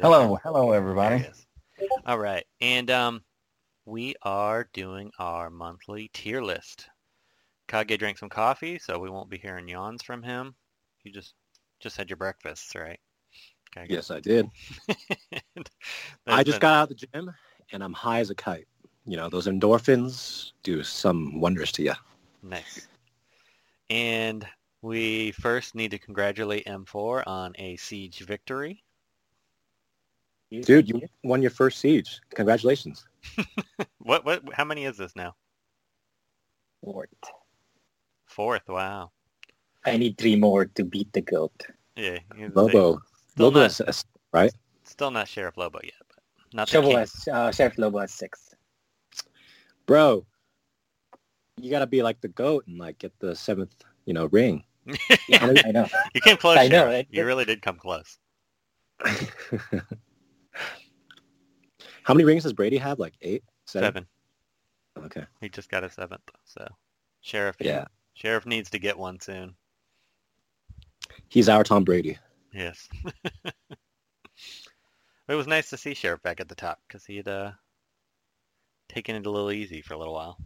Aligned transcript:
Hello. 0.00 0.38
Hello, 0.42 0.72
everybody. 0.72 1.22
There 1.22 1.32
he 1.78 1.86
is. 1.86 1.90
All 2.06 2.18
right, 2.18 2.44
and 2.60 2.90
um, 2.90 3.22
we 3.84 4.14
are 4.22 4.68
doing 4.72 5.10
our 5.18 5.50
monthly 5.50 6.08
tier 6.12 6.42
list. 6.42 6.88
Kage 7.68 7.98
drank 7.98 8.18
some 8.18 8.28
coffee, 8.28 8.78
so 8.78 8.98
we 8.98 9.10
won't 9.10 9.30
be 9.30 9.38
hearing 9.38 9.68
yawns 9.68 10.02
from 10.02 10.22
him. 10.22 10.54
You 11.04 11.12
just 11.12 11.34
just 11.80 11.96
had 11.96 12.08
your 12.08 12.16
breakfast, 12.16 12.74
right? 12.74 13.00
Kage? 13.74 13.90
Yes, 13.90 14.10
I 14.10 14.20
did. 14.20 14.48
I 16.26 16.44
just 16.44 16.56
been- 16.56 16.60
got 16.60 16.74
out 16.74 16.90
of 16.90 16.98
the 16.98 17.06
gym 17.06 17.34
and 17.72 17.82
I'm 17.82 17.92
high 17.92 18.20
as 18.20 18.30
a 18.30 18.34
kite. 18.34 18.68
You 19.06 19.16
know, 19.16 19.28
those 19.28 19.46
endorphins 19.46 20.52
do 20.62 20.82
some 20.82 21.40
wonders 21.40 21.72
to 21.72 21.82
you. 21.82 21.94
Nice. 22.42 22.86
And 23.90 24.46
we 24.80 25.32
first 25.32 25.74
need 25.74 25.90
to 25.90 25.98
congratulate 25.98 26.66
M4 26.66 27.26
on 27.26 27.52
a 27.58 27.76
siege 27.76 28.20
victory. 28.20 28.84
Dude, 30.60 30.88
you 30.88 31.00
won 31.24 31.40
your 31.40 31.50
first 31.50 31.78
siege. 31.78 32.20
Congratulations. 32.34 33.06
What 33.98 34.24
what 34.24 34.42
how 34.52 34.64
many 34.64 34.84
is 34.84 34.96
this 34.96 35.14
now? 35.14 35.36
Fourth. 36.82 37.08
Fourth, 38.26 38.68
wow. 38.68 39.12
I 39.86 39.96
need 39.96 40.18
three 40.18 40.36
more 40.36 40.66
to 40.66 40.84
beat 40.84 41.12
the 41.12 41.20
goat. 41.20 41.52
Yeah. 41.96 42.18
Lobo. 42.52 43.00
Lobo 43.38 43.60
not- 43.60 43.78
has- 43.78 44.04
right? 44.32 44.52
Still 44.84 45.10
not 45.10 45.28
Sheriff 45.28 45.56
Lobo 45.56 45.78
yet, 45.82 45.94
but 46.08 46.18
not 46.52 46.66
the 46.66 46.72
Shovel 46.72 46.96
has, 46.96 47.14
uh, 47.32 47.52
Sheriff 47.52 47.78
Lobo 47.78 48.00
has 48.00 48.12
six. 48.12 48.54
Bro, 49.86 50.26
you 51.60 51.70
got 51.70 51.78
to 51.80 51.86
be 51.86 52.02
like 52.02 52.20
the 52.20 52.28
goat 52.28 52.66
and 52.66 52.78
like 52.78 52.98
get 52.98 53.18
the 53.20 53.34
seventh, 53.34 53.74
you 54.04 54.12
know, 54.12 54.26
ring. 54.26 54.64
yeah, 55.28 55.54
I 55.64 55.70
know. 55.70 55.86
You 56.14 56.20
came 56.20 56.36
close. 56.36 56.58
I 56.58 56.68
know, 56.68 56.84
right? 56.86 57.06
You 57.10 57.24
really 57.24 57.44
did 57.44 57.62
come 57.62 57.76
close. 57.76 58.18
How 62.04 62.14
many 62.14 62.24
rings 62.24 62.42
does 62.42 62.52
Brady 62.52 62.78
have? 62.78 62.98
Like 62.98 63.14
eight? 63.22 63.44
Seven. 63.66 64.06
Okay. 64.98 65.24
He 65.40 65.48
just 65.48 65.70
got 65.70 65.84
a 65.84 65.90
seventh. 65.90 66.28
So 66.44 66.66
Sheriff 67.20 67.56
Yeah. 67.60 67.86
Sheriff 68.14 68.44
needs 68.46 68.70
to 68.70 68.78
get 68.78 68.98
one 68.98 69.20
soon. 69.20 69.54
He's 71.28 71.48
our 71.48 71.64
Tom 71.64 71.84
Brady. 71.84 72.18
Yes. 72.52 72.88
it 75.28 75.34
was 75.34 75.46
nice 75.46 75.70
to 75.70 75.76
see 75.76 75.94
Sheriff 75.94 76.22
back 76.22 76.40
at 76.40 76.48
the 76.48 76.54
top 76.54 76.80
because 76.86 77.04
he 77.06 77.16
had 77.16 77.28
uh, 77.28 77.52
taken 78.88 79.16
it 79.16 79.26
a 79.26 79.30
little 79.30 79.50
easy 79.52 79.80
for 79.80 79.94
a 79.94 79.98
little 79.98 80.14
while. 80.14 80.36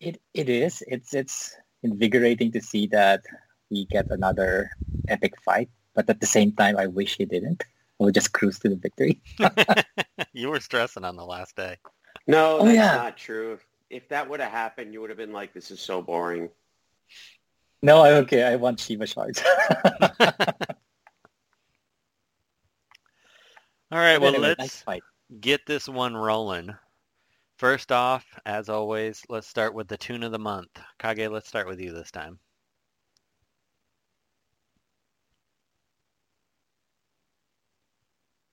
It 0.00 0.20
it 0.34 0.48
is. 0.48 0.82
It's 0.88 1.14
it's 1.14 1.54
invigorating 1.84 2.50
to 2.52 2.60
see 2.60 2.88
that 2.88 3.22
we 3.70 3.86
get 3.86 4.10
another 4.10 4.70
epic 5.08 5.34
fight, 5.42 5.70
but 5.94 6.10
at 6.10 6.20
the 6.20 6.26
same 6.26 6.52
time, 6.52 6.76
I 6.76 6.86
wish 6.88 7.16
he 7.16 7.24
didn't. 7.24 7.62
I 8.02 8.04
would 8.06 8.14
just 8.14 8.32
cruise 8.32 8.58
to 8.60 8.68
the 8.68 8.74
victory. 8.76 9.20
you 10.32 10.48
were 10.48 10.58
stressing 10.60 11.04
on 11.04 11.14
the 11.16 11.24
last 11.24 11.54
day. 11.54 11.76
No, 12.26 12.58
Oh, 12.58 12.64
that's 12.64 12.76
yeah. 12.76 12.94
not 12.96 13.16
true. 13.16 13.52
If, 13.54 13.66
if 13.90 14.08
that 14.08 14.28
would 14.28 14.40
have 14.40 14.50
happened, 14.50 14.92
you 14.92 15.00
would 15.00 15.10
have 15.10 15.16
been 15.16 15.32
like, 15.32 15.54
this 15.54 15.70
is 15.70 15.80
so 15.80 16.02
boring. 16.02 16.48
No, 17.82 18.02
I'm 18.02 18.14
okay. 18.24 18.42
I 18.42 18.56
want 18.56 18.80
Shiva 18.80 19.06
shards. 19.06 19.42
All 23.90 23.98
right, 23.98 24.18
well, 24.20 24.30
Anyway, 24.34 24.54
let's 24.58 24.84
nice 24.86 25.00
get 25.40 25.60
this 25.66 25.88
one 25.88 26.16
rolling. 26.16 26.74
First 27.58 27.92
off, 27.92 28.24
as 28.46 28.68
always, 28.68 29.22
let's 29.28 29.46
start 29.46 29.74
with 29.74 29.86
the 29.86 29.96
tune 29.96 30.22
of 30.22 30.32
the 30.32 30.38
month. 30.38 30.70
Kage, 30.98 31.28
let's 31.28 31.48
start 31.48 31.68
with 31.68 31.78
you 31.80 31.92
this 31.92 32.10
time. 32.10 32.38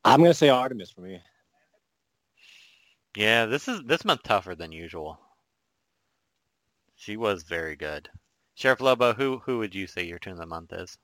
I'm 0.10 0.20
going 0.20 0.32
to 0.32 0.34
say 0.34 0.50
Artemis 0.50 0.90
for 0.90 1.02
me. 1.02 1.22
Yeah, 3.16 3.46
this 3.46 3.68
is 3.68 3.82
this 3.86 4.04
month 4.04 4.24
tougher 4.24 4.56
than 4.56 4.72
usual. 4.72 5.20
She 6.96 7.16
was 7.16 7.44
very 7.44 7.76
good. 7.76 8.10
Sheriff 8.56 8.82
Lobo, 8.82 9.14
who 9.14 9.38
who 9.46 9.60
would 9.60 9.76
you 9.76 9.86
say 9.86 10.04
your 10.04 10.18
tune 10.18 10.34
of 10.34 10.40
the 10.40 10.46
month 10.48 10.74
is? 10.74 10.98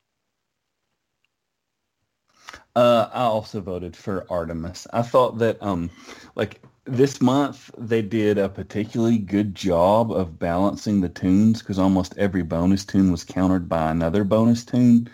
Uh, 2.75 3.09
I 3.13 3.21
also 3.21 3.61
voted 3.61 3.95
for 3.95 4.25
Artemis. 4.29 4.87
I 4.91 5.01
thought 5.01 5.37
that, 5.37 5.61
um, 5.61 5.89
like 6.35 6.61
this 6.85 7.21
month, 7.21 7.71
they 7.77 8.01
did 8.01 8.37
a 8.37 8.49
particularly 8.49 9.17
good 9.17 9.55
job 9.55 10.11
of 10.11 10.39
balancing 10.39 11.01
the 11.01 11.09
tunes 11.09 11.59
because 11.59 11.79
almost 11.79 12.17
every 12.17 12.43
bonus 12.43 12.85
tune 12.85 13.11
was 13.11 13.23
countered 13.23 13.69
by 13.69 13.91
another 13.91 14.23
bonus 14.23 14.65
tune. 14.65 15.09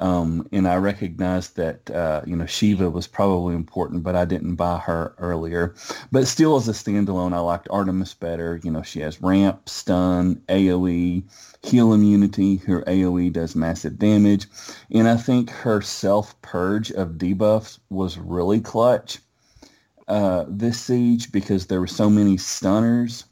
Um, 0.00 0.48
and 0.50 0.66
I 0.66 0.76
recognized 0.76 1.56
that, 1.56 1.90
uh, 1.90 2.22
you 2.26 2.34
know, 2.34 2.46
Shiva 2.46 2.88
was 2.90 3.06
probably 3.06 3.54
important, 3.54 4.02
but 4.02 4.16
I 4.16 4.24
didn't 4.24 4.54
buy 4.54 4.78
her 4.78 5.14
earlier. 5.18 5.74
But 6.10 6.26
still, 6.26 6.56
as 6.56 6.68
a 6.68 6.72
standalone, 6.72 7.34
I 7.34 7.40
liked 7.40 7.68
Artemis 7.70 8.14
better. 8.14 8.60
You 8.64 8.70
know, 8.70 8.82
she 8.82 9.00
has 9.00 9.20
ramp, 9.20 9.68
stun, 9.68 10.36
AoE, 10.48 11.22
heal 11.62 11.92
immunity. 11.92 12.56
Her 12.56 12.82
AoE 12.82 13.32
does 13.32 13.54
massive 13.54 13.98
damage. 13.98 14.46
And 14.90 15.06
I 15.06 15.16
think 15.16 15.50
her 15.50 15.82
self-purge 15.82 16.90
of 16.92 17.18
debuffs 17.18 17.78
was 17.90 18.16
really 18.16 18.60
clutch 18.60 19.18
uh, 20.08 20.44
this 20.48 20.80
siege 20.80 21.30
because 21.30 21.66
there 21.66 21.80
were 21.80 21.86
so 21.86 22.10
many 22.10 22.36
stunners. 22.36 23.24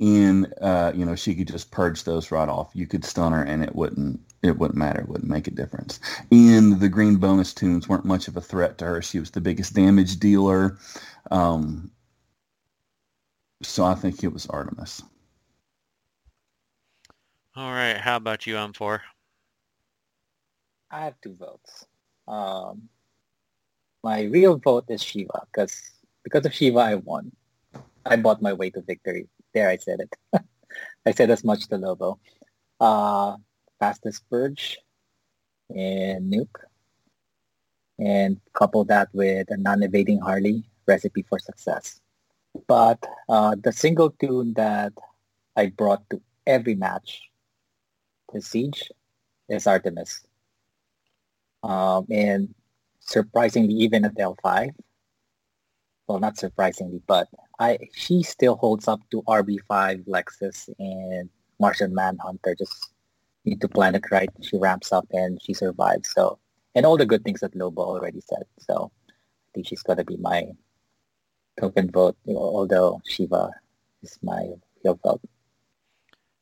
And, 0.00 0.52
uh, 0.60 0.92
you 0.94 1.04
know, 1.04 1.14
she 1.14 1.34
could 1.34 1.48
just 1.48 1.70
purge 1.70 2.04
those 2.04 2.30
right 2.30 2.48
off. 2.48 2.70
You 2.74 2.86
could 2.86 3.04
stun 3.04 3.32
her 3.32 3.42
and 3.42 3.62
it 3.62 3.74
wouldn't 3.74 4.20
it 4.42 4.58
wouldn't 4.58 4.78
matter. 4.78 5.00
It 5.00 5.08
wouldn't 5.08 5.30
make 5.30 5.46
a 5.46 5.50
difference. 5.50 6.00
And 6.30 6.78
the 6.78 6.88
green 6.88 7.16
bonus 7.16 7.54
tunes 7.54 7.88
weren't 7.88 8.04
much 8.04 8.28
of 8.28 8.36
a 8.36 8.42
threat 8.42 8.76
to 8.78 8.84
her. 8.84 9.02
She 9.02 9.18
was 9.18 9.30
the 9.30 9.40
biggest 9.40 9.74
damage 9.74 10.18
dealer. 10.18 10.78
Um, 11.30 11.90
so 13.62 13.84
I 13.84 13.94
think 13.94 14.22
it 14.22 14.32
was 14.32 14.46
Artemis. 14.46 15.02
All 17.56 17.70
right, 17.70 17.96
how 17.96 18.16
about 18.16 18.46
you, 18.46 18.56
M4? 18.56 19.00
I 20.90 21.04
have 21.04 21.14
two 21.22 21.34
votes. 21.34 21.86
Um, 22.28 22.88
my 24.02 24.22
real 24.22 24.58
vote 24.58 24.84
is 24.88 25.02
Shiva 25.02 25.46
because 25.52 25.80
because 26.22 26.44
of 26.44 26.52
Shiva, 26.52 26.78
I 26.78 26.94
won. 26.96 27.32
I 28.04 28.16
bought 28.16 28.42
my 28.42 28.52
way 28.52 28.70
to 28.70 28.82
victory. 28.82 29.28
There, 29.54 29.68
I 29.68 29.76
said 29.76 30.00
it. 30.00 30.16
I 31.06 31.12
said 31.12 31.30
as 31.30 31.44
much 31.44 31.68
to 31.68 31.76
Lobo. 31.76 32.18
Uh, 32.80 33.36
fastest 33.78 34.28
purge 34.28 34.78
and 35.70 36.32
nuke, 36.32 36.58
and 37.98 38.40
couple 38.52 38.84
that 38.84 39.08
with 39.12 39.50
a 39.50 39.56
non-evading 39.56 40.18
Harley 40.20 40.64
recipe 40.86 41.22
for 41.22 41.38
success. 41.38 42.00
But 42.66 43.04
uh, 43.28 43.56
the 43.62 43.72
single 43.72 44.10
tune 44.10 44.54
that 44.54 44.92
I 45.56 45.66
brought 45.66 46.08
to 46.10 46.20
every 46.46 46.74
match, 46.74 47.22
the 48.32 48.42
siege, 48.42 48.90
is 49.48 49.66
Artemis. 49.66 50.26
Um, 51.62 52.06
and 52.10 52.54
surprisingly, 53.00 53.74
even 53.74 54.04
at 54.04 54.16
L5, 54.16 54.74
well, 56.06 56.18
not 56.18 56.36
surprisingly, 56.36 57.00
but 57.06 57.28
I 57.58 57.78
she 57.94 58.22
still 58.22 58.56
holds 58.56 58.88
up 58.88 59.00
to 59.10 59.22
RB5, 59.22 60.06
Lexus, 60.06 60.68
and 60.78 61.30
Martian 61.58 61.94
Manhunter. 61.94 62.54
Just 62.54 62.92
need 63.44 63.60
to 63.60 63.68
plan 63.68 63.94
it 63.94 64.10
right. 64.10 64.30
She 64.42 64.58
ramps 64.58 64.92
up 64.92 65.06
and 65.12 65.40
she 65.42 65.54
survives. 65.54 66.10
So, 66.10 66.38
and 66.74 66.84
all 66.84 66.96
the 66.96 67.06
good 67.06 67.24
things 67.24 67.40
that 67.40 67.56
Lobo 67.56 67.82
already 67.82 68.20
said. 68.20 68.44
So, 68.58 68.92
I 69.08 69.48
think 69.54 69.66
she's 69.66 69.82
gonna 69.82 70.04
be 70.04 70.16
my 70.18 70.44
token 71.58 71.90
vote. 71.90 72.16
Although 72.28 73.00
Shiva 73.06 73.50
is 74.02 74.18
my 74.22 74.50
real 74.84 74.98
vote. 75.02 75.22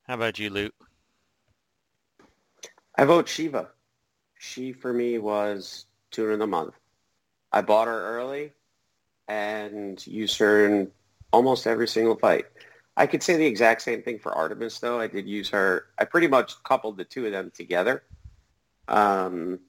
How 0.05 0.15
about 0.15 0.39
you, 0.39 0.51
Luke? 0.51 0.75
I 2.97 3.05
vote 3.05 3.29
Shiva. 3.29 3.69
She, 4.39 4.73
for 4.73 4.93
me, 4.93 5.19
was 5.19 5.87
tune 6.11 6.33
of 6.33 6.41
the 6.41 6.49
month. 6.49 6.75
I 7.53 7.63
bought 7.63 7.87
her 7.87 8.19
early 8.19 8.53
and 9.29 10.05
used 10.07 10.39
her 10.39 10.67
in 10.67 10.91
almost 11.33 11.67
every 11.67 11.89
single 11.89 12.17
fight. 12.17 12.47
I 12.97 13.07
could 13.07 13.23
say 13.23 13.37
the 13.37 13.47
exact 13.47 13.83
same 13.83 14.03
thing 14.03 14.19
for 14.19 14.33
Artemis, 14.33 14.79
though. 14.79 15.01
I 15.01 15.07
did 15.07 15.27
use 15.27 15.49
her. 15.51 15.87
I 15.99 16.05
pretty 16.05 16.29
much 16.29 16.63
coupled 16.63 16.99
the 16.99 17.05
two 17.05 17.25
of 17.27 17.33
them 17.33 17.51
together. 17.55 18.03
Um, 18.89 19.61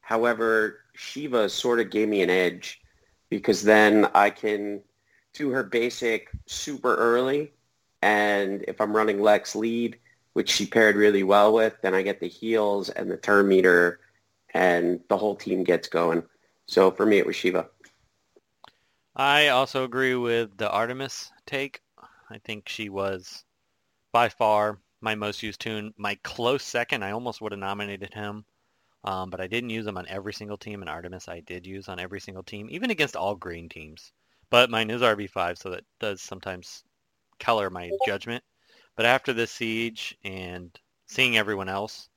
however, 0.00 0.80
Shiva 0.94 1.48
sort 1.48 1.80
of 1.80 1.90
gave 1.90 2.08
me 2.08 2.22
an 2.22 2.30
edge 2.30 2.80
because 3.28 3.62
then 3.62 4.08
I 4.14 4.30
can 4.30 4.80
do 5.34 5.50
her 5.50 5.62
basic 5.62 6.28
super 6.46 6.94
early. 6.94 7.52
And 8.00 8.64
if 8.66 8.80
I'm 8.80 8.96
running 8.96 9.20
Lex 9.20 9.54
lead, 9.54 9.98
which 10.32 10.50
she 10.50 10.66
paired 10.66 10.96
really 10.96 11.22
well 11.22 11.52
with, 11.52 11.74
then 11.82 11.94
I 11.94 12.02
get 12.02 12.20
the 12.20 12.28
heals 12.28 12.88
and 12.88 13.10
the 13.10 13.16
turn 13.16 13.48
meter 13.48 14.00
and 14.54 15.00
the 15.08 15.16
whole 15.16 15.36
team 15.36 15.62
gets 15.62 15.88
going. 15.88 16.22
So 16.66 16.90
for 16.90 17.04
me, 17.04 17.18
it 17.18 17.26
was 17.26 17.36
Shiva. 17.36 17.68
I 19.16 19.48
also 19.48 19.84
agree 19.84 20.14
with 20.14 20.56
the 20.58 20.70
Artemis 20.70 21.32
take. 21.46 21.80
I 22.28 22.38
think 22.38 22.68
she 22.68 22.90
was 22.90 23.46
by 24.12 24.28
far 24.28 24.82
my 25.00 25.14
most 25.14 25.42
used 25.42 25.60
tune. 25.60 25.94
My 25.96 26.16
close 26.16 26.62
second, 26.62 27.02
I 27.02 27.12
almost 27.12 27.40
would 27.40 27.52
have 27.52 27.58
nominated 27.58 28.14
him, 28.14 28.44
um, 29.04 29.30
but 29.30 29.40
I 29.40 29.48
didn't 29.48 29.70
use 29.70 29.86
him 29.86 29.98
on 29.98 30.06
every 30.08 30.34
single 30.34 30.58
team. 30.58 30.82
And 30.82 30.90
Artemis 30.90 31.28
I 31.28 31.40
did 31.40 31.66
use 31.66 31.88
on 31.88 31.98
every 31.98 32.20
single 32.20 32.42
team, 32.42 32.68
even 32.70 32.90
against 32.90 33.16
all 33.16 33.34
green 33.34 33.68
teams. 33.68 34.12
But 34.50 34.70
mine 34.70 34.90
is 34.90 35.02
RB5, 35.02 35.58
so 35.58 35.70
that 35.70 35.84
does 36.00 36.22
sometimes 36.22 36.84
color 37.38 37.70
my 37.70 37.90
judgment. 38.06 38.44
But 38.96 39.06
after 39.06 39.32
this 39.32 39.50
siege 39.50 40.16
and 40.24 40.78
seeing 41.06 41.36
everyone 41.36 41.68
else, 41.68 42.08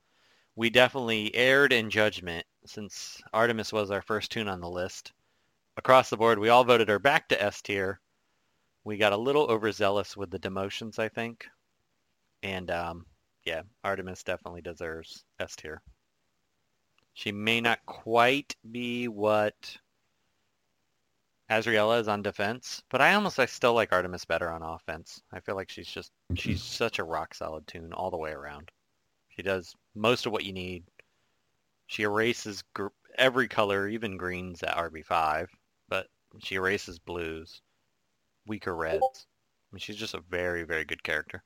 we 0.56 0.70
definitely 0.70 1.34
erred 1.36 1.74
in 1.74 1.90
judgment 1.90 2.46
since 2.66 3.22
Artemis 3.34 3.74
was 3.74 3.92
our 3.92 4.04
first 4.04 4.32
tune 4.32 4.48
on 4.48 4.62
the 4.62 4.70
list. 4.70 5.14
Across 5.78 6.10
the 6.10 6.18
board, 6.18 6.40
we 6.40 6.50
all 6.50 6.64
voted 6.64 6.88
her 6.90 7.00
back 7.00 7.28
to 7.30 7.42
S 7.42 7.62
tier. 7.62 8.00
We 8.84 8.98
got 8.98 9.14
a 9.14 9.18
little 9.18 9.48
overzealous 9.48 10.16
with 10.16 10.32
the 10.32 10.40
demotions, 10.40 11.00
I 11.00 11.10
think. 11.10 11.48
And 12.44 12.72
um, 12.72 13.06
yeah, 13.44 13.64
Artemis 13.84 14.24
definitely 14.24 14.62
deserves 14.62 15.26
S 15.40 15.56
tier. 15.56 15.82
She 17.14 17.32
may 17.32 17.62
not 17.62 17.86
quite 17.86 18.56
be 18.72 19.08
what 19.08 19.78
Azrael 21.50 21.94
is 21.94 22.08
on 22.08 22.22
defense, 22.22 22.82
but 22.90 23.02
I 23.02 23.14
almost 23.14 23.40
I 23.40 23.46
still 23.46 23.74
like 23.74 23.94
Artemis 23.94 24.26
better 24.26 24.50
on 24.50 24.64
offense. 24.64 25.22
I 25.32 25.40
feel 25.40 25.56
like 25.56 25.70
she's 25.70 25.88
just 25.88 26.12
she's 26.34 26.62
such 26.62 27.00
a 27.00 27.04
rock 27.04 27.34
solid 27.34 27.68
tune 27.68 27.94
all 27.94 28.10
the 28.10 28.18
way 28.18 28.32
around. 28.32 28.72
She 29.30 29.44
does 29.44 29.76
most 29.94 30.26
of 30.26 30.32
what 30.32 30.46
you 30.46 30.54
need. 30.54 30.84
She 31.88 32.04
erases 32.04 32.64
gr- 32.74 32.88
every 33.18 33.48
color, 33.48 33.88
even 33.88 34.18
greens 34.18 34.64
at 34.64 34.76
RB5, 34.76 35.48
but 35.48 35.50
she 36.40 36.56
erases 36.56 37.00
blues, 37.00 37.62
weaker 38.46 38.76
reds. 38.76 39.28
I 39.72 39.76
mean, 39.76 39.80
she's 39.80 39.96
just 39.98 40.14
a 40.14 40.22
very, 40.30 40.64
very 40.64 40.86
good 40.86 41.04
character. 41.04 41.44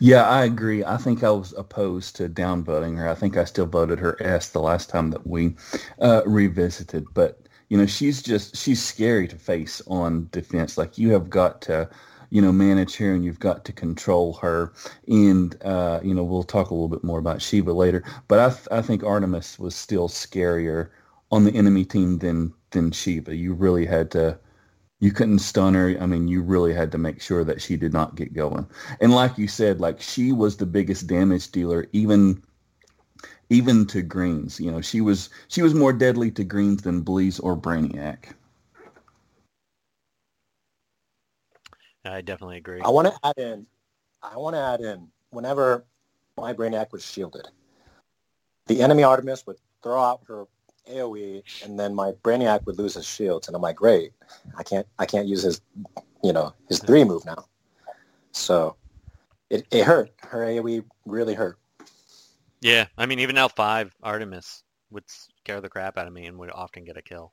Yeah, 0.00 0.22
I 0.28 0.44
agree. 0.44 0.84
I 0.84 0.96
think 0.96 1.22
I 1.22 1.30
was 1.30 1.52
opposed 1.52 2.16
to 2.16 2.28
downvoting 2.28 2.96
her. 2.96 3.08
I 3.08 3.14
think 3.14 3.36
I 3.36 3.44
still 3.44 3.66
voted 3.66 3.98
her 3.98 4.16
S 4.22 4.48
the 4.50 4.60
last 4.60 4.88
time 4.88 5.10
that 5.10 5.26
we 5.26 5.56
uh, 6.00 6.22
revisited. 6.24 7.06
But 7.14 7.40
you 7.68 7.76
know, 7.76 7.86
she's 7.86 8.22
just 8.22 8.56
she's 8.56 8.82
scary 8.82 9.28
to 9.28 9.36
face 9.36 9.82
on 9.86 10.28
defense. 10.32 10.78
Like 10.78 10.96
you 10.98 11.12
have 11.12 11.28
got 11.28 11.60
to, 11.62 11.88
you 12.30 12.40
know, 12.40 12.52
manage 12.52 12.96
her 12.96 13.12
and 13.12 13.24
you've 13.24 13.40
got 13.40 13.64
to 13.66 13.72
control 13.72 14.34
her. 14.34 14.72
And 15.06 15.56
uh, 15.62 16.00
you 16.02 16.14
know, 16.14 16.24
we'll 16.24 16.44
talk 16.44 16.70
a 16.70 16.74
little 16.74 16.88
bit 16.88 17.04
more 17.04 17.18
about 17.18 17.42
Shiva 17.42 17.72
later. 17.72 18.02
But 18.28 18.38
I 18.38 18.48
th- 18.50 18.68
I 18.70 18.82
think 18.82 19.02
Artemis 19.04 19.58
was 19.58 19.74
still 19.74 20.08
scarier 20.08 20.90
on 21.30 21.44
the 21.44 21.52
enemy 21.52 21.84
team 21.84 22.18
than 22.18 22.54
than 22.70 22.90
Shiva. 22.92 23.34
You 23.34 23.54
really 23.54 23.86
had 23.86 24.10
to 24.12 24.38
you 25.00 25.12
couldn't 25.12 25.38
stun 25.38 25.74
her. 25.74 25.96
I 26.00 26.06
mean, 26.06 26.26
you 26.26 26.42
really 26.42 26.74
had 26.74 26.90
to 26.92 26.98
make 26.98 27.20
sure 27.20 27.44
that 27.44 27.62
she 27.62 27.76
did 27.76 27.92
not 27.92 28.16
get 28.16 28.34
going. 28.34 28.66
And 29.00 29.12
like 29.12 29.38
you 29.38 29.46
said, 29.46 29.80
like 29.80 30.00
she 30.00 30.32
was 30.32 30.56
the 30.56 30.66
biggest 30.66 31.06
damage 31.06 31.50
dealer, 31.52 31.86
even 31.92 32.42
even 33.50 33.86
to 33.86 34.02
greens. 34.02 34.58
You 34.60 34.72
know, 34.72 34.80
she 34.80 35.00
was 35.00 35.30
she 35.48 35.62
was 35.62 35.74
more 35.74 35.92
deadly 35.92 36.30
to 36.32 36.44
greens 36.44 36.82
than 36.82 37.04
Bleez 37.04 37.40
or 37.42 37.56
Brainiac. 37.56 38.34
I 42.04 42.20
definitely 42.22 42.56
agree. 42.56 42.80
I 42.80 42.88
want 42.88 43.08
to 43.08 43.14
add 43.22 43.38
in. 43.38 43.66
I 44.22 44.36
want 44.36 44.56
to 44.56 44.60
add 44.60 44.80
in. 44.80 45.08
Whenever 45.30 45.84
my 46.36 46.54
Brainiac 46.54 46.90
was 46.90 47.04
shielded, 47.04 47.46
the 48.66 48.80
enemy 48.80 49.02
Artemis 49.02 49.46
would 49.46 49.56
throw 49.82 50.02
out 50.02 50.22
her 50.26 50.46
AOE, 50.88 51.42
and 51.64 51.78
then 51.78 51.94
my 51.94 52.12
Brainiac 52.22 52.66
would 52.66 52.78
lose 52.78 52.94
his 52.94 53.06
shields, 53.06 53.48
and 53.48 53.56
I'm 53.56 53.62
like, 53.62 53.76
great, 53.76 54.12
I 54.56 54.62
can't, 54.62 54.86
I 54.98 55.06
can't 55.06 55.26
use 55.26 55.42
his, 55.42 55.60
you 56.22 56.32
know, 56.32 56.54
his 56.68 56.80
three 56.80 57.04
move 57.04 57.24
now. 57.24 57.46
So 58.32 58.76
it, 59.50 59.66
it 59.70 59.84
hurt. 59.84 60.10
Her 60.22 60.44
AOE 60.44 60.84
really 61.06 61.34
hurt. 61.34 61.58
Yeah, 62.60 62.86
I 62.96 63.06
mean, 63.06 63.20
even 63.20 63.36
L5, 63.36 63.92
Artemis 64.02 64.64
would 64.90 65.04
scare 65.08 65.60
the 65.60 65.68
crap 65.68 65.96
out 65.96 66.06
of 66.06 66.12
me 66.12 66.26
and 66.26 66.38
would 66.38 66.50
often 66.50 66.84
get 66.84 66.96
a 66.96 67.02
kill. 67.02 67.32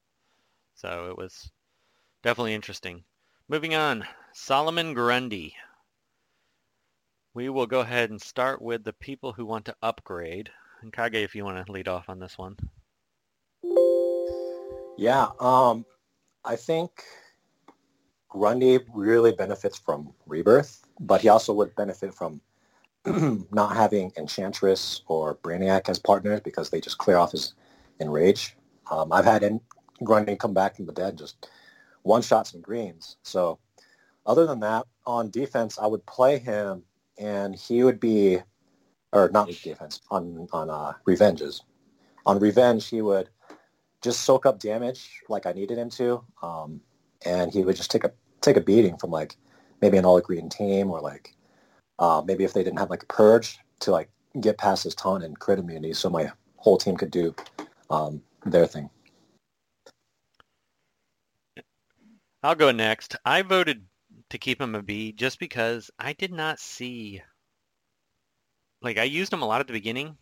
So 0.76 1.10
it 1.10 1.18
was 1.18 1.50
definitely 2.22 2.54
interesting. 2.54 3.04
Moving 3.48 3.76
on, 3.76 4.06
Solomon 4.34 4.94
Grundy. 4.94 5.56
We 7.34 7.50
will 7.50 7.68
go 7.68 7.82
ahead 7.82 8.10
and 8.10 8.22
start 8.22 8.62
with 8.62 8.84
the 8.84 8.94
people 8.94 9.34
who 9.34 9.46
want 9.46 9.66
to 9.66 9.76
upgrade. 9.82 10.52
And 10.82 10.94
Kage, 10.94 11.16
if 11.16 11.36
you 11.36 11.44
want 11.44 11.66
to 11.66 11.72
lead 11.72 11.88
off 11.88 12.10
on 12.10 12.20
this 12.20 12.38
one. 12.38 12.58
Yeah, 14.98 15.28
um, 15.40 15.86
I 16.44 16.56
think 16.56 17.04
Grundy 18.30 18.80
really 18.94 19.32
benefits 19.32 19.78
from 19.78 20.14
Rebirth, 20.26 20.86
but 21.00 21.22
he 21.22 21.30
also 21.30 21.54
would 21.54 21.76
benefit 21.76 22.14
from 22.14 22.42
not 23.52 23.76
having 23.76 24.12
Enchantress 24.18 25.02
or 25.08 25.36
Brainiac 25.36 25.90
as 25.90 26.00
partners 26.00 26.42
because 26.42 26.70
they 26.70 26.82
just 26.82 26.98
clear 26.98 27.18
off 27.18 27.32
his 27.32 27.54
enrage. 28.00 28.56
Um, 28.90 29.12
I've 29.12 29.26
had 29.26 29.60
Grundy 30.04 30.36
come 30.36 30.54
back 30.54 30.76
from 30.76 30.86
the 30.86 30.92
dead 30.92 31.18
just 31.18 31.50
one 32.04 32.22
shots 32.22 32.54
and 32.54 32.64
greens. 32.64 33.18
So 33.24 33.60
other 34.26 34.46
than 34.46 34.60
that, 34.62 34.86
on 35.06 35.30
defense, 35.30 35.78
I 35.80 35.88
would 35.88 36.06
play 36.06 36.40
him 36.40 36.84
and 37.18 37.56
he 37.56 37.84
would 37.84 38.00
be, 38.00 38.40
or 39.12 39.30
not 39.30 39.48
defense, 39.48 40.02
on, 40.12 40.48
on 40.52 40.70
uh, 40.70 40.94
revenges. 41.06 41.64
On 42.26 42.40
revenge, 42.40 42.88
he 42.88 43.02
would 43.02 43.30
just 44.06 44.22
soak 44.22 44.46
up 44.46 44.60
damage 44.60 45.22
like 45.28 45.46
I 45.46 45.52
needed 45.52 45.78
him 45.78 45.90
to, 45.92 46.24
um, 46.42 46.80
and 47.26 47.52
he 47.52 47.64
would 47.64 47.76
just 47.76 47.92
take 47.92 48.06
a 48.06 48.14
take 48.40 48.56
a 48.56 48.62
beating 48.62 48.98
from 48.98 49.10
like 49.12 49.36
maybe 49.82 49.98
an 49.98 50.06
all 50.06 50.22
green 50.22 50.48
team 50.48 50.92
or 50.92 51.02
like 51.02 51.34
uh, 52.00 52.22
maybe 52.26 52.44
if 52.44 52.54
they 52.54 52.64
didn't 52.64 52.80
have 52.80 52.92
like 52.92 53.04
a 53.04 53.08
purge 53.08 53.58
to 53.80 53.92
like 53.92 54.10
get 54.40 54.58
past 54.58 54.84
his 54.84 54.96
taunt 54.96 55.24
and 55.24 55.40
crit 55.40 55.60
immunity, 55.60 55.94
so 55.94 56.10
my 56.10 56.32
whole 56.58 56.78
team 56.78 56.96
could 56.96 57.12
do 57.12 57.36
um, 57.90 58.22
their 58.46 58.68
thing. 58.68 58.90
I'll 62.44 62.56
go 62.56 62.72
next. 62.72 63.16
I 63.26 63.42
voted 63.42 63.86
to 64.30 64.38
keep 64.38 64.62
him 64.62 64.76
a 64.76 64.84
B 64.84 65.14
just 65.14 65.40
because 65.40 65.90
I 65.98 66.14
did 66.14 66.32
not 66.32 66.60
see 66.60 67.24
like 68.84 69.00
I 69.00 69.04
used 69.04 69.34
him 69.34 69.42
a 69.42 69.48
lot 69.48 69.62
at 69.62 69.68
the 69.68 69.74
beginning 69.74 70.16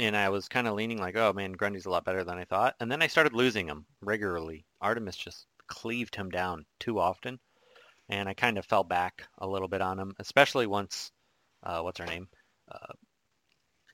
and 0.00 0.16
I 0.16 0.28
was 0.28 0.48
kind 0.48 0.66
of 0.66 0.74
leaning 0.74 0.98
like, 0.98 1.16
oh 1.16 1.32
man, 1.32 1.52
Grundy's 1.52 1.86
a 1.86 1.90
lot 1.90 2.04
better 2.04 2.24
than 2.24 2.38
I 2.38 2.44
thought. 2.44 2.74
And 2.80 2.90
then 2.90 3.02
I 3.02 3.06
started 3.06 3.32
losing 3.32 3.68
him 3.68 3.86
regularly. 4.00 4.64
Artemis 4.80 5.16
just 5.16 5.46
cleaved 5.66 6.14
him 6.16 6.30
down 6.30 6.66
too 6.80 6.98
often. 6.98 7.38
And 8.08 8.28
I 8.28 8.34
kind 8.34 8.58
of 8.58 8.66
fell 8.66 8.84
back 8.84 9.24
a 9.38 9.46
little 9.46 9.68
bit 9.68 9.80
on 9.80 9.98
him, 9.98 10.14
especially 10.18 10.66
once, 10.66 11.12
uh, 11.62 11.80
what's 11.80 11.98
her 12.00 12.06
name? 12.06 12.28
Uh, 12.70 12.92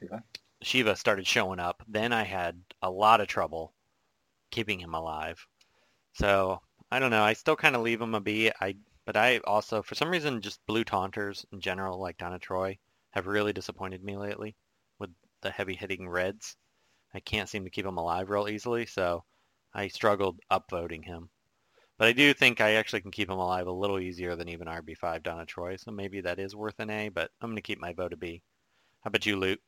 Shiva? 0.00 0.22
Shiva 0.62 0.96
started 0.96 1.26
showing 1.26 1.60
up. 1.60 1.82
Then 1.86 2.12
I 2.12 2.24
had 2.24 2.60
a 2.82 2.90
lot 2.90 3.20
of 3.20 3.28
trouble 3.28 3.72
keeping 4.50 4.80
him 4.80 4.94
alive. 4.94 5.46
So 6.14 6.60
I 6.90 6.98
don't 6.98 7.10
know. 7.10 7.22
I 7.22 7.34
still 7.34 7.56
kind 7.56 7.76
of 7.76 7.82
leave 7.82 8.00
him 8.00 8.14
a 8.14 8.20
B. 8.20 8.50
I, 8.60 8.74
but 9.04 9.16
I 9.16 9.38
also, 9.44 9.82
for 9.82 9.94
some 9.94 10.10
reason, 10.10 10.40
just 10.40 10.64
blue 10.66 10.82
taunters 10.82 11.46
in 11.52 11.60
general, 11.60 12.00
like 12.00 12.18
Donna 12.18 12.38
Troy, 12.38 12.78
have 13.10 13.26
really 13.26 13.52
disappointed 13.52 14.02
me 14.02 14.16
lately 14.16 14.56
the 15.42 15.50
heavy 15.50 15.74
hitting 15.74 16.08
reds. 16.08 16.56
I 17.14 17.20
can't 17.20 17.48
seem 17.48 17.64
to 17.64 17.70
keep 17.70 17.86
him 17.86 17.98
alive 17.98 18.30
real 18.30 18.48
easily, 18.48 18.86
so 18.86 19.24
I 19.74 19.88
struggled 19.88 20.40
upvoting 20.50 21.04
him. 21.04 21.30
But 21.98 22.08
I 22.08 22.12
do 22.12 22.32
think 22.32 22.60
I 22.60 22.72
actually 22.72 23.02
can 23.02 23.10
keep 23.10 23.28
him 23.28 23.38
alive 23.38 23.66
a 23.66 23.72
little 23.72 23.98
easier 23.98 24.34
than 24.36 24.48
even 24.48 24.68
RB5 24.68 25.22
Donna 25.22 25.44
Troy, 25.44 25.76
so 25.76 25.90
maybe 25.90 26.20
that 26.22 26.38
is 26.38 26.56
worth 26.56 26.80
an 26.80 26.90
A, 26.90 27.08
but 27.10 27.30
I'm 27.40 27.50
going 27.50 27.56
to 27.56 27.62
keep 27.62 27.80
my 27.80 27.92
vote 27.92 28.12
a 28.12 28.16
B. 28.16 28.42
How 29.02 29.08
about 29.08 29.26
you, 29.26 29.36
Luke? 29.36 29.60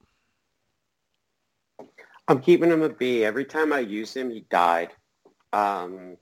I'm 2.29 2.41
keeping 2.41 2.71
him 2.71 2.83
a 2.83 2.88
B. 2.88 3.25
Every 3.25 3.45
time 3.45 3.73
I 3.73 3.81
use 3.81 4.14
him, 4.14 4.31
he 4.31 4.47
died. 4.50 4.93
Um, 5.52 6.17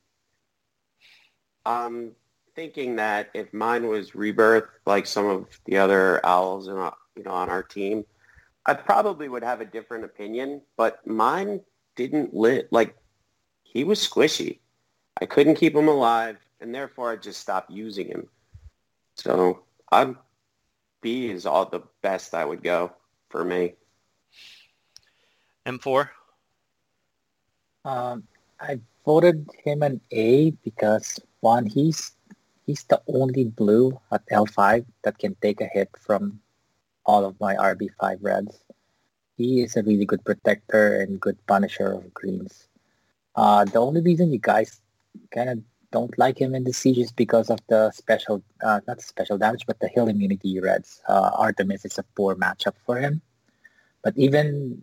I'm 1.65 2.13
thinking 2.57 2.97
that 2.97 3.31
if 3.35 3.53
mine 3.53 3.87
was 3.87 4.15
rebirth, 4.15 4.69
like 4.87 5.07
some 5.07 5.27
of 5.27 5.47
the 5.67 5.79
other 5.79 6.25
owls 6.25 6.69
in, 6.69 6.75
you 7.17 7.23
know, 7.23 7.31
on 7.31 7.49
our 7.49 7.63
team, 7.63 8.05
I 8.67 8.75
probably 8.75 9.29
would 9.29 9.43
have 9.43 9.61
a 9.61 9.65
different 9.65 10.05
opinion. 10.05 10.63
But 10.77 11.07
mine 11.07 11.61
didn't 11.97 12.35
lit 12.35 12.69
like 12.73 12.97
he 13.63 13.85
was 13.85 14.07
squishy. 14.07 14.59
I 15.21 15.27
couldn't 15.27 15.57
keep 15.57 15.75
him 15.75 15.89
alive, 15.89 16.37
and 16.61 16.75
therefore 16.75 17.13
I 17.13 17.17
just 17.17 17.41
stopped 17.41 17.71
using 17.71 18.09
him. 18.09 18.29
So 19.17 19.65
I'm 19.93 20.19
B 21.01 21.31
is 21.31 21.47
all 21.47 21.67
the 21.67 21.83
best 22.03 22.35
I 22.35 22.45
would 22.45 22.63
go 22.63 22.93
for 23.29 23.45
me. 23.45 23.75
M4? 25.67 26.09
Um, 27.85 28.25
I 28.61 28.81
voted 29.05 29.49
him 29.65 29.83
an 29.83 30.01
A 30.11 30.51
because 30.63 31.21
one, 31.41 31.67
he's 31.67 32.13
he's 32.67 32.85
the 32.85 33.01
only 33.09 33.45
blue 33.45 33.99
at 34.13 34.27
L5 34.29 34.85
that 35.03 35.19
can 35.19 35.35
take 35.41 35.61
a 35.61 35.67
hit 35.67 35.89
from 35.99 36.41
all 37.07 37.25
of 37.25 37.39
my 37.41 37.55
RB5 37.55 38.19
reds. 38.21 38.61
He 39.37 39.63
is 39.63 39.77
a 39.77 39.83
really 39.83 40.05
good 40.05 40.25
protector 40.25 41.01
and 41.01 41.21
good 41.21 41.39
punisher 41.47 41.93
of 41.93 42.13
greens. 42.13 42.69
Uh, 43.35 43.65
the 43.65 43.79
only 43.79 44.01
reason 44.01 44.33
you 44.33 44.39
guys 44.39 44.81
kind 45.33 45.49
of 45.49 45.59
don't 45.93 46.17
like 46.19 46.39
him 46.39 46.55
in 46.55 46.65
the 46.65 46.73
Siege 46.73 46.99
is 46.99 47.13
because 47.13 47.51
of 47.51 47.59
the 47.69 47.91
special, 47.91 48.43
uh, 48.63 48.81
not 48.87 49.01
special 49.01 49.39
damage, 49.39 49.67
but 49.67 49.81
the 49.81 49.89
heal 49.89 50.09
immunity 50.09 50.61
reds. 50.61 51.03
Uh, 51.09 51.31
Artemis 51.35 51.85
is 51.85 51.99
a 51.99 52.05
poor 52.15 52.37
matchup 52.37 52.75
for 52.85 52.99
him. 52.99 53.23
But 54.03 54.17
even 54.17 54.83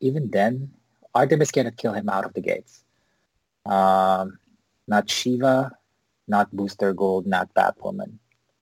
even 0.00 0.30
then, 0.30 0.70
Artemis 1.14 1.50
cannot 1.50 1.76
kill 1.76 1.92
him 1.92 2.08
out 2.08 2.24
of 2.24 2.34
the 2.34 2.40
gates. 2.40 2.84
Um, 3.66 4.38
not 4.86 5.08
Shiva, 5.08 5.72
not 6.28 6.54
Booster 6.54 6.92
Gold, 6.92 7.26
not 7.26 7.52
Batwoman. 7.54 8.18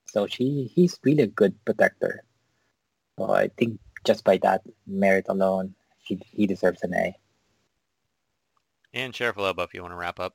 So 0.07 0.27
she 0.27 0.71
he's 0.75 0.99
really 1.05 1.25
a 1.25 1.27
good 1.27 1.55
protector. 1.65 2.25
So 3.23 3.33
I 3.33 3.49
think 3.57 3.79
just 4.05 4.25
by 4.25 4.39
that 4.39 4.63
merit 4.85 5.27
alone, 5.29 5.77
he, 5.99 6.21
he 6.33 6.45
deserves 6.45 6.83
an 6.83 6.93
A. 6.95 7.17
And 8.93 9.15
Sheriff 9.15 9.37
Lobo, 9.37 9.63
if 9.63 9.73
you 9.75 9.81
want 9.81 9.93
to 9.93 9.97
wrap 9.97 10.19
up. 10.19 10.35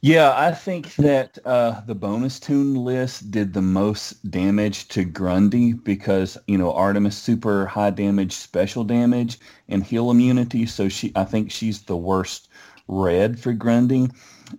Yeah, 0.00 0.32
I 0.36 0.52
think 0.52 0.94
that 0.94 1.36
uh, 1.44 1.80
the 1.80 1.96
bonus 1.96 2.38
tune 2.38 2.76
list 2.76 3.32
did 3.32 3.52
the 3.52 3.62
most 3.62 4.30
damage 4.30 4.86
to 4.88 5.04
Grundy 5.04 5.72
because 5.72 6.38
you 6.46 6.56
know 6.56 6.72
Artemis 6.72 7.18
super 7.18 7.66
high 7.66 7.90
damage, 7.90 8.32
special 8.32 8.84
damage, 8.84 9.40
and 9.68 9.82
heal 9.82 10.12
immunity. 10.12 10.64
So 10.66 10.88
she, 10.88 11.10
I 11.16 11.24
think 11.24 11.50
she's 11.50 11.82
the 11.82 11.96
worst 11.96 12.48
red 12.86 13.40
for 13.40 13.52
Grundy, 13.52 14.10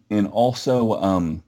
and 0.10 0.28
also 0.28 1.02
um, 1.02 1.42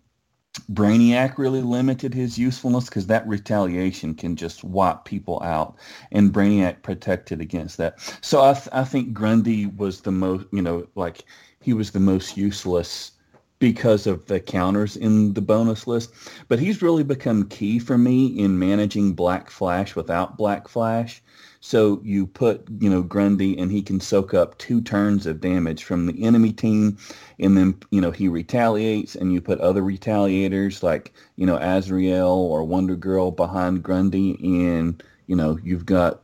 Brainiac 0.70 1.38
really 1.38 1.62
limited 1.62 2.14
his 2.14 2.38
usefulness 2.38 2.86
because 2.86 3.08
that 3.08 3.26
retaliation 3.28 4.14
can 4.14 4.36
just 4.36 4.66
wipe 4.66 5.06
people 5.06 5.42
out, 5.44 5.78
and 6.12 6.34
Brainiac 6.34 6.82
protected 6.82 7.40
against 7.40 7.78
that. 7.78 8.00
So 8.22 8.44
I, 8.44 8.54
th- 8.54 8.68
I 8.74 8.84
think 8.84 9.14
Grundy 9.14 9.68
was 9.68 10.02
the 10.02 10.12
most, 10.12 10.48
you 10.52 10.62
know, 10.62 10.88
like 10.96 11.24
he 11.62 11.74
was 11.74 11.92
the 11.92 12.02
most 12.02 12.36
useless 12.36 13.12
because 13.60 14.08
of 14.08 14.26
the 14.26 14.40
counters 14.42 14.98
in 14.98 15.34
the 15.36 15.42
bonus 15.42 15.88
list. 15.88 16.12
But 16.50 16.60
he's 16.60 16.82
really 16.82 17.04
become 17.04 17.48
key 17.48 17.80
for 17.80 17.98
me 17.98 18.26
in 18.28 18.60
managing 18.60 19.14
Black 19.14 19.50
Flash 19.50 19.96
without 19.96 20.36
Black 20.36 20.68
Flash. 20.68 21.22
So 21.64 22.02
you 22.04 22.26
put, 22.26 22.68
you 22.80 22.90
know, 22.90 23.04
Grundy 23.04 23.58
and 23.58 23.72
he 23.72 23.84
can 23.84 24.00
soak 24.00 24.34
up 24.34 24.58
two 24.58 24.82
turns 24.82 25.28
of 25.28 25.40
damage 25.40 25.84
from 25.84 26.08
the 26.08 26.24
enemy 26.24 26.52
team. 26.52 26.98
And 27.40 27.56
then, 27.56 27.80
you 27.92 28.02
know, 28.02 28.10
he 28.10 28.28
retaliates 28.28 29.16
and 29.16 29.32
you 29.32 29.42
put 29.42 29.60
other 29.60 29.84
retaliators 29.84 30.82
like, 30.82 31.14
you 31.36 31.46
know, 31.46 31.58
Azrael 31.58 32.28
or 32.28 32.64
Wonder 32.64 32.96
Girl 32.96 33.30
behind 33.30 33.84
Grundy. 33.84 34.40
And, 34.42 35.04
you 35.28 35.36
know, 35.36 35.60
you've 35.64 35.86
got, 35.86 36.24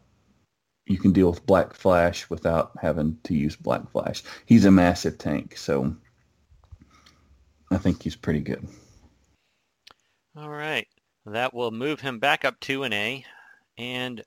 you 0.87 0.97
can 0.97 1.11
deal 1.11 1.29
with 1.29 1.45
Black 1.45 1.75
Flash 1.75 2.27
without 2.31 2.71
having 2.81 3.19
to 3.25 3.35
use 3.35 3.55
Black 3.55 3.91
Flash. 3.91 4.23
He's 4.47 4.65
a 4.65 4.71
massive 4.71 5.19
tank. 5.19 5.55
So 5.55 5.95
I 7.69 7.77
think 7.77 8.01
he's 8.01 8.15
pretty 8.15 8.41
good. 8.41 8.67
All 10.35 10.49
right. 10.49 10.87
That 11.27 11.53
will 11.53 11.71
move 11.71 11.99
him 12.01 12.17
back 12.17 12.43
up 12.43 12.59
to 12.61 12.81
an 12.81 12.93
A. 12.93 13.23
And 13.77 14.23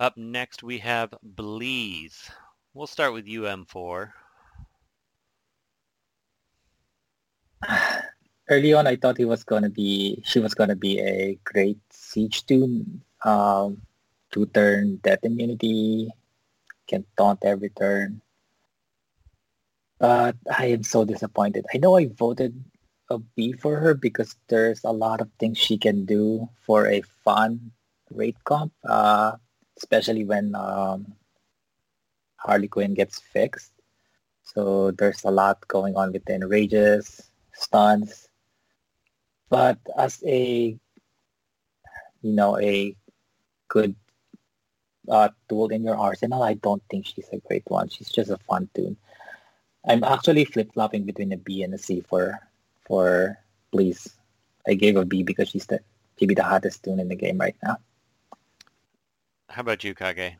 up 0.00 0.16
next 0.16 0.62
we 0.62 0.78
have 0.78 1.12
Bleez. 1.36 2.30
We'll 2.72 2.88
start 2.88 3.12
with 3.12 3.26
UM4. 3.26 4.12
Early 8.48 8.72
on, 8.72 8.86
I 8.86 8.96
thought 8.96 9.18
he 9.18 9.26
was 9.26 9.44
gonna 9.44 9.68
be, 9.68 10.22
she 10.24 10.40
was 10.40 10.54
gonna 10.54 10.74
be 10.74 10.98
a 10.98 11.38
great 11.44 11.78
siege 11.90 12.46
toon. 12.46 13.02
Um, 13.24 13.82
two 14.32 14.46
turn 14.46 14.96
death 15.04 15.20
immunity, 15.22 16.10
can 16.88 17.04
taunt 17.18 17.44
every 17.44 17.68
turn. 17.68 18.22
But 19.98 20.36
I 20.56 20.66
am 20.66 20.82
so 20.82 21.04
disappointed. 21.04 21.66
I 21.74 21.78
know 21.78 21.98
I 21.98 22.06
voted 22.06 22.64
a 23.10 23.18
B 23.18 23.52
for 23.52 23.76
her 23.76 23.92
because 23.92 24.34
there's 24.48 24.82
a 24.82 24.92
lot 24.92 25.20
of 25.20 25.28
things 25.38 25.58
she 25.58 25.76
can 25.76 26.06
do 26.06 26.48
for 26.64 26.86
a 26.86 27.02
fun 27.22 27.72
rate 28.10 28.42
comp, 28.44 28.72
uh, 28.88 29.36
especially 29.80 30.24
when 30.24 30.54
um, 30.54 31.16
Harley 32.36 32.68
Quinn 32.68 32.94
gets 32.94 33.18
fixed. 33.18 33.72
So 34.44 34.90
there's 34.92 35.24
a 35.24 35.30
lot 35.30 35.66
going 35.68 35.96
on 35.96 36.12
with 36.12 36.24
the 36.24 36.34
enrages, 36.34 37.22
stuns. 37.54 38.28
But 39.48 39.78
as 39.96 40.22
a, 40.26 40.76
you 42.22 42.32
know, 42.32 42.58
a 42.58 42.94
good 43.68 43.96
uh, 45.08 45.30
tool 45.48 45.68
in 45.68 45.82
your 45.82 45.96
arsenal, 45.96 46.42
I 46.42 46.54
don't 46.54 46.82
think 46.90 47.06
she's 47.06 47.28
a 47.32 47.38
great 47.38 47.64
one. 47.66 47.88
She's 47.88 48.10
just 48.10 48.30
a 48.30 48.38
fun 48.38 48.68
tune. 48.74 48.96
I'm 49.88 50.04
actually 50.04 50.44
flip-flopping 50.44 51.04
between 51.04 51.32
a 51.32 51.38
B 51.38 51.62
and 51.62 51.72
a 51.72 51.78
C 51.78 52.02
for 52.02 52.38
for 52.86 53.38
Bleez. 53.72 54.12
I 54.68 54.74
gave 54.74 54.96
a 54.96 55.04
B 55.04 55.22
because 55.22 55.48
she's 55.48 55.66
the 55.66 55.80
maybe 56.20 56.34
the 56.34 56.44
hottest 56.44 56.84
tune 56.84 57.00
in 57.00 57.08
the 57.08 57.16
game 57.16 57.38
right 57.38 57.56
now. 57.62 57.78
How 59.50 59.62
about 59.62 59.82
you, 59.82 59.94
Kage? 59.94 60.36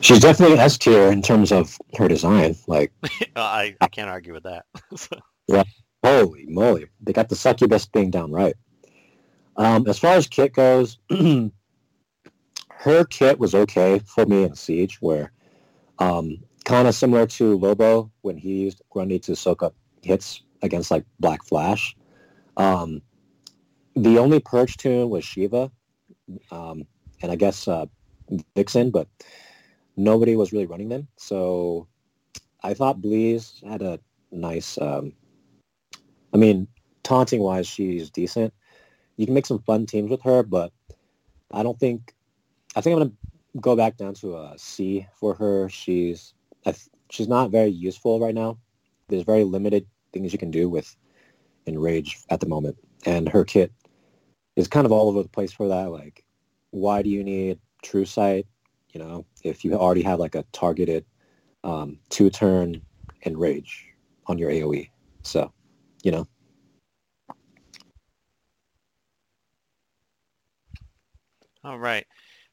She's 0.00 0.18
definitely 0.18 0.58
S 0.58 0.78
tier 0.78 1.12
in 1.12 1.22
terms 1.22 1.52
of 1.52 1.78
her 1.96 2.08
design. 2.08 2.56
Like, 2.66 2.90
I, 3.36 3.76
I 3.80 3.88
can't 3.88 4.08
argue 4.08 4.32
with 4.32 4.44
that. 4.44 4.64
yeah, 5.46 5.62
holy 6.02 6.46
moly, 6.48 6.86
they 7.00 7.12
got 7.12 7.28
the 7.28 7.36
succubus 7.36 7.86
thing 7.86 8.10
down 8.10 8.32
right. 8.32 8.54
Um, 9.56 9.86
as 9.86 9.98
far 9.98 10.14
as 10.14 10.26
kit 10.26 10.54
goes, 10.54 10.98
her 12.70 13.04
kit 13.04 13.38
was 13.38 13.54
okay 13.54 14.00
for 14.00 14.24
me 14.24 14.44
in 14.44 14.54
Siege, 14.54 15.00
where 15.00 15.32
um, 15.98 16.38
kind 16.64 16.88
of 16.88 16.94
similar 16.94 17.26
to 17.26 17.58
Lobo 17.58 18.10
when 18.22 18.38
he 18.38 18.62
used 18.62 18.80
Grundy 18.90 19.18
to 19.20 19.36
soak 19.36 19.62
up 19.62 19.74
hits 20.02 20.42
against 20.62 20.90
like 20.90 21.04
Black 21.20 21.44
Flash. 21.44 21.94
Um, 22.56 23.02
the 23.94 24.18
only 24.18 24.40
purge 24.40 24.76
toon 24.76 25.10
was 25.10 25.24
Shiva, 25.24 25.70
um, 26.50 26.86
and 27.22 27.30
I 27.30 27.36
guess 27.36 27.68
uh, 27.68 27.86
Vixen, 28.54 28.90
but 28.90 29.08
nobody 29.96 30.36
was 30.36 30.52
really 30.52 30.66
running 30.66 30.88
them. 30.88 31.08
So 31.16 31.88
I 32.62 32.74
thought 32.74 33.00
Bleez 33.00 33.62
had 33.68 33.82
a 33.82 33.98
nice. 34.30 34.78
Um, 34.78 35.12
I 36.32 36.38
mean, 36.38 36.68
taunting 37.02 37.42
wise, 37.42 37.66
she's 37.66 38.10
decent. 38.10 38.54
You 39.16 39.26
can 39.26 39.34
make 39.34 39.46
some 39.46 39.62
fun 39.62 39.86
teams 39.86 40.10
with 40.10 40.22
her, 40.22 40.42
but 40.42 40.72
I 41.52 41.62
don't 41.62 41.78
think. 41.78 42.14
I 42.74 42.80
think 42.80 42.94
I'm 42.94 43.02
gonna 43.02 43.12
go 43.60 43.76
back 43.76 43.96
down 43.98 44.14
to 44.14 44.36
a 44.36 44.54
C 44.56 45.06
for 45.14 45.34
her. 45.34 45.68
She's 45.68 46.32
she's 47.10 47.28
not 47.28 47.50
very 47.50 47.68
useful 47.68 48.18
right 48.18 48.34
now. 48.34 48.58
There's 49.08 49.24
very 49.24 49.44
limited 49.44 49.86
things 50.12 50.32
you 50.32 50.38
can 50.38 50.50
do 50.50 50.70
with 50.70 50.96
Enrage 51.66 52.18
at 52.30 52.40
the 52.40 52.48
moment, 52.48 52.78
and 53.04 53.28
her 53.28 53.44
kit 53.44 53.70
is 54.56 54.68
kind 54.68 54.86
of 54.86 54.92
all 54.92 55.08
over 55.08 55.22
the 55.22 55.28
place 55.28 55.52
for 55.52 55.68
that. 55.68 55.90
Like, 55.90 56.24
why 56.70 57.02
do 57.02 57.10
you 57.10 57.24
need 57.24 57.58
True 57.82 58.04
Sight? 58.04 58.46
You 58.92 59.00
know, 59.00 59.24
if 59.42 59.64
you 59.64 59.74
already 59.74 60.02
have 60.02 60.20
like 60.20 60.34
a 60.34 60.44
targeted 60.52 61.04
um, 61.64 61.98
two-turn 62.10 62.82
Enrage 63.24 63.88
on 64.26 64.36
your 64.36 64.50
AOE, 64.50 64.90
so 65.22 65.52
you 66.02 66.10
know. 66.10 66.26
All 71.64 71.78
right. 71.78 72.04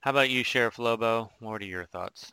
How 0.01 0.11
about 0.11 0.29
you, 0.29 0.43
Sheriff 0.43 0.77
Lobo? 0.77 1.31
What 1.39 1.61
are 1.61 1.65
your 1.65 1.85
thoughts? 1.85 2.31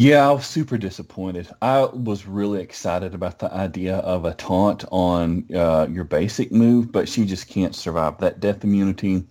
Yeah, 0.00 0.26
I 0.26 0.32
was 0.32 0.46
super 0.46 0.78
disappointed. 0.78 1.50
I 1.60 1.84
was 1.84 2.26
really 2.26 2.62
excited 2.62 3.12
about 3.12 3.38
the 3.38 3.52
idea 3.52 3.96
of 3.96 4.24
a 4.24 4.32
taunt 4.32 4.82
on 4.90 5.44
uh, 5.54 5.88
your 5.90 6.04
basic 6.04 6.50
move, 6.50 6.90
but 6.90 7.06
she 7.06 7.26
just 7.26 7.48
can't 7.48 7.74
survive 7.74 8.16
that 8.16 8.40
death 8.40 8.64
immunity. 8.64 9.24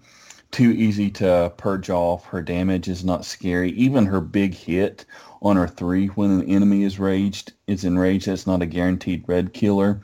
Too 0.51 0.69
easy 0.69 1.09
to 1.09 1.51
purge 1.57 1.89
off. 1.89 2.25
Her 2.25 2.43
damage 2.43 2.87
is 2.87 3.03
not 3.03 3.25
scary. 3.25 3.71
Even 3.71 4.05
her 4.05 4.21
big 4.21 4.53
hit 4.53 5.05
on 5.41 5.55
her 5.55 5.67
three 5.67 6.05
when 6.09 6.29
an 6.29 6.47
enemy 6.47 6.83
is 6.83 6.99
raged 6.99 7.53
is 7.65 7.83
enraged. 7.83 8.27
That's 8.27 8.45
not 8.45 8.61
a 8.61 8.67
guaranteed 8.67 9.23
red 9.25 9.53
killer. 9.53 10.01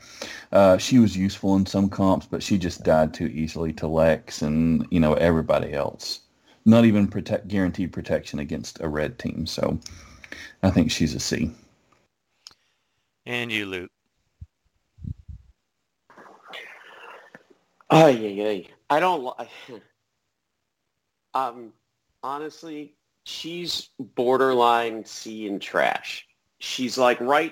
Uh, 0.52 0.80
she 0.80 0.98
was 0.98 1.16
useful 1.16 1.56
in 1.58 1.68
some 1.68 1.90
comps, 1.90 2.26
but 2.26 2.42
she 2.42 2.58
just 2.58 2.84
died 2.84 3.14
too 3.14 3.28
easily 3.28 3.72
to 3.74 3.86
Lex 3.86 4.42
and 4.42 4.88
you 4.90 5.00
know 5.00 5.14
everybody 5.14 5.74
else. 5.74 6.22
Not 6.66 6.86
even 6.86 7.08
protect 7.08 7.50
guaranteed 7.50 7.94
protection 7.94 8.40
against 8.40 8.82
a 8.82 8.90
red 8.90 9.20
team. 9.20 9.46
So 9.46 9.80
I 10.64 10.72
think 10.72 10.92
she's 10.92 11.14
a 11.14 11.20
C. 11.20 11.52
And 13.26 13.52
you, 13.52 13.66
Luke. 13.66 13.92
Oh 17.90 18.08
yeah, 18.08 18.52
yeah. 18.52 18.68
I 18.90 19.00
don't. 19.00 19.24
like. 19.24 19.50
Um, 21.34 21.74
honestly, 22.24 22.96
she's 23.26 23.90
borderline 24.00 25.04
C 25.04 25.48
and 25.48 25.62
trash. 25.62 26.26
She's 26.60 26.98
like 26.98 27.20
right 27.20 27.52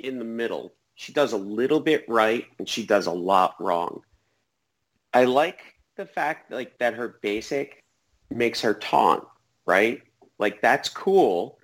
in 0.00 0.18
the 0.18 0.24
middle. 0.24 0.74
She 0.96 1.12
does 1.12 1.32
a 1.32 1.36
little 1.36 1.78
bit 1.78 2.04
right, 2.08 2.44
and 2.58 2.68
she 2.68 2.84
does 2.84 3.06
a 3.06 3.12
lot 3.12 3.54
wrong. 3.60 4.00
I 5.12 5.26
like 5.26 5.60
the 5.96 6.06
fact 6.06 6.50
like 6.50 6.76
that 6.78 6.94
her 6.94 7.20
basic 7.22 7.84
makes 8.30 8.60
her 8.60 8.74
taunt, 8.74 9.24
right? 9.64 10.02
Like 10.38 10.60
that's 10.60 10.88
cool. 10.88 11.58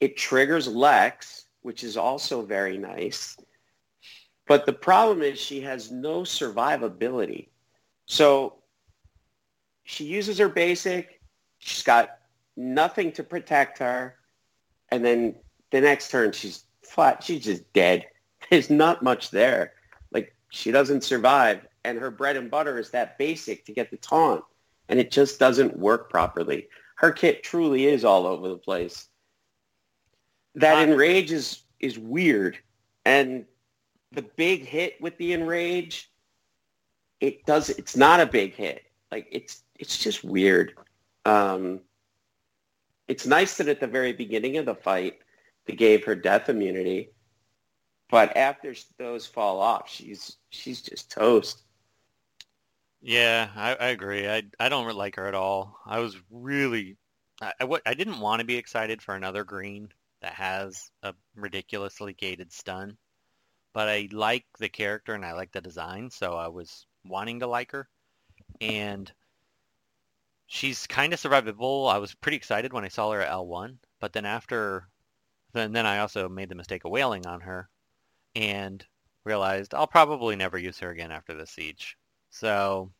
It 0.00 0.16
triggers 0.16 0.68
Lex, 0.68 1.46
which 1.62 1.82
is 1.82 1.96
also 1.96 2.42
very 2.42 2.78
nice. 2.78 3.36
But 4.46 4.66
the 4.66 4.72
problem 4.72 5.22
is 5.22 5.38
she 5.38 5.60
has 5.62 5.90
no 5.90 6.22
survivability. 6.22 7.48
So 8.06 8.54
she 9.84 10.04
uses 10.04 10.38
her 10.38 10.48
basic. 10.48 11.20
She's 11.58 11.82
got 11.82 12.18
nothing 12.56 13.12
to 13.12 13.24
protect 13.24 13.78
her. 13.78 14.16
And 14.90 15.04
then 15.04 15.34
the 15.70 15.80
next 15.80 16.10
turn, 16.10 16.32
she's 16.32 16.64
flat. 16.82 17.22
She's 17.24 17.44
just 17.44 17.72
dead. 17.72 18.06
There's 18.50 18.70
not 18.70 19.02
much 19.02 19.30
there. 19.30 19.72
Like 20.12 20.34
she 20.50 20.70
doesn't 20.70 21.02
survive. 21.02 21.66
And 21.84 21.98
her 21.98 22.10
bread 22.10 22.36
and 22.36 22.50
butter 22.50 22.78
is 22.78 22.90
that 22.90 23.18
basic 23.18 23.64
to 23.66 23.72
get 23.72 23.90
the 23.90 23.96
taunt. 23.96 24.44
And 24.88 25.00
it 25.00 25.10
just 25.10 25.40
doesn't 25.40 25.78
work 25.78 26.10
properly. 26.10 26.68
Her 26.96 27.10
kit 27.10 27.42
truly 27.42 27.86
is 27.86 28.04
all 28.04 28.26
over 28.26 28.48
the 28.48 28.56
place. 28.56 29.08
That 30.56 30.88
enrage 30.88 31.32
is, 31.32 31.62
is 31.80 31.98
weird. 31.98 32.58
And 33.04 33.44
the 34.12 34.22
big 34.22 34.66
hit 34.66 35.00
with 35.00 35.16
the 35.18 35.32
enrage, 35.32 36.10
it 37.20 37.46
does, 37.46 37.70
it's 37.70 37.96
not 37.96 38.20
a 38.20 38.26
big 38.26 38.54
hit. 38.54 38.82
Like 39.12 39.28
it's, 39.30 39.62
it's 39.78 39.98
just 39.98 40.24
weird. 40.24 40.74
Um, 41.24 41.80
it's 43.08 43.26
nice 43.26 43.56
that 43.58 43.68
at 43.68 43.80
the 43.80 43.86
very 43.86 44.12
beginning 44.12 44.56
of 44.56 44.66
the 44.66 44.74
fight, 44.74 45.18
they 45.66 45.74
gave 45.74 46.04
her 46.04 46.14
death 46.14 46.48
immunity. 46.48 47.10
But 48.08 48.36
after 48.36 48.74
those 48.98 49.26
fall 49.26 49.60
off, 49.60 49.90
she's 49.90 50.36
she's 50.50 50.80
just 50.80 51.10
toast. 51.10 51.64
Yeah, 53.02 53.48
I, 53.56 53.74
I 53.74 53.86
agree. 53.88 54.28
I 54.28 54.44
I 54.60 54.68
don't 54.68 54.94
like 54.94 55.16
her 55.16 55.26
at 55.26 55.34
all. 55.34 55.76
I 55.84 55.98
was 55.98 56.16
really, 56.30 56.96
I, 57.40 57.52
I, 57.60 57.78
I 57.84 57.94
didn't 57.94 58.20
want 58.20 58.40
to 58.40 58.46
be 58.46 58.56
excited 58.56 59.02
for 59.02 59.16
another 59.16 59.42
green 59.42 59.88
that 60.22 60.34
has 60.34 60.90
a 61.02 61.14
ridiculously 61.34 62.14
gated 62.14 62.52
stun, 62.52 62.96
but 63.72 63.88
I 63.88 64.08
like 64.12 64.46
the 64.58 64.68
character 64.68 65.14
and 65.14 65.24
I 65.24 65.32
like 65.32 65.52
the 65.52 65.60
design, 65.60 66.10
so 66.10 66.34
I 66.34 66.48
was 66.48 66.86
wanting 67.04 67.40
to 67.40 67.46
like 67.46 67.72
her. 67.72 67.88
And 68.60 69.12
she's 70.46 70.86
kind 70.86 71.12
of 71.12 71.20
survivable. 71.20 71.92
I 71.92 71.98
was 71.98 72.14
pretty 72.14 72.36
excited 72.36 72.72
when 72.72 72.84
I 72.84 72.88
saw 72.88 73.10
her 73.12 73.20
at 73.20 73.30
L1, 73.30 73.76
but 74.00 74.12
then 74.12 74.24
after, 74.24 74.88
then 75.52 75.72
then 75.72 75.86
I 75.86 75.98
also 75.98 76.28
made 76.28 76.48
the 76.48 76.54
mistake 76.54 76.84
of 76.84 76.90
wailing 76.90 77.26
on 77.26 77.40
her, 77.42 77.68
and 78.34 78.84
realized 79.24 79.74
I'll 79.74 79.86
probably 79.86 80.36
never 80.36 80.56
use 80.58 80.78
her 80.78 80.90
again 80.90 81.10
after 81.12 81.34
the 81.34 81.46
siege. 81.46 81.96
So, 82.30 82.92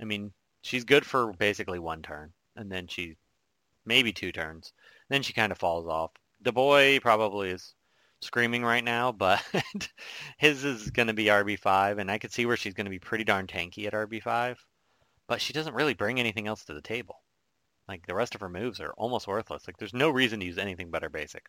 I 0.00 0.04
mean, 0.04 0.32
she's 0.62 0.84
good 0.84 1.04
for 1.04 1.32
basically 1.34 1.78
one 1.78 2.02
turn, 2.02 2.32
and 2.56 2.70
then 2.70 2.86
she, 2.88 3.16
maybe 3.84 4.12
two 4.12 4.32
turns, 4.32 4.72
then 5.08 5.22
she 5.22 5.32
kind 5.32 5.52
of 5.52 5.58
falls 5.58 5.86
off. 5.86 6.12
The 6.40 6.52
boy 6.52 7.00
probably 7.00 7.50
is 7.50 7.74
screaming 8.20 8.64
right 8.64 8.84
now, 8.84 9.12
but 9.12 9.42
his 10.38 10.64
is 10.64 10.90
going 10.90 11.08
to 11.08 11.14
be 11.14 11.26
RB5, 11.26 11.98
and 11.98 12.10
I 12.10 12.18
could 12.18 12.32
see 12.32 12.46
where 12.46 12.56
she's 12.56 12.74
going 12.74 12.86
to 12.86 12.90
be 12.90 12.98
pretty 12.98 13.24
darn 13.24 13.46
tanky 13.46 13.86
at 13.86 13.92
RB5 13.92 14.56
but 15.26 15.40
she 15.40 15.52
doesn't 15.52 15.74
really 15.74 15.94
bring 15.94 16.20
anything 16.20 16.46
else 16.46 16.64
to 16.64 16.72
the 16.74 16.80
table. 16.80 17.22
Like 17.88 18.06
the 18.06 18.14
rest 18.14 18.34
of 18.34 18.40
her 18.40 18.48
moves 18.48 18.80
are 18.80 18.92
almost 18.96 19.26
worthless. 19.26 19.66
Like 19.66 19.76
there's 19.76 19.94
no 19.94 20.10
reason 20.10 20.40
to 20.40 20.46
use 20.46 20.58
anything 20.58 20.90
but 20.90 21.02
her 21.02 21.08
basic. 21.08 21.46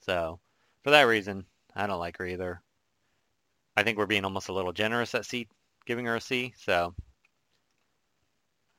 So 0.00 0.40
for 0.82 0.90
that 0.90 1.02
reason, 1.02 1.46
I 1.74 1.86
don't 1.86 1.98
like 1.98 2.18
her 2.18 2.26
either. 2.26 2.62
I 3.76 3.82
think 3.82 3.98
we're 3.98 4.06
being 4.06 4.24
almost 4.24 4.48
a 4.48 4.52
little 4.52 4.72
generous 4.72 5.14
at 5.14 5.26
C, 5.26 5.48
giving 5.84 6.06
her 6.06 6.16
a 6.16 6.20
C. 6.20 6.54
So 6.56 6.94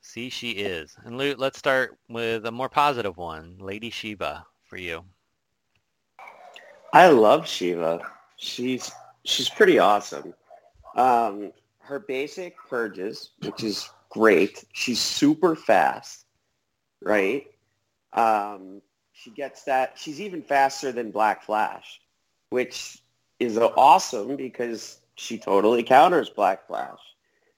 C 0.07 0.29
she 0.29 0.51
is. 0.51 0.95
And 1.03 1.17
Lute, 1.17 1.37
let's 1.37 1.59
start 1.59 1.97
with 2.07 2.45
a 2.45 2.51
more 2.51 2.69
positive 2.69 3.17
one, 3.17 3.57
Lady 3.59 3.89
Shiva 3.89 4.45
for 4.63 4.77
you. 4.77 5.03
I 6.93 7.09
love 7.09 7.45
Shiva. 7.45 7.99
She's 8.37 8.89
she's 9.25 9.49
pretty 9.49 9.79
awesome. 9.79 10.33
Um, 10.95 11.51
her 11.79 11.99
basic 11.99 12.55
purges, 12.69 13.31
which 13.43 13.63
is 13.63 13.89
great. 14.09 14.63
She's 14.73 15.01
super 15.01 15.55
fast, 15.55 16.25
right? 17.01 17.45
Um, 18.13 18.81
she 19.11 19.31
gets 19.31 19.65
that. 19.65 19.97
She's 19.99 20.21
even 20.21 20.41
faster 20.41 20.93
than 20.93 21.11
Black 21.11 21.43
Flash, 21.43 21.99
which 22.49 23.03
is 23.39 23.57
awesome 23.57 24.37
because 24.37 24.99
she 25.15 25.37
totally 25.37 25.83
counters 25.83 26.29
Black 26.29 26.65
Flash. 26.65 26.99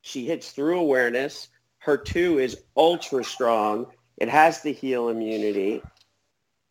She 0.01 0.25
hits 0.25 0.51
through 0.51 0.79
awareness. 0.79 1.49
Her 1.79 1.97
two 1.97 2.39
is 2.39 2.61
ultra 2.77 3.23
strong. 3.23 3.87
It 4.17 4.29
has 4.29 4.61
the 4.61 4.73
heal 4.73 5.09
immunity. 5.09 5.81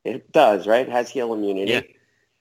It 0.05 0.31
does, 0.33 0.67
right? 0.67 0.87
It 0.87 0.93
has 0.93 1.11
heal 1.11 1.35
immunity. 1.35 1.73
Yeah. 1.73 1.83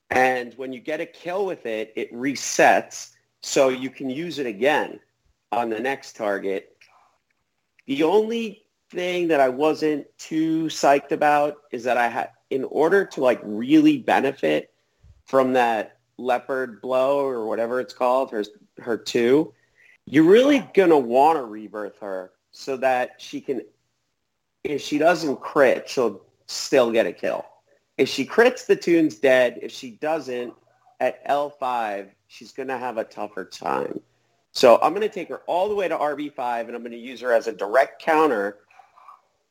And 0.10 0.54
when 0.56 0.72
you 0.72 0.80
get 0.80 1.02
a 1.02 1.06
kill 1.06 1.46
with 1.46 1.66
it, 1.66 1.92
it 1.96 2.14
resets 2.14 3.12
so 3.42 3.70
you 3.70 3.90
can 3.90 4.10
use 4.10 4.40
it 4.40 4.46
again 4.46 5.00
on 5.52 5.70
the 5.70 5.80
next 5.80 6.16
target. 6.16 6.78
The 7.88 8.04
only 8.04 8.64
thing 8.90 9.28
that 9.30 9.40
I 9.40 9.50
wasn't 9.50 10.06
too 10.18 10.66
psyched 10.66 11.12
about 11.12 11.58
is 11.72 11.84
that 11.86 11.98
I 11.98 12.08
had, 12.08 12.32
in 12.50 12.64
order 12.66 13.06
to 13.06 13.22
like 13.22 13.40
really 13.44 13.98
benefit 13.98 14.74
from 15.26 15.54
that 15.54 15.98
leopard 16.18 16.82
blow 16.82 17.26
or 17.26 17.46
whatever 17.46 17.80
it's 17.80 17.94
called, 17.94 18.32
her, 18.32 18.44
her 18.80 18.98
two, 18.98 19.54
you're 20.06 20.24
really 20.24 20.60
going 20.74 20.90
to 20.90 20.98
want 20.98 21.38
to 21.38 21.44
rebirth 21.44 22.00
her 22.00 22.32
so 22.58 22.76
that 22.78 23.16
she 23.20 23.40
can, 23.40 23.62
if 24.64 24.82
she 24.82 24.98
doesn't 24.98 25.40
crit, 25.42 25.88
she'll 25.88 26.22
still 26.48 26.92
get 26.92 27.06
a 27.06 27.14
kill. 27.14 27.46
If 27.98 28.10
she 28.10 28.26
crits, 28.26 28.66
the 28.66 28.76
tune's 28.76 29.16
dead. 29.16 29.60
If 29.62 29.72
she 29.72 29.92
doesn't, 29.92 30.54
at 31.00 31.26
L5, 31.28 32.10
she's 32.28 32.52
going 32.52 32.70
to 32.70 32.78
have 32.78 32.98
a 32.98 33.04
tougher 33.04 33.46
time. 33.46 34.00
So 34.52 34.80
I'm 34.82 34.94
going 34.94 35.08
to 35.08 35.14
take 35.14 35.30
her 35.30 35.42
all 35.46 35.70
the 35.70 35.76
way 35.76 35.88
to 35.88 35.96
RB5 35.96 36.62
and 36.62 36.76
I'm 36.76 36.82
going 36.82 36.92
to 36.92 36.98
use 36.98 37.22
her 37.22 37.32
as 37.32 37.48
a 37.48 37.54
direct 37.54 38.02
counter 38.02 38.58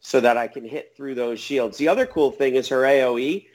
so 0.01 0.21
that 0.21 0.37
I 0.37 0.49
can 0.49 0.65
hit 0.65 0.95
through 0.97 1.15
those 1.15 1.39
shields. 1.39 1.79
The 1.79 1.87
other 1.87 2.07
cool 2.07 2.33
thing 2.33 2.57
is 2.57 2.69
her 2.69 2.83
AoE. 2.83 3.47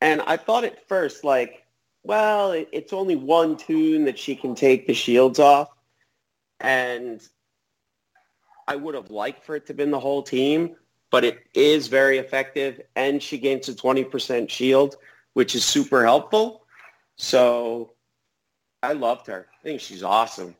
And 0.00 0.20
I 0.22 0.36
thought 0.36 0.64
at 0.64 0.86
first, 0.88 1.22
like, 1.22 1.64
well, 2.02 2.50
it, 2.52 2.68
it's 2.72 2.92
only 2.92 3.14
one 3.14 3.56
tune 3.56 4.04
that 4.04 4.18
she 4.18 4.34
can 4.34 4.56
take 4.56 4.88
the 4.88 4.94
shields 4.94 5.38
off. 5.38 5.68
And 6.58 7.22
I 8.68 8.76
would 8.76 8.94
have 8.94 9.10
liked 9.10 9.44
for 9.44 9.56
it 9.56 9.66
to 9.66 9.70
have 9.70 9.76
been 9.76 9.90
the 9.90 10.00
whole 10.00 10.22
team, 10.22 10.76
but 11.10 11.24
it 11.24 11.38
is 11.54 11.86
very 11.88 12.18
effective. 12.18 12.80
And 12.96 13.22
she 13.22 13.38
gains 13.38 13.68
a 13.68 13.74
20% 13.74 14.50
shield, 14.50 14.96
which 15.34 15.54
is 15.54 15.64
super 15.64 16.04
helpful. 16.04 16.66
So 17.16 17.92
I 18.82 18.92
loved 18.92 19.26
her. 19.28 19.46
I 19.60 19.62
think 19.62 19.80
she's 19.80 20.02
awesome. 20.02 20.56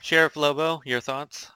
Sheriff 0.00 0.36
Lobo, 0.36 0.82
your 0.84 1.00
thoughts? 1.00 1.50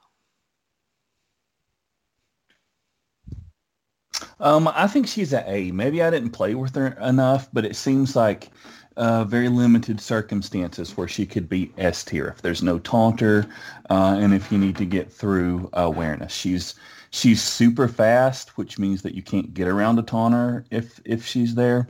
Um, 4.40 4.68
I 4.68 4.86
think 4.86 5.06
she's 5.06 5.32
an 5.32 5.44
A. 5.46 5.70
Maybe 5.70 6.02
I 6.02 6.10
didn't 6.10 6.30
play 6.30 6.54
with 6.54 6.74
her 6.76 6.96
enough, 7.02 7.48
but 7.52 7.64
it 7.64 7.76
seems 7.76 8.16
like 8.16 8.50
uh, 8.98 9.24
very 9.24 9.48
limited 9.48 10.00
circumstances 10.00 10.96
where 10.96 11.08
she 11.08 11.24
could 11.24 11.48
be 11.48 11.72
S 11.78 12.04
tier 12.04 12.28
if 12.28 12.42
there's 12.42 12.62
no 12.62 12.78
taunter, 12.80 13.46
uh, 13.90 14.16
and 14.18 14.34
if 14.34 14.52
you 14.52 14.58
need 14.58 14.76
to 14.76 14.84
get 14.84 15.10
through 15.10 15.70
awareness. 15.72 16.32
She's 16.32 16.74
she's 17.10 17.42
super 17.42 17.88
fast, 17.88 18.58
which 18.58 18.78
means 18.78 19.02
that 19.02 19.14
you 19.14 19.22
can't 19.22 19.54
get 19.54 19.68
around 19.68 19.98
a 19.98 20.02
taunter 20.02 20.64
if 20.70 21.00
if 21.04 21.24
she's 21.24 21.54
there. 21.54 21.88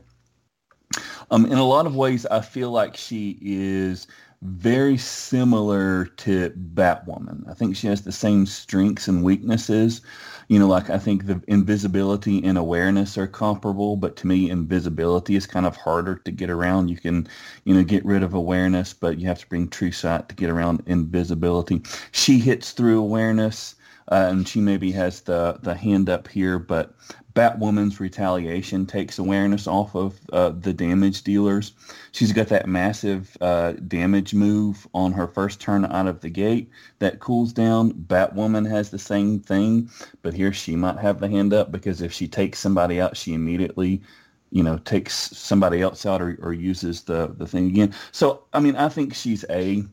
Um, 1.31 1.47
in 1.47 1.59
a 1.59 1.65
lot 1.65 1.87
of 1.87 1.97
ways, 1.97 2.25
I 2.27 2.41
feel 2.41 2.71
like 2.71 2.97
she 2.97 3.39
is 3.41 4.07
very 4.43 4.97
similar 4.97 6.05
to 6.05 6.51
Batwoman. 6.51 7.49
I 7.51 7.55
think 7.55 7.75
she 7.75 7.89
has 7.89 8.03
the 8.03 8.13
same 8.13 8.47
strengths 8.47 9.09
and 9.09 9.25
weaknesses. 9.25 10.01
You 10.49 10.59
know, 10.59 10.69
like 10.69 10.91
I 10.91 10.99
think 10.99 11.27
the 11.27 11.43
invisibility 11.49 12.43
and 12.45 12.57
awareness 12.57 13.19
are 13.19 13.27
comparable, 13.27 13.97
but 13.97 14.17
to 14.17 14.27
me, 14.27 14.49
invisibility 14.49 15.35
is 15.35 15.47
kind 15.47 15.67
of 15.67 15.77
harder 15.77 16.17
to 16.17 16.31
get 16.31 16.51
around. 16.51 16.89
You 16.89 16.97
can, 16.97 17.27
you 17.65 17.75
know, 17.75 17.83
get 17.83 18.05
rid 18.05 18.23
of 18.23 18.33
awareness, 18.33 18.95
but 18.95 19.19
you 19.19 19.27
have 19.27 19.41
to 19.41 19.49
bring 19.49 19.69
true 19.69 19.93
sight 19.93 20.29
to 20.29 20.35
get 20.35 20.51
around 20.51 20.83
invisibility. 20.87 21.83
She 22.13 22.39
hits 22.39 22.73
through 22.73 23.01
awareness. 23.01 23.75
Uh, 24.11 24.29
and 24.31 24.49
she 24.49 24.59
maybe 24.59 24.91
has 24.91 25.21
the, 25.21 25.59
the 25.63 25.75
hand 25.75 26.09
up 26.09 26.29
here, 26.29 26.59
but 26.59 26.95
Batwoman's 27.39 28.01
retaliation 28.01 28.85
takes 28.85 29.17
awareness 29.17 29.69
off 29.69 29.95
of 29.95 30.19
uh, 30.33 30.49
the 30.49 30.73
damage 30.73 31.23
dealers. 31.23 31.71
She's 32.11 32.33
got 32.33 32.49
that 32.49 32.67
massive 32.67 33.37
uh, 33.41 33.75
damage 33.87 34.35
move 34.35 34.89
on 34.93 35.13
her 35.13 35.29
first 35.29 35.61
turn 35.61 35.85
out 35.85 36.09
of 36.09 36.21
the 36.21 36.31
gate 36.31 36.69
that 36.99 37.21
cools 37.21 37.53
down. 37.53 37.93
Batwoman 37.93 38.69
has 38.69 38.91
the 38.91 38.99
same 38.99 39.39
thing, 39.39 39.89
but 40.23 40.35
here 40.35 40.53
she 40.53 40.75
might 40.75 40.99
have 40.99 41.21
the 41.21 41.29
hand 41.29 41.55
up 41.55 41.71
because 41.71 42.03
if 42.03 42.13
she 42.13 42.27
takes 42.27 42.59
somebody 42.59 43.01
out, 43.01 43.17
she 43.17 43.35
immediately 43.35 44.03
you 44.51 44.65
know, 44.65 44.79
takes 44.79 45.15
somebody 45.15 45.81
else 45.81 46.07
out 46.07 46.21
or, 46.21 46.37
or 46.43 46.53
uses 46.53 47.03
the, 47.03 47.33
the 47.37 47.47
thing 47.47 47.67
again. 47.67 47.95
So, 48.11 48.43
I 48.53 48.59
mean, 48.59 48.75
I 48.75 48.89
think 48.89 49.15
she's 49.15 49.45
A. 49.49 49.85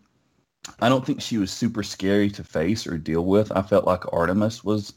I 0.80 0.90
don't 0.90 1.06
think 1.06 1.22
she 1.22 1.38
was 1.38 1.52
super 1.52 1.84
scary 1.84 2.32
to 2.32 2.44
face 2.44 2.88
or 2.88 2.98
deal 2.98 3.26
with. 3.26 3.52
I 3.52 3.62
felt 3.62 3.86
like 3.86 4.12
Artemis 4.12 4.64
was 4.64 4.94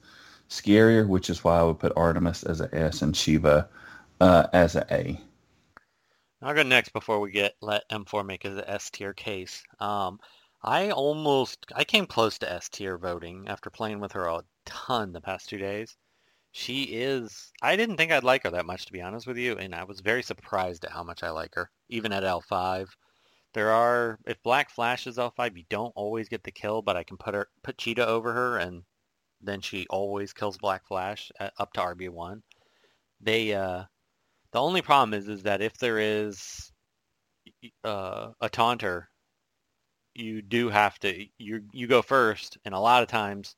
scarier, 0.48 1.06
which 1.06 1.30
is 1.30 1.44
why 1.44 1.58
I 1.58 1.62
would 1.62 1.78
put 1.78 1.92
Artemis 1.96 2.42
as 2.42 2.60
a 2.60 2.74
S 2.74 3.02
and 3.02 3.16
Shiva 3.16 3.68
uh, 4.20 4.46
as 4.52 4.76
a 4.76 4.86
A. 4.90 5.20
I'll 6.40 6.54
go 6.54 6.62
next 6.62 6.92
before 6.92 7.20
we 7.20 7.32
get 7.32 7.56
let 7.60 7.88
M4 7.90 8.24
make 8.24 8.44
his 8.44 8.58
S 8.66 8.90
tier 8.90 9.12
case. 9.12 9.62
Um, 9.80 10.20
I 10.62 10.90
almost 10.90 11.66
I 11.74 11.84
came 11.84 12.06
close 12.06 12.38
to 12.38 12.50
S 12.50 12.68
tier 12.68 12.96
voting 12.98 13.48
after 13.48 13.70
playing 13.70 14.00
with 14.00 14.12
her 14.12 14.26
a 14.26 14.44
ton 14.64 15.12
the 15.12 15.20
past 15.20 15.48
two 15.48 15.58
days. 15.58 15.96
She 16.52 16.84
is 16.84 17.52
I 17.62 17.76
didn't 17.76 17.96
think 17.96 18.12
I'd 18.12 18.24
like 18.24 18.44
her 18.44 18.50
that 18.50 18.66
much 18.66 18.86
to 18.86 18.92
be 18.92 19.02
honest 19.02 19.26
with 19.26 19.36
you, 19.36 19.58
and 19.58 19.74
I 19.74 19.84
was 19.84 20.00
very 20.00 20.22
surprised 20.22 20.84
at 20.84 20.92
how 20.92 21.02
much 21.02 21.22
I 21.22 21.30
like 21.30 21.54
her, 21.54 21.70
even 21.88 22.12
at 22.12 22.22
L5. 22.22 22.88
There 23.52 23.70
are 23.70 24.18
if 24.26 24.42
Black 24.42 24.70
Flash 24.70 25.06
is 25.06 25.16
L5, 25.16 25.56
you 25.56 25.64
don't 25.68 25.92
always 25.96 26.28
get 26.28 26.44
the 26.44 26.52
kill, 26.52 26.82
but 26.82 26.96
I 26.96 27.02
can 27.02 27.16
put 27.16 27.34
her 27.34 27.48
put 27.62 27.78
Cheetah 27.78 28.06
over 28.06 28.32
her 28.32 28.58
and 28.58 28.84
then 29.40 29.60
she 29.60 29.86
always 29.90 30.32
kills 30.32 30.58
Black 30.58 30.86
Flash 30.86 31.30
at, 31.38 31.52
up 31.58 31.72
to 31.74 31.80
RB1. 31.80 32.42
They 33.20 33.54
uh 33.54 33.84
the 34.52 34.60
only 34.60 34.82
problem 34.82 35.14
is 35.14 35.28
is 35.28 35.42
that 35.44 35.62
if 35.62 35.76
there 35.78 35.98
is 35.98 36.72
uh, 37.84 38.32
a 38.40 38.48
taunter, 38.48 39.10
you 40.14 40.42
do 40.42 40.68
have 40.68 40.98
to 41.00 41.26
you 41.38 41.62
you 41.72 41.86
go 41.86 42.02
first, 42.02 42.58
and 42.64 42.74
a 42.74 42.80
lot 42.80 43.02
of 43.02 43.08
times 43.08 43.56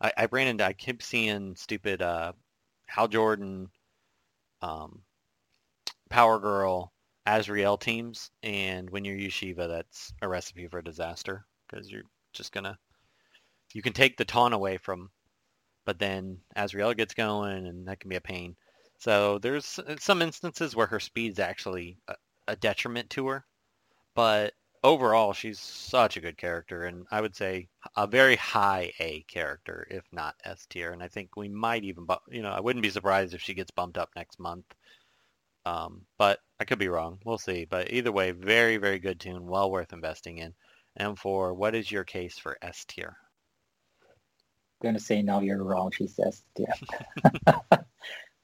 I, 0.00 0.12
I 0.16 0.28
ran 0.30 0.48
into 0.48 0.64
I 0.64 0.72
keep 0.72 1.02
seeing 1.02 1.56
stupid 1.56 2.02
uh, 2.02 2.32
Hal 2.86 3.08
Jordan, 3.08 3.70
um, 4.62 5.02
Power 6.10 6.38
Girl, 6.38 6.92
Azrael 7.26 7.78
teams, 7.78 8.30
and 8.42 8.90
when 8.90 9.04
you're 9.04 9.16
Yeshiva, 9.16 9.68
that's 9.68 10.12
a 10.22 10.28
recipe 10.28 10.66
for 10.68 10.82
disaster 10.82 11.46
because 11.68 11.90
you're 11.90 12.02
just 12.32 12.52
gonna 12.52 12.78
you 13.74 13.82
can 13.82 13.92
take 13.92 14.16
the 14.16 14.24
taunt 14.24 14.54
away 14.54 14.76
from, 14.76 15.10
but 15.84 15.98
then 15.98 16.38
Azrael 16.56 16.94
gets 16.94 17.14
going, 17.14 17.66
and 17.66 17.86
that 17.88 18.00
can 18.00 18.08
be 18.08 18.16
a 18.16 18.20
pain. 18.20 18.56
So 18.98 19.38
there's 19.38 19.78
uh, 19.78 19.96
some 19.98 20.22
instances 20.22 20.76
where 20.76 20.86
her 20.86 21.00
speed's 21.00 21.38
actually 21.38 21.98
a, 22.08 22.14
a 22.48 22.56
detriment 22.56 23.10
to 23.10 23.26
her, 23.28 23.44
but 24.14 24.54
overall 24.84 25.32
she's 25.32 25.60
such 25.60 26.16
a 26.16 26.20
good 26.20 26.36
character, 26.36 26.84
and 26.84 27.06
I 27.10 27.20
would 27.20 27.36
say 27.36 27.68
a 27.96 28.06
very 28.06 28.36
high 28.36 28.92
A 29.00 29.22
character, 29.28 29.86
if 29.90 30.04
not 30.12 30.34
S 30.44 30.66
tier. 30.66 30.92
And 30.92 31.02
I 31.02 31.08
think 31.08 31.36
we 31.36 31.48
might 31.48 31.84
even, 31.84 32.06
you 32.30 32.42
know, 32.42 32.50
I 32.50 32.60
wouldn't 32.60 32.82
be 32.82 32.90
surprised 32.90 33.34
if 33.34 33.42
she 33.42 33.54
gets 33.54 33.70
bumped 33.70 33.98
up 33.98 34.10
next 34.16 34.38
month. 34.38 34.66
Um, 35.64 36.02
but 36.18 36.40
I 36.58 36.64
could 36.64 36.78
be 36.78 36.88
wrong. 36.88 37.18
We'll 37.24 37.38
see. 37.38 37.64
But 37.64 37.92
either 37.92 38.10
way, 38.10 38.32
very, 38.32 38.76
very 38.76 38.98
good 38.98 39.20
tune, 39.20 39.46
well 39.46 39.70
worth 39.70 39.92
investing 39.92 40.38
in. 40.38 40.54
And 40.96 41.18
for 41.18 41.54
what 41.54 41.74
is 41.74 41.90
your 41.90 42.04
case 42.04 42.38
for 42.38 42.58
S 42.62 42.84
tier? 42.84 43.16
I'm 44.82 44.88
gonna 44.88 45.00
say 45.00 45.22
now 45.22 45.40
you're 45.40 45.62
wrong. 45.62 45.90
She 45.92 46.06
says, 46.06 46.42
yeah. 46.56 46.74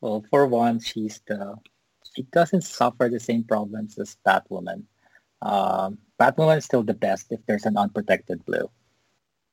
Well, 0.01 0.25
for 0.31 0.47
one, 0.47 0.79
she's 0.79 1.21
the 1.27 1.57
she 2.15 2.23
doesn't 2.31 2.63
suffer 2.63 3.09
the 3.09 3.21
same 3.21 3.45
problems 3.45 3.99
as 3.99 4.17
Batwoman. 4.27 4.85
Um, 5.43 5.99
Batwoman 6.21 6.59
is 6.59 6.65
still 6.65 6.83
the 6.83 6.95
best 6.95 7.33
if 7.33 7.41
there's 7.47 7.67
an 7.67 7.77
unprotected 7.77 8.45
blue. 8.45 8.71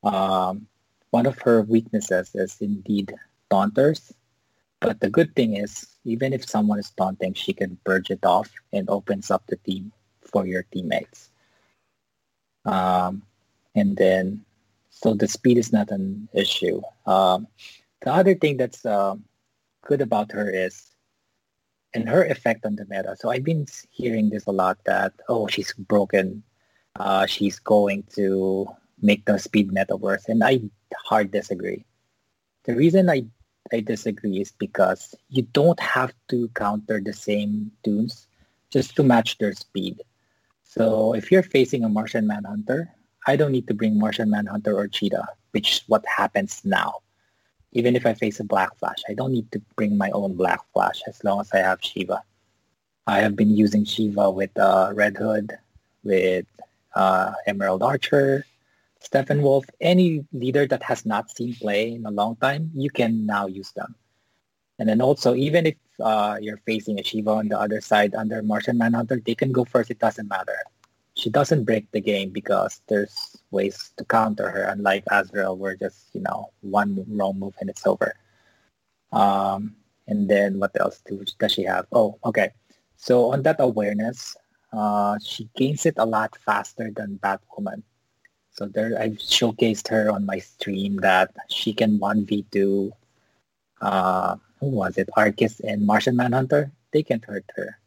Um, 0.03 0.67
one 1.09 1.25
of 1.25 1.39
her 1.41 1.63
weaknesses 1.63 2.31
is 2.35 2.57
indeed 2.61 3.13
taunters, 3.49 4.13
but 4.79 4.99
the 4.99 5.09
good 5.09 5.35
thing 5.35 5.55
is 5.57 5.87
even 6.03 6.33
if 6.33 6.47
someone 6.47 6.79
is 6.79 6.91
taunting, 6.91 7.33
she 7.33 7.53
can 7.53 7.77
purge 7.83 8.11
it 8.11 8.23
off 8.25 8.49
and 8.71 8.89
opens 8.89 9.31
up 9.31 9.43
the 9.47 9.57
team 9.57 9.91
for 10.21 10.45
your 10.45 10.63
teammates. 10.63 11.31
Um, 12.65 13.23
and 13.73 13.97
then, 13.97 14.45
so 14.95 15.13
the 15.13 15.27
speed 15.27 15.57
is 15.57 15.73
not 15.73 15.91
an 15.91 16.29
issue. 16.33 16.81
Um, 17.05 17.47
the 18.01 18.13
other 18.13 18.33
thing 18.33 18.55
that's 18.55 18.85
um, 18.85 19.25
good 19.83 19.99
about 19.99 20.31
her 20.31 20.49
is 20.49 20.95
and 21.93 22.07
her 22.07 22.23
effect 22.23 22.65
on 22.65 22.77
the 22.77 22.85
meta. 22.85 23.15
So 23.19 23.29
I've 23.29 23.43
been 23.43 23.67
hearing 23.91 24.29
this 24.29 24.47
a 24.47 24.51
lot 24.51 24.79
that, 24.85 25.11
oh, 25.27 25.47
she's 25.47 25.73
broken. 25.73 26.43
Uh, 26.95 27.25
she's 27.25 27.59
going 27.59 28.03
to 28.15 28.67
make 29.01 29.25
the 29.25 29.37
speed 29.37 29.71
meta 29.71 29.97
worse. 29.97 30.29
And 30.29 30.43
I 30.43 30.61
hard 30.95 31.31
disagree. 31.31 31.83
The 32.63 32.75
reason 32.75 33.09
I, 33.09 33.25
I 33.73 33.81
disagree 33.81 34.39
is 34.39 34.53
because 34.53 35.13
you 35.29 35.43
don't 35.51 35.79
have 35.79 36.13
to 36.29 36.47
counter 36.55 37.01
the 37.03 37.13
same 37.13 37.71
tunes 37.83 38.27
just 38.71 38.95
to 38.95 39.03
match 39.03 39.39
their 39.39 39.53
speed. 39.53 40.01
So 40.63 41.13
if 41.13 41.31
you're 41.31 41.43
facing 41.43 41.83
a 41.83 41.89
Martian 41.89 42.27
Manhunter, 42.27 42.94
I 43.27 43.35
don't 43.35 43.51
need 43.51 43.67
to 43.67 43.73
bring 43.73 43.97
Martian 43.97 44.29
Manhunter 44.29 44.77
or 44.77 44.87
Cheetah, 44.87 45.27
which 45.51 45.71
is 45.71 45.83
what 45.87 46.05
happens 46.05 46.61
now 46.63 47.01
even 47.75 47.95
if 47.95 48.05
I 48.05 48.13
face 48.13 48.39
a 48.39 48.43
Black 48.43 48.73
Flash, 48.79 49.03
I 49.09 49.13
don't 49.13 49.33
need 49.33 49.51
to 49.51 49.59
bring 49.75 49.97
my 49.97 50.09
own 50.11 50.35
Black 50.35 50.61
Flash 50.71 51.01
as 51.07 51.21
long 51.25 51.41
as 51.41 51.51
I 51.51 51.57
have 51.57 51.83
Shiva. 51.83 52.23
I 53.05 53.19
have 53.19 53.35
been 53.35 53.55
using 53.55 53.83
Shiva 53.83 54.31
with 54.31 54.57
uh, 54.57 54.91
Red 54.95 55.17
Hood, 55.17 55.51
with 56.03 56.47
uh, 56.95 57.33
Emerald 57.45 57.83
Archer, 57.83 58.45
Steppenwolf, 59.03 59.65
any 59.81 60.25
leader 60.31 60.65
that 60.67 60.81
has 60.83 61.05
not 61.05 61.29
seen 61.29 61.53
play 61.53 61.93
in 61.93 62.05
a 62.05 62.11
long 62.11 62.37
time, 62.37 62.71
you 62.73 62.89
can 62.89 63.25
now 63.25 63.45
use 63.45 63.71
them. 63.73 63.93
And 64.79 64.87
then 64.87 65.01
also, 65.01 65.35
even 65.35 65.67
if 65.67 65.75
uh, 65.99 66.37
you're 66.41 66.61
facing 66.65 66.97
a 66.97 67.03
Shiva 67.03 67.31
on 67.31 67.49
the 67.49 67.59
other 67.59 67.81
side 67.81 68.15
under 68.15 68.41
Martian 68.41 68.77
Manhunter, 68.77 69.21
they 69.25 69.35
can 69.35 69.51
go 69.51 69.65
first. 69.65 69.91
It 69.91 69.99
doesn't 69.99 70.29
matter 70.29 70.57
she 71.15 71.29
doesn't 71.29 71.63
break 71.63 71.89
the 71.91 72.01
game 72.01 72.29
because 72.29 72.81
there's 72.87 73.37
ways 73.51 73.91
to 73.97 74.05
counter 74.05 74.49
her. 74.49 74.63
Unlike 74.63 75.05
Azrael, 75.09 75.57
where 75.57 75.75
just 75.75 76.13
you 76.13 76.21
know 76.21 76.51
one 76.61 77.03
wrong 77.07 77.39
move 77.39 77.55
and 77.59 77.69
it's 77.69 77.87
over. 77.87 78.15
Um, 79.11 79.75
and 80.07 80.29
then 80.29 80.59
what 80.59 80.75
else 80.79 81.01
do, 81.05 81.23
does 81.39 81.53
she 81.53 81.63
have? 81.63 81.87
Oh, 81.91 82.19
okay. 82.25 82.51
So 82.97 83.31
on 83.31 83.43
that 83.43 83.57
awareness, 83.59 84.35
uh, 84.73 85.17
she 85.23 85.49
gains 85.55 85.85
it 85.85 85.95
a 85.97 86.05
lot 86.05 86.37
faster 86.37 86.91
than 86.91 87.19
Batwoman. 87.23 87.81
So 88.51 88.67
there, 88.67 88.99
I've 88.99 89.17
showcased 89.17 89.87
her 89.89 90.11
on 90.11 90.25
my 90.25 90.39
stream 90.39 90.97
that 90.97 91.31
she 91.49 91.73
can 91.73 91.97
one 91.97 92.25
v 92.25 92.45
two. 92.51 92.91
Uh, 93.81 94.35
who 94.59 94.67
was 94.67 94.97
it? 94.97 95.09
Arkus 95.17 95.59
and 95.63 95.85
Martian 95.85 96.15
Manhunter. 96.15 96.71
They 96.91 97.03
can't 97.03 97.23
hurt 97.23 97.45
her 97.55 97.79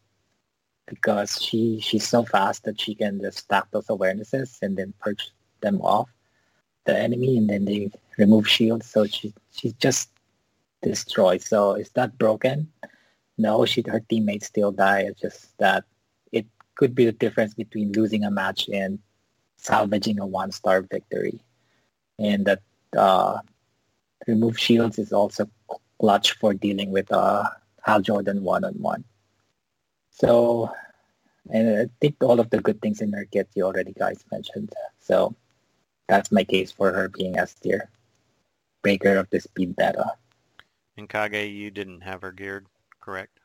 because 0.88 1.40
she 1.42 1.80
she's 1.80 2.06
so 2.06 2.24
fast 2.24 2.64
that 2.64 2.80
she 2.80 2.94
can 2.94 3.20
just 3.20 3.38
stack 3.38 3.70
those 3.70 3.86
awarenesses 3.86 4.58
and 4.62 4.76
then 4.76 4.94
purge 5.00 5.30
them 5.60 5.80
off 5.80 6.08
the 6.84 6.98
enemy 6.98 7.36
and 7.36 7.48
then 7.48 7.64
they 7.64 7.90
remove 8.16 8.48
shields. 8.48 8.86
So 8.86 9.06
she 9.06 9.34
she's 9.52 9.74
just 9.74 10.10
destroyed. 10.82 11.42
So 11.42 11.74
is 11.74 11.90
that 11.90 12.18
broken? 12.18 12.70
No 13.36 13.64
she 13.64 13.84
her 13.86 14.00
teammates 14.00 14.46
still 14.46 14.72
die. 14.72 15.00
It's 15.00 15.20
just 15.20 15.56
that 15.58 15.84
it 16.32 16.46
could 16.74 16.94
be 16.94 17.04
the 17.04 17.12
difference 17.12 17.54
between 17.54 17.92
losing 17.92 18.24
a 18.24 18.30
match 18.30 18.68
and 18.72 18.98
salvaging 19.56 20.18
a 20.18 20.26
one 20.26 20.52
star 20.52 20.82
victory. 20.82 21.40
And 22.18 22.46
that 22.46 22.62
uh, 22.96 23.38
remove 24.26 24.58
shields 24.58 24.98
is 24.98 25.12
also 25.12 25.48
clutch 26.00 26.32
for 26.38 26.54
dealing 26.54 26.90
with 26.90 27.12
uh, 27.12 27.44
Hal 27.82 28.00
Jordan 28.00 28.42
one-on-one. 28.42 29.04
So, 30.20 30.70
and 31.50 31.80
I 31.80 31.90
think 32.00 32.16
all 32.20 32.40
of 32.40 32.50
the 32.50 32.60
good 32.60 32.82
things 32.82 33.00
in 33.00 33.12
her 33.12 33.24
kit 33.24 33.48
you 33.54 33.64
already 33.64 33.92
guys 33.92 34.24
mentioned. 34.32 34.72
So 34.98 35.34
that's 36.08 36.32
my 36.32 36.44
case 36.44 36.72
for 36.72 36.92
her 36.92 37.08
being 37.08 37.38
S 37.38 37.54
tier. 37.54 37.88
Breaker 38.82 39.16
of 39.16 39.30
the 39.30 39.40
speed 39.40 39.76
meta. 39.78 40.12
And 40.96 41.08
Kage, 41.08 41.50
you 41.50 41.70
didn't 41.70 42.00
have 42.00 42.22
her 42.22 42.32
geared, 42.32 42.66
correct? 43.00 43.38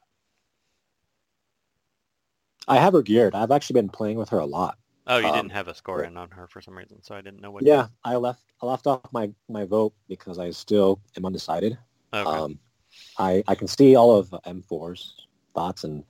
I 2.67 2.77
have 2.77 2.93
her 2.93 3.01
geared. 3.01 3.35
I've 3.35 3.51
actually 3.51 3.75
been 3.75 3.89
playing 3.89 4.17
with 4.17 4.29
her 4.29 4.39
a 4.39 4.45
lot. 4.45 4.77
Oh, 5.05 5.17
you 5.17 5.27
um, 5.27 5.33
didn't 5.33 5.51
have 5.51 5.67
a 5.67 5.75
score 5.75 6.03
in 6.03 6.15
on 6.17 6.31
her 6.31 6.47
for 6.47 6.61
some 6.61 6.77
reason, 6.77 7.03
so 7.03 7.13
I 7.13 7.21
didn't 7.21 7.41
know 7.41 7.51
what. 7.51 7.63
Yeah, 7.63 7.87
I 8.05 8.15
left. 8.15 8.41
I 8.61 8.65
left 8.65 8.87
off 8.87 9.01
my 9.11 9.29
my 9.49 9.65
vote 9.65 9.93
because 10.07 10.39
I 10.39 10.49
still 10.51 11.01
am 11.17 11.25
undecided. 11.25 11.77
Okay. 12.13 12.29
Um, 12.29 12.57
I 13.19 13.43
I 13.47 13.55
can 13.55 13.67
see 13.67 13.95
all 13.95 14.15
of 14.15 14.29
M4's 14.29 15.27
thoughts, 15.53 15.83
and 15.83 16.05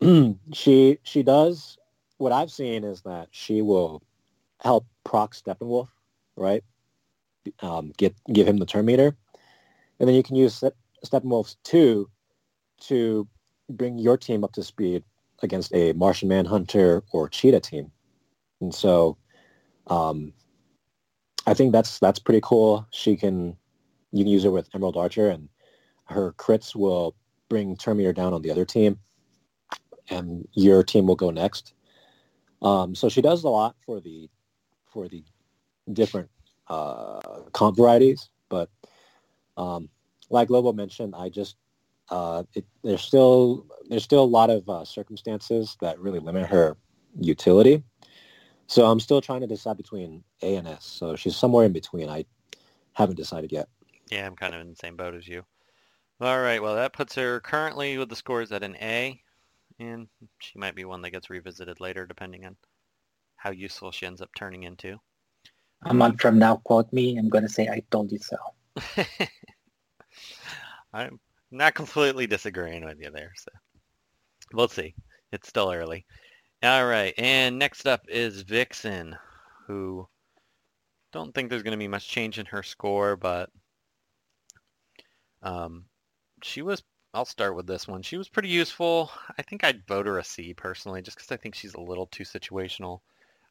she 0.52 0.98
she 1.02 1.22
does 1.22 1.76
what 2.18 2.32
I've 2.32 2.50
seen 2.50 2.84
is 2.84 3.02
that 3.02 3.28
she 3.30 3.62
will 3.62 4.02
help 4.60 4.86
proc 5.04 5.34
Steppenwolf, 5.34 5.88
right? 6.36 6.62
Um, 7.60 7.92
get 7.96 8.14
give 8.32 8.46
him 8.46 8.58
the 8.58 8.66
meter, 8.82 9.16
and 9.98 10.08
then 10.08 10.14
you 10.14 10.22
can 10.22 10.36
use 10.36 10.62
Steppenwolf's 11.04 11.56
two 11.64 12.10
to 12.82 13.28
bring 13.68 13.98
your 13.98 14.16
team 14.16 14.44
up 14.44 14.52
to 14.52 14.62
speed 14.62 15.04
against 15.42 15.74
a 15.74 15.92
Martian 15.92 16.28
Manhunter 16.28 17.02
or 17.12 17.28
Cheetah 17.28 17.60
team, 17.60 17.90
and 18.60 18.74
so 18.74 19.16
um, 19.88 20.32
I 21.46 21.54
think 21.54 21.72
that's 21.72 21.98
that's 21.98 22.18
pretty 22.18 22.40
cool. 22.42 22.86
She 22.90 23.16
can 23.16 23.56
you 24.12 24.24
can 24.24 24.32
use 24.32 24.44
her 24.44 24.50
with 24.50 24.68
Emerald 24.74 24.96
Archer, 24.96 25.28
and 25.28 25.48
her 26.04 26.32
crits 26.32 26.74
will 26.74 27.14
bring 27.50 27.76
meter 27.94 28.12
down 28.12 28.32
on 28.32 28.42
the 28.42 28.50
other 28.50 28.64
team 28.64 28.98
and 30.10 30.46
your 30.52 30.82
team 30.82 31.06
will 31.06 31.16
go 31.16 31.30
next. 31.30 31.74
Um, 32.62 32.94
so 32.94 33.08
she 33.08 33.22
does 33.22 33.44
a 33.44 33.48
lot 33.48 33.76
for 33.84 34.00
the 34.00 34.28
for 34.86 35.08
the 35.08 35.24
different 35.92 36.28
uh, 36.68 37.20
comp 37.52 37.76
varieties, 37.76 38.28
but 38.48 38.68
um, 39.56 39.88
like 40.28 40.50
Lobo 40.50 40.72
mentioned, 40.72 41.14
I 41.16 41.28
just 41.28 41.56
uh, 42.10 42.42
it, 42.54 42.64
there's 42.82 43.02
still 43.02 43.66
there's 43.88 44.04
still 44.04 44.22
a 44.22 44.24
lot 44.24 44.50
of 44.50 44.68
uh, 44.68 44.84
circumstances 44.84 45.76
that 45.80 45.98
really 45.98 46.18
limit 46.18 46.46
her 46.46 46.76
utility. 47.18 47.82
So 48.66 48.86
I'm 48.86 49.00
still 49.00 49.20
trying 49.20 49.40
to 49.40 49.46
decide 49.46 49.76
between 49.76 50.22
A 50.42 50.56
and 50.56 50.68
S. 50.68 50.84
So 50.84 51.16
she's 51.16 51.34
somewhere 51.36 51.64
in 51.66 51.72
between. 51.72 52.08
I 52.08 52.24
haven't 52.92 53.16
decided 53.16 53.50
yet. 53.50 53.68
Yeah, 54.10 54.26
I'm 54.26 54.36
kind 54.36 54.54
of 54.54 54.60
in 54.60 54.70
the 54.70 54.76
same 54.76 54.96
boat 54.96 55.14
as 55.14 55.26
you. 55.26 55.44
All 56.20 56.40
right, 56.40 56.62
well, 56.62 56.74
that 56.74 56.92
puts 56.92 57.14
her 57.14 57.40
currently 57.40 57.96
with 57.96 58.10
the 58.10 58.16
scores 58.16 58.52
at 58.52 58.62
an 58.62 58.76
A, 58.76 59.20
and 59.80 60.08
she 60.38 60.58
might 60.58 60.74
be 60.74 60.84
one 60.84 61.02
that 61.02 61.10
gets 61.10 61.30
revisited 61.30 61.80
later, 61.80 62.06
depending 62.06 62.44
on 62.44 62.56
how 63.36 63.50
useful 63.50 63.90
she 63.90 64.06
ends 64.06 64.20
up 64.20 64.30
turning 64.36 64.64
into. 64.64 64.98
A 65.86 65.94
month 65.94 66.20
from 66.20 66.38
now, 66.38 66.56
quote 66.56 66.92
me. 66.92 67.16
I'm 67.16 67.30
going 67.30 67.44
to 67.44 67.48
say, 67.48 67.66
I 67.68 67.82
told 67.90 68.12
you 68.12 68.18
so. 68.18 68.36
I'm 70.92 71.18
not 71.50 71.74
completely 71.74 72.26
disagreeing 72.26 72.84
with 72.84 73.00
you 73.00 73.10
there, 73.10 73.32
so 73.36 73.50
we'll 74.52 74.68
see. 74.68 74.94
It's 75.32 75.48
still 75.48 75.72
early. 75.72 76.04
All 76.62 76.86
right, 76.86 77.14
and 77.16 77.58
next 77.58 77.86
up 77.86 78.02
is 78.08 78.42
Vixen, 78.42 79.16
who 79.66 80.06
don't 81.12 81.34
think 81.34 81.48
there's 81.48 81.62
going 81.62 81.72
to 81.72 81.78
be 81.78 81.88
much 81.88 82.06
change 82.06 82.38
in 82.38 82.44
her 82.46 82.62
score, 82.62 83.16
but 83.16 83.48
um, 85.42 85.86
she 86.42 86.60
was. 86.60 86.82
I'll 87.12 87.24
start 87.24 87.56
with 87.56 87.66
this 87.66 87.88
one. 87.88 88.02
She 88.02 88.16
was 88.16 88.28
pretty 88.28 88.48
useful. 88.48 89.10
I 89.36 89.42
think 89.42 89.64
I'd 89.64 89.86
vote 89.86 90.06
her 90.06 90.18
a 90.18 90.24
C 90.24 90.54
personally, 90.54 91.02
just 91.02 91.16
because 91.16 91.32
I 91.32 91.36
think 91.36 91.54
she's 91.54 91.74
a 91.74 91.80
little 91.80 92.06
too 92.06 92.24
situational. 92.24 93.00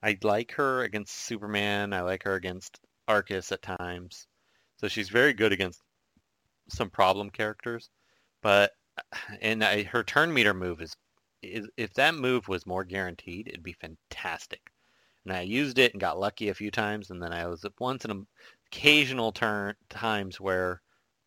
I 0.02 0.18
like 0.24 0.54
her 0.54 0.84
against 0.84 1.14
Superman. 1.14 1.94
I 1.94 2.02
like 2.02 2.24
her 2.24 2.36
against 2.36 2.80
Arkus 3.08 3.52
at 3.52 3.62
times. 3.62 4.28
So 4.78 4.88
she's 4.88 5.10
very 5.10 5.34
good 5.34 5.52
against 5.52 5.82
some 6.70 6.90
problem 6.90 7.30
characters. 7.30 7.90
But 8.42 8.72
and 9.42 9.64
I, 9.64 9.84
her 9.84 10.04
turn 10.04 10.34
meter 10.34 10.54
move 10.54 10.82
is, 10.82 10.96
is 11.42 11.68
if 11.76 11.94
that 11.96 12.16
move 12.16 12.48
was 12.48 12.66
more 12.66 12.86
guaranteed, 12.86 13.48
it'd 13.48 13.64
be 13.64 13.74
fantastic. 13.74 14.72
And 15.26 15.34
I 15.34 15.42
used 15.42 15.80
it 15.80 15.94
and 15.94 16.00
got 16.00 16.20
lucky 16.20 16.48
a 16.48 16.54
few 16.54 16.72
times, 16.72 17.12
and 17.12 17.22
then 17.22 17.34
I 17.34 17.46
was 17.48 17.66
once 17.78 18.06
in 18.06 18.12
a, 18.12 18.22
occasional 18.72 19.32
turn 19.32 19.76
times 19.90 20.40
where 20.40 20.82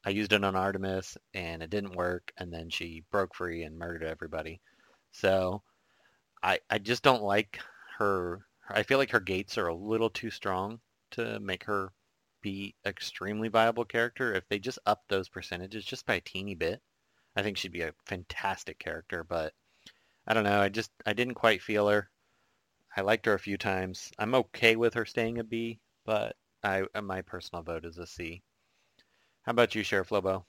I 0.04 0.10
used 0.10 0.32
it 0.32 0.44
on 0.44 0.56
Artemis 0.56 1.16
and 1.34 1.62
it 1.62 1.70
didn't 1.70 1.96
work, 1.96 2.32
and 2.36 2.52
then 2.52 2.70
she 2.70 3.04
broke 3.10 3.34
free 3.34 3.62
and 3.62 3.78
murdered 3.78 4.02
everybody. 4.04 4.60
So 5.12 5.62
I 6.42 6.60
I 6.70 6.78
just 6.78 7.02
don't 7.02 7.22
like 7.22 7.60
her. 7.98 8.46
I 8.68 8.82
feel 8.82 8.98
like 8.98 9.10
her 9.10 9.20
gates 9.20 9.58
are 9.58 9.68
a 9.68 9.74
little 9.74 10.10
too 10.10 10.30
strong 10.30 10.80
to 11.12 11.38
make 11.40 11.64
her 11.64 11.92
be 12.40 12.74
extremely 12.84 13.48
viable 13.48 13.84
character. 13.84 14.34
If 14.34 14.48
they 14.48 14.58
just 14.58 14.78
up 14.86 15.04
those 15.08 15.28
percentages 15.28 15.84
just 15.84 16.06
by 16.06 16.14
a 16.14 16.20
teeny 16.20 16.54
bit, 16.54 16.82
I 17.36 17.42
think 17.42 17.56
she'd 17.56 17.72
be 17.72 17.82
a 17.82 17.94
fantastic 18.06 18.78
character. 18.78 19.24
But 19.24 19.54
I 20.26 20.34
don't 20.34 20.44
know. 20.44 20.60
I 20.60 20.68
just 20.68 20.90
I 21.06 21.12
didn't 21.12 21.34
quite 21.34 21.62
feel 21.62 21.88
her. 21.88 22.10
I 22.96 23.02
liked 23.02 23.26
her 23.26 23.34
a 23.34 23.38
few 23.38 23.56
times. 23.56 24.12
I'm 24.18 24.34
okay 24.34 24.76
with 24.76 24.94
her 24.94 25.04
staying 25.06 25.38
a 25.38 25.44
B, 25.44 25.80
but 26.04 26.36
I 26.62 26.84
my 27.00 27.22
personal 27.22 27.62
vote 27.62 27.84
is 27.84 27.98
a 27.98 28.06
C. 28.06 28.42
How 29.42 29.50
about 29.50 29.74
you, 29.74 29.82
Sheriff 29.82 30.12
Lobo? 30.12 30.44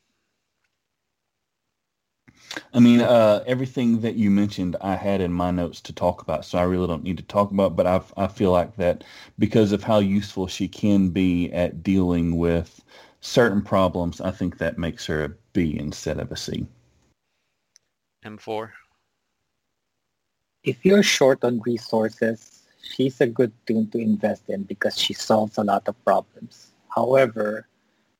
I 2.74 2.80
mean, 2.80 3.02
uh, 3.02 3.44
everything 3.48 4.02
that 4.02 4.16
you 4.16 4.30
mentioned, 4.30 4.76
I 4.82 4.96
had 4.96 5.22
in 5.22 5.34
my 5.34 5.50
notes 5.50 5.82
to 5.82 5.94
talk 5.94 6.22
about, 6.22 6.46
so 6.46 6.60
I 6.60 6.64
really 6.64 6.88
don't 6.88 7.04
need 7.04 7.18
to 7.18 7.24
talk 7.24 7.52
about. 7.52 7.76
But 7.76 7.88
I, 7.88 8.02
I 8.18 8.28
feel 8.28 8.52
like 8.52 8.76
that 8.78 9.04
because 9.40 9.72
of 9.72 9.84
how 9.84 10.00
useful 10.00 10.48
she 10.48 10.68
can 10.68 11.10
be 11.10 11.52
at 11.52 11.82
dealing 11.82 12.38
with 12.38 12.84
certain 13.22 13.62
problems, 13.62 14.22
I 14.22 14.32
think 14.32 14.58
that 14.58 14.78
makes 14.78 15.06
her 15.08 15.24
a 15.24 15.30
B 15.54 15.78
instead 15.80 16.20
of 16.20 16.32
a 16.32 16.38
C. 16.38 16.68
M4. 18.26 18.70
If 20.64 20.86
you're 20.86 21.04
short 21.04 21.44
on 21.44 21.62
resources, 21.66 22.64
she's 22.82 23.20
a 23.22 23.28
good 23.28 23.52
toon 23.66 23.90
to 23.92 23.98
invest 23.98 24.50
in 24.50 24.64
because 24.64 24.98
she 24.98 25.14
solves 25.14 25.58
a 25.58 25.64
lot 25.64 25.88
of 25.88 26.06
problems. 26.06 26.72
However, 26.90 27.68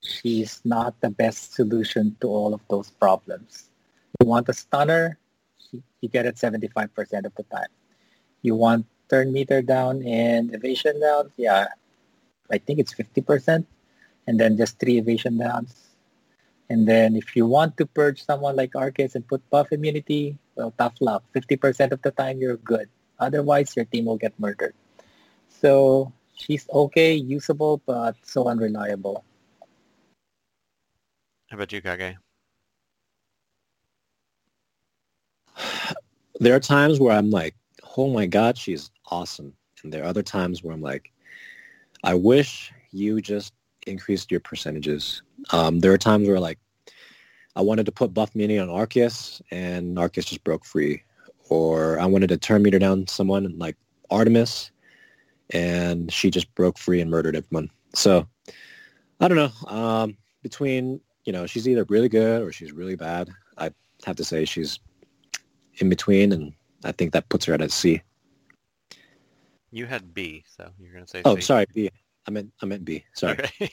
she's 0.04 0.62
not 0.64 1.00
the 1.02 1.10
best 1.10 1.54
solution 1.54 2.16
to 2.22 2.28
all 2.28 2.54
of 2.54 2.62
those 2.70 2.92
problems. 2.92 3.70
You 4.20 4.28
want 4.28 4.50
a 4.50 4.54
stunner, 4.54 5.18
you 5.72 6.10
get 6.10 6.26
it 6.26 6.36
75% 6.36 6.92
of 7.26 7.34
the 7.36 7.44
time. 7.44 7.72
You 8.42 8.56
want 8.56 8.86
turn 9.10 9.32
meter 9.32 9.62
down 9.62 10.04
and 10.04 10.54
evasion 10.54 11.00
down, 11.00 11.32
yeah, 11.38 11.68
I 12.52 12.58
think 12.58 12.80
it's 12.80 12.94
50%, 12.94 13.66
and 14.28 14.40
then 14.40 14.58
just 14.58 14.80
three 14.80 14.98
evasion 14.98 15.38
downs. 15.38 15.74
And 16.70 16.88
then 16.88 17.16
if 17.16 17.36
you 17.36 17.46
want 17.46 17.78
to 17.78 17.86
purge 17.86 18.24
someone 18.24 18.56
like 18.56 18.74
Arkus 18.74 19.16
and 19.16 19.28
put 19.28 19.48
buff 19.50 19.72
immunity, 19.72 20.38
well, 20.56 20.74
tough 20.78 20.96
luck. 21.02 21.24
50% 21.36 21.92
of 21.92 22.02
the 22.02 22.12
time 22.12 22.40
you're 22.40 22.58
good. 22.58 22.90
Otherwise, 23.20 23.76
your 23.76 23.86
team 23.86 24.06
will 24.06 24.18
get 24.18 24.34
murdered. 24.40 24.74
So 25.50 26.12
she's 26.36 26.68
okay, 26.70 27.14
usable, 27.14 27.82
but 27.86 28.16
so 28.24 28.48
unreliable. 28.48 29.24
How 31.54 31.58
about 31.58 31.72
you, 31.72 31.84
Kage? 31.84 32.16
There 36.40 36.56
are 36.56 36.60
times 36.60 37.00
where 37.00 37.16
I'm 37.16 37.30
like, 37.30 37.54
oh 37.96 38.10
my 38.10 38.26
God, 38.26 38.58
she's 38.58 38.90
awesome. 39.12 39.54
And 39.84 39.94
there 39.94 40.02
are 40.02 40.08
other 40.08 40.24
times 40.24 40.64
where 40.64 40.74
I'm 40.74 40.82
like, 40.82 41.12
I 42.04 42.16
wish 42.16 42.74
you 42.90 43.22
just 43.22 43.54
increased 43.86 44.32
your 44.32 44.40
percentages. 44.40 45.22
Um, 45.52 45.80
there 45.82 45.94
are 45.94 45.98
times 46.00 46.28
where 46.28 46.40
like, 46.40 46.58
I 47.56 47.62
wanted 47.62 47.86
to 47.86 47.92
put 47.92 48.16
buff 48.16 48.34
mini 48.34 48.58
on 48.58 48.70
Arkus 48.70 49.40
and 49.52 49.96
Arkus 49.98 50.26
just 50.26 50.44
broke 50.44 50.66
free. 50.66 51.04
Or 51.50 52.00
I 52.00 52.08
wanted 52.08 52.30
to 52.30 52.38
turn 52.38 52.64
meter 52.64 52.80
down 52.80 53.06
someone 53.06 53.54
like 53.60 53.78
Artemis 54.10 54.72
and 55.52 56.12
she 56.12 56.32
just 56.32 56.52
broke 56.56 56.80
free 56.80 57.00
and 57.00 57.12
murdered 57.12 57.36
everyone. 57.36 57.70
So 57.94 58.28
I 59.20 59.28
don't 59.28 59.38
know. 59.38 59.70
Um, 59.72 60.18
between 60.42 61.00
you 61.26 61.34
know, 61.34 61.46
she's 61.46 61.68
either 61.68 61.86
really 61.86 62.10
good 62.10 62.42
or 62.42 62.52
she's 62.52 62.72
really 62.72 62.96
bad. 62.96 63.30
I 63.58 63.72
have 64.06 64.16
to 64.18 64.24
say 64.26 64.46
she's 64.46 64.80
in 65.76 65.90
between, 65.90 66.32
and 66.32 66.54
I 66.84 66.92
think 66.92 67.14
that 67.14 67.30
puts 67.30 67.46
her 67.46 67.54
at 67.54 67.62
a 67.62 67.70
C. 67.70 68.02
You 69.72 69.86
had 69.86 70.14
B, 70.14 70.44
so 70.58 70.70
you're 70.80 70.92
going 70.94 71.06
to 71.06 71.10
say 71.10 71.22
Oh, 71.26 71.36
C. 71.36 71.42
sorry, 71.42 71.66
B. 71.74 71.90
I 72.28 72.32
meant 72.32 72.52
I 72.62 72.66
meant 72.66 72.86
B. 72.86 73.04
Sorry. 73.14 73.34
Okay. 73.40 73.72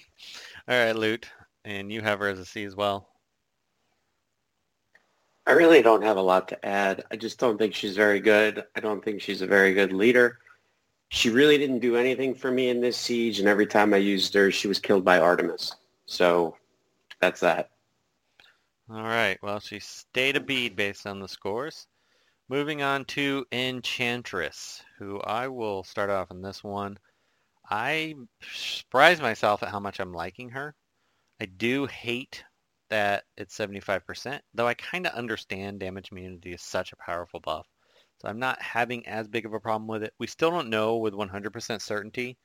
All 0.69 0.87
right, 0.87 0.93
Loot. 0.97 1.29
And 1.65 1.93
you 1.93 2.01
have 2.01 2.21
her 2.21 2.29
as 2.29 2.39
a 2.39 2.45
C 2.45 2.65
as 2.65 2.75
well. 2.75 3.09
I 5.47 5.53
really 5.53 5.83
don't 5.83 6.03
have 6.03 6.17
a 6.17 6.23
lot 6.23 6.49
to 6.49 6.65
add. 6.67 7.05
I 7.11 7.17
just 7.17 7.39
don't 7.39 7.59
think 7.59 7.75
she's 7.75 7.97
very 7.97 8.21
good. 8.21 8.65
I 8.77 8.81
don't 8.81 9.05
think 9.05 9.21
she's 9.21 9.43
a 9.43 9.47
very 9.47 9.75
good 9.75 9.93
leader. 9.93 10.39
She 11.09 11.29
really 11.29 11.59
didn't 11.59 11.81
do 11.81 11.97
anything 11.97 12.35
for 12.35 12.51
me 12.51 12.69
in 12.69 12.81
this 12.81 12.97
siege, 12.97 13.41
and 13.41 13.49
every 13.49 13.67
time 13.67 13.93
I 13.93 13.97
used 13.97 14.33
her, 14.35 14.51
she 14.51 14.69
was 14.69 14.79
killed 14.79 15.05
by 15.05 15.19
Artemis. 15.19 15.75
So 16.07 16.57
that's 17.21 17.41
that. 17.41 17.71
All 18.91 19.03
right. 19.03 19.39
Well, 19.43 19.61
she 19.61 19.79
stayed 19.79 20.37
a 20.37 20.41
bead 20.41 20.75
based 20.75 21.07
on 21.07 21.21
the 21.21 21.29
scores. 21.29 21.87
Moving 22.49 22.83
on 22.83 23.05
to 23.07 23.47
Enchantress, 23.53 24.83
who 24.99 25.21
I 25.21 25.47
will 25.47 25.85
start 25.85 26.11
off 26.11 26.33
in 26.33 26.43
this 26.43 26.65
one. 26.65 26.99
I 27.71 28.17
surprised 28.43 29.23
myself 29.23 29.63
at 29.63 29.69
how 29.69 29.79
much 29.79 30.01
I'm 30.01 30.13
liking 30.13 30.51
her. 30.51 30.75
I 31.41 31.47
do 31.47 31.87
hate 31.87 32.43
that 32.89 33.25
it's 33.37 33.57
75%, 33.57 34.41
though 34.53 34.67
I 34.67 34.75
kind 34.75 35.07
of 35.07 35.15
understand 35.15 35.79
damage 35.79 36.11
immunity 36.11 36.53
is 36.53 36.63
such 36.63 36.93
a 36.93 36.97
powerful 36.97 37.39
buff. 37.39 37.69
So 38.21 38.29
I'm 38.29 38.41
not 38.41 38.61
having 38.61 39.07
as 39.07 39.29
big 39.29 39.47
of 39.47 39.55
a 39.55 39.61
problem 39.61 39.87
with 39.87 40.03
it. 40.03 40.13
We 40.19 40.27
still 40.27 40.51
don't 40.51 40.69
know 40.69 40.97
with 40.97 41.15
100% 41.15 41.81
certainty 41.81 42.37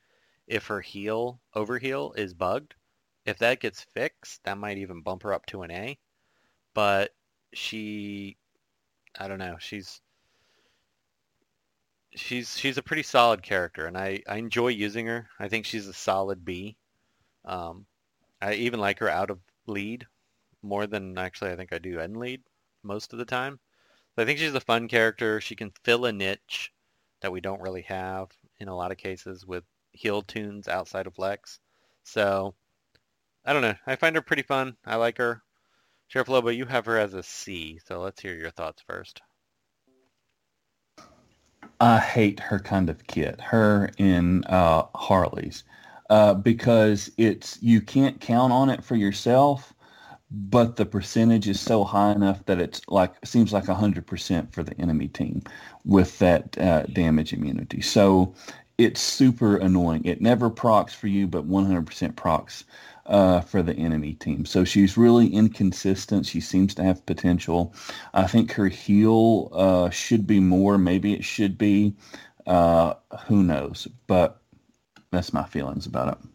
if 0.46 0.66
her 0.68 0.80
heal, 0.80 1.40
overheal, 1.54 2.16
is 2.16 2.32
bugged. 2.32 2.76
If 3.26 3.38
that 3.38 3.60
gets 3.60 3.82
fixed, 3.94 4.44
that 4.44 4.56
might 4.58 4.78
even 4.78 5.02
bump 5.02 5.24
her 5.24 5.32
up 5.32 5.46
to 5.46 5.62
an 5.62 5.70
A. 5.70 5.98
But 6.74 7.14
she, 7.52 8.36
I 9.18 9.28
don't 9.28 9.38
know, 9.38 9.56
she's 9.58 10.00
she's 12.14 12.56
she's 12.56 12.78
a 12.78 12.82
pretty 12.82 13.02
solid 13.02 13.42
character, 13.42 13.86
and 13.86 13.96
I, 13.96 14.22
I 14.28 14.36
enjoy 14.36 14.68
using 14.68 15.06
her. 15.06 15.28
I 15.38 15.48
think 15.48 15.66
she's 15.66 15.86
a 15.86 15.92
solid 15.92 16.44
B. 16.44 16.76
Um, 17.44 17.86
I 18.40 18.54
even 18.54 18.80
like 18.80 18.98
her 19.00 19.08
out 19.08 19.30
of 19.30 19.38
lead 19.66 20.06
more 20.62 20.86
than 20.86 21.18
actually 21.18 21.50
I 21.50 21.56
think 21.56 21.72
I 21.72 21.78
do 21.78 22.00
in 22.00 22.14
lead 22.14 22.42
most 22.82 23.12
of 23.12 23.18
the 23.18 23.24
time. 23.24 23.58
So 24.14 24.22
I 24.22 24.24
think 24.24 24.38
she's 24.38 24.54
a 24.54 24.60
fun 24.60 24.88
character. 24.88 25.40
She 25.40 25.56
can 25.56 25.72
fill 25.84 26.06
a 26.06 26.12
niche 26.12 26.72
that 27.20 27.32
we 27.32 27.40
don't 27.40 27.60
really 27.60 27.82
have 27.82 28.30
in 28.58 28.68
a 28.68 28.76
lot 28.76 28.92
of 28.92 28.98
cases 28.98 29.46
with 29.46 29.64
heal 29.92 30.22
toons 30.22 30.68
outside 30.68 31.06
of 31.06 31.18
Lex. 31.18 31.60
So 32.04 32.54
I 33.46 33.52
don't 33.52 33.62
know. 33.62 33.74
I 33.86 33.94
find 33.94 34.16
her 34.16 34.22
pretty 34.22 34.42
fun. 34.42 34.76
I 34.84 34.96
like 34.96 35.18
her. 35.18 35.40
Sheriff 36.08 36.28
Lobo, 36.28 36.48
you 36.48 36.66
have 36.66 36.84
her 36.86 36.98
as 36.98 37.14
a 37.14 37.22
C, 37.22 37.78
so 37.84 38.00
let's 38.00 38.20
hear 38.20 38.34
your 38.34 38.50
thoughts 38.50 38.82
first. 38.86 39.22
I 41.80 41.98
hate 41.98 42.40
her 42.40 42.58
kind 42.58 42.90
of 42.90 43.06
kit, 43.06 43.40
her 43.40 43.90
in 43.98 44.44
uh, 44.44 44.84
Harley's, 44.94 45.62
uh, 46.10 46.34
because 46.34 47.10
it's 47.18 47.60
you 47.62 47.80
can't 47.80 48.20
count 48.20 48.52
on 48.52 48.70
it 48.70 48.82
for 48.82 48.96
yourself, 48.96 49.74
but 50.30 50.76
the 50.76 50.86
percentage 50.86 51.48
is 51.48 51.60
so 51.60 51.84
high 51.84 52.12
enough 52.12 52.44
that 52.46 52.60
it's 52.60 52.80
like 52.88 53.14
seems 53.24 53.52
like 53.52 53.64
100% 53.64 54.52
for 54.52 54.62
the 54.62 54.80
enemy 54.80 55.08
team 55.08 55.42
with 55.84 56.18
that 56.18 56.56
uh, 56.58 56.82
damage 56.84 57.32
immunity. 57.32 57.80
So 57.80 58.34
it's 58.78 59.00
super 59.00 59.56
annoying. 59.56 60.04
It 60.04 60.20
never 60.20 60.50
procs 60.50 60.94
for 60.94 61.06
you, 61.08 61.26
but 61.26 61.48
100% 61.48 62.16
procs 62.16 62.64
uh, 63.06 63.40
for 63.40 63.62
the 63.62 63.74
enemy 63.74 64.14
team. 64.14 64.44
So 64.44 64.64
she's 64.64 64.96
really 64.96 65.28
inconsistent. 65.28 66.26
She 66.26 66.40
seems 66.40 66.74
to 66.76 66.84
have 66.84 67.06
potential. 67.06 67.74
I 68.14 68.26
think 68.26 68.52
her 68.52 68.68
heal 68.68 69.50
uh, 69.52 69.90
should 69.90 70.26
be 70.26 70.40
more. 70.40 70.78
Maybe 70.78 71.14
it 71.14 71.24
should 71.24 71.58
be. 71.58 71.94
Uh, 72.46 72.94
who 73.26 73.42
knows? 73.42 73.88
But 74.06 74.40
that's 75.10 75.32
my 75.32 75.44
feelings 75.44 75.86
about 75.86 76.18
it. 76.18 76.28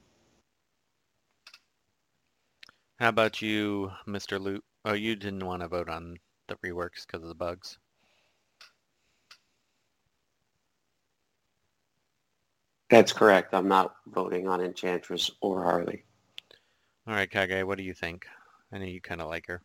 How 2.99 3.09
about 3.09 3.41
you, 3.41 3.91
Mr. 4.07 4.39
Loot? 4.39 4.63
Oh, 4.85 4.93
you 4.93 5.15
didn't 5.15 5.45
want 5.45 5.61
to 5.61 5.67
vote 5.67 5.89
on 5.89 6.17
the 6.47 6.55
reworks 6.57 7.05
because 7.05 7.23
of 7.23 7.29
the 7.29 7.35
bugs. 7.35 7.77
That's 12.89 13.13
correct. 13.13 13.53
I'm 13.53 13.67
not 13.69 13.95
voting 14.07 14.47
on 14.47 14.61
Enchantress 14.61 15.31
or 15.41 15.63
Harley. 15.63 16.03
All 17.07 17.15
right, 17.15 17.29
Kage, 17.29 17.65
what 17.65 17.77
do 17.77 17.83
you 17.83 17.93
think? 17.93 18.27
I 18.71 18.77
know 18.77 18.85
you 18.85 19.01
kind 19.01 19.21
of 19.21 19.27
like 19.27 19.47
her. 19.47 19.61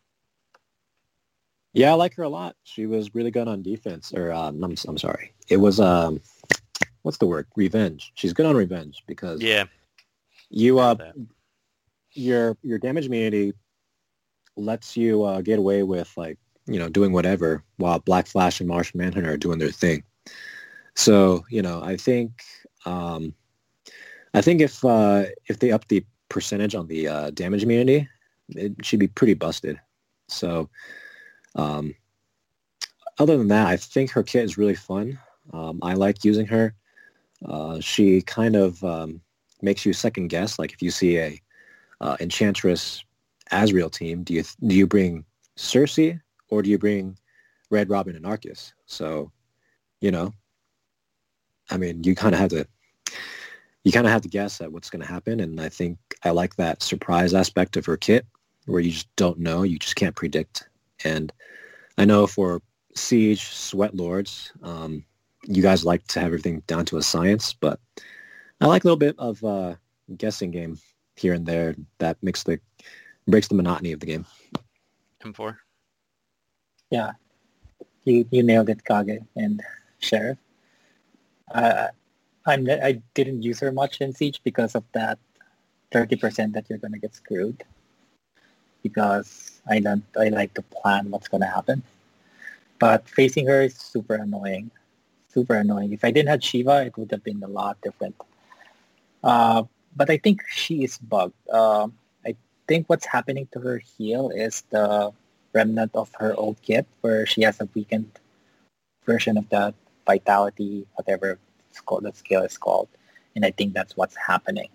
Yeah, 1.73 1.91
I 1.91 1.93
like 1.93 2.15
her 2.15 2.23
a 2.23 2.29
lot. 2.29 2.55
She 2.63 2.87
was 2.87 3.13
really 3.13 3.29
good 3.29 3.47
on 3.47 3.61
defense. 3.61 4.11
Or 4.13 4.31
um, 4.31 4.63
I'm, 4.63 4.75
I'm 4.87 4.97
sorry, 4.97 5.33
it 5.47 5.57
was 5.57 5.79
um, 5.79 6.19
what's 7.03 7.19
the 7.19 7.27
word? 7.27 7.47
Revenge. 7.55 8.11
She's 8.15 8.33
good 8.33 8.47
on 8.47 8.55
revenge 8.55 9.03
because 9.07 9.41
Yeah, 9.41 9.65
you 10.49 10.79
uh, 10.79 10.95
your 12.13 12.57
your 12.63 12.79
damage 12.79 13.05
immunity 13.05 13.53
lets 14.55 14.97
you 14.97 15.23
uh, 15.23 15.41
get 15.41 15.59
away 15.59 15.83
with 15.83 16.11
like 16.17 16.39
you 16.65 16.79
know 16.79 16.89
doing 16.89 17.13
whatever 17.13 17.63
while 17.77 17.99
Black 17.99 18.25
Flash 18.25 18.59
and 18.59 18.67
Martian 18.67 18.97
Manhunter 18.97 19.33
are 19.33 19.37
doing 19.37 19.59
their 19.59 19.71
thing. 19.71 20.03
So 20.95 21.45
you 21.49 21.61
know, 21.61 21.83
I 21.83 21.97
think 21.97 22.41
um, 22.85 23.35
I 24.33 24.41
think 24.41 24.61
if 24.61 24.83
uh, 24.83 25.25
if 25.47 25.59
they 25.59 25.71
up 25.71 25.87
the 25.87 26.03
percentage 26.29 26.75
on 26.75 26.87
the 26.87 27.07
uh, 27.07 27.29
damage 27.31 27.63
immunity, 27.63 28.07
it 28.49 28.73
should 28.83 28.99
be 28.99 29.07
pretty 29.07 29.33
busted. 29.33 29.79
So 30.27 30.69
um, 31.55 31.95
other 33.19 33.37
than 33.37 33.47
that, 33.49 33.67
I 33.67 33.77
think 33.77 34.11
her 34.11 34.23
kit 34.23 34.43
is 34.43 34.57
really 34.57 34.75
fun. 34.75 35.19
Um, 35.53 35.79
I 35.81 35.93
like 35.93 36.23
using 36.23 36.45
her. 36.47 36.73
Uh, 37.45 37.79
she 37.79 38.21
kind 38.21 38.55
of 38.55 38.83
um, 38.83 39.21
makes 39.61 39.85
you 39.85 39.93
second 39.93 40.27
guess. 40.27 40.59
Like 40.59 40.73
if 40.73 40.81
you 40.81 40.91
see 40.91 41.17
a 41.17 41.41
uh, 42.01 42.17
Enchantress 42.19 43.03
Azrael 43.51 43.89
team, 43.89 44.23
do 44.23 44.33
you 44.33 44.43
do 44.65 44.75
you 44.75 44.87
bring 44.87 45.23
Circe 45.55 45.99
or 46.49 46.61
do 46.61 46.69
you 46.69 46.77
bring 46.77 47.17
Red 47.69 47.89
Robin 47.89 48.15
and 48.15 48.25
Arkus? 48.25 48.73
So, 48.85 49.31
you 50.01 50.11
know, 50.11 50.33
I 51.69 51.77
mean, 51.77 52.03
you 52.03 52.15
kind 52.15 52.33
of 52.33 52.39
have 52.39 52.49
to 52.51 52.67
you 53.87 53.93
kind 53.93 54.05
of 54.05 54.11
have 54.11 54.21
to 54.21 54.27
guess 54.27 54.59
at 54.59 54.73
what's 54.73 54.89
going 54.89 55.01
to 55.01 55.07
happen, 55.07 55.39
and 55.39 55.61
I 55.61 55.69
think 55.69 55.97
I 56.25 56.31
like 56.31 56.57
that 56.57 56.83
surprise 56.83 57.33
aspect 57.33 57.77
of 57.77 57.85
her 57.85 57.95
kit, 57.95 58.25
where 58.65 58.81
you 58.81 58.91
just 58.91 59.07
don't 59.15 59.39
know, 59.39 59.63
you 59.63 59.79
just 59.79 59.95
can't 59.95 60.13
predict. 60.13 60.67
And 61.05 61.31
I 61.97 62.03
know 62.03 62.27
for 62.27 62.61
Siege 62.95 63.45
Sweat 63.45 63.95
Lords, 63.95 64.51
um, 64.61 65.05
you 65.45 65.61
guys 65.61 65.85
like 65.85 66.05
to 66.09 66.19
have 66.19 66.27
everything 66.27 66.63
down 66.67 66.83
to 66.87 66.97
a 66.97 67.01
science, 67.01 67.53
but 67.53 67.79
I 68.59 68.65
like 68.65 68.83
a 68.83 68.87
little 68.87 68.97
bit 68.97 69.15
of 69.19 69.41
uh, 69.41 69.75
guessing 70.17 70.51
game 70.51 70.77
here 71.15 71.33
and 71.33 71.45
there 71.45 71.73
that 71.99 72.21
makes 72.21 72.43
the 72.43 72.59
breaks 73.25 73.47
the 73.47 73.55
monotony 73.55 73.93
of 73.93 74.01
the 74.01 74.05
game. 74.05 74.25
M4. 75.23 75.55
Yeah, 76.89 77.11
you 78.03 78.27
you 78.31 78.43
nailed 78.43 78.67
it, 78.67 78.83
Kage 78.83 79.21
and 79.37 79.63
Sheriff. 79.99 80.37
Uh, 81.55 81.87
I'm 82.47 82.69
I 82.69 83.01
didn't 83.13 83.43
use 83.43 83.59
her 83.59 83.71
much 83.71 83.99
in 83.99 84.13
Siege 84.13 84.41
because 84.43 84.73
of 84.73 84.83
that 84.93 85.19
thirty 85.91 86.15
percent 86.15 86.53
that 86.53 86.65
you're 86.69 86.79
gonna 86.79 86.97
get 86.97 87.13
screwed. 87.13 87.63
Because 88.81 89.61
I 89.69 89.79
don't 89.79 90.05
I 90.17 90.29
like 90.29 90.53
to 90.55 90.61
plan 90.61 91.11
what's 91.11 91.27
gonna 91.27 91.51
happen. 91.51 91.83
But 92.79 93.07
facing 93.09 93.47
her 93.47 93.61
is 93.63 93.75
super 93.75 94.15
annoying. 94.15 94.71
Super 95.27 95.55
annoying. 95.55 95.91
If 95.91 96.05
I 96.05 96.11
didn't 96.11 96.29
have 96.29 96.43
Shiva, 96.43 96.85
it 96.85 96.97
would 96.97 97.11
have 97.11 97.23
been 97.23 97.43
a 97.43 97.47
lot 97.47 97.81
different. 97.81 98.15
Uh, 99.23 99.63
but 99.95 100.09
I 100.09 100.17
think 100.17 100.41
she 100.47 100.83
is 100.83 100.97
bugged. 100.97 101.35
Um, 101.49 101.93
I 102.25 102.35
think 102.67 102.87
what's 102.87 103.05
happening 103.05 103.47
to 103.51 103.59
her 103.59 103.77
heal 103.79 104.29
is 104.29 104.63
the 104.69 105.11
remnant 105.53 105.91
of 105.95 106.11
her 106.19 106.35
old 106.35 106.61
kit 106.61 106.85
where 107.01 107.25
she 107.25 107.41
has 107.41 107.59
a 107.59 107.67
weakened 107.73 108.19
version 109.05 109.37
of 109.37 109.49
that 109.49 109.73
vitality, 110.05 110.85
whatever 110.95 111.39
it's 111.77 111.85
called, 111.85 112.03
the 112.03 112.13
skill 112.13 112.41
is 112.41 112.57
called. 112.57 112.89
And 113.35 113.45
I 113.45 113.51
think 113.51 113.73
that's 113.73 113.95
what's 113.95 114.15
happening. 114.15 114.69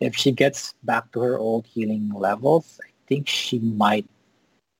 If 0.00 0.16
she 0.16 0.32
gets 0.32 0.74
back 0.82 1.12
to 1.12 1.20
her 1.20 1.38
old 1.38 1.66
healing 1.66 2.10
levels, 2.14 2.80
I 2.82 2.90
think 3.06 3.28
she 3.28 3.58
might 3.58 4.06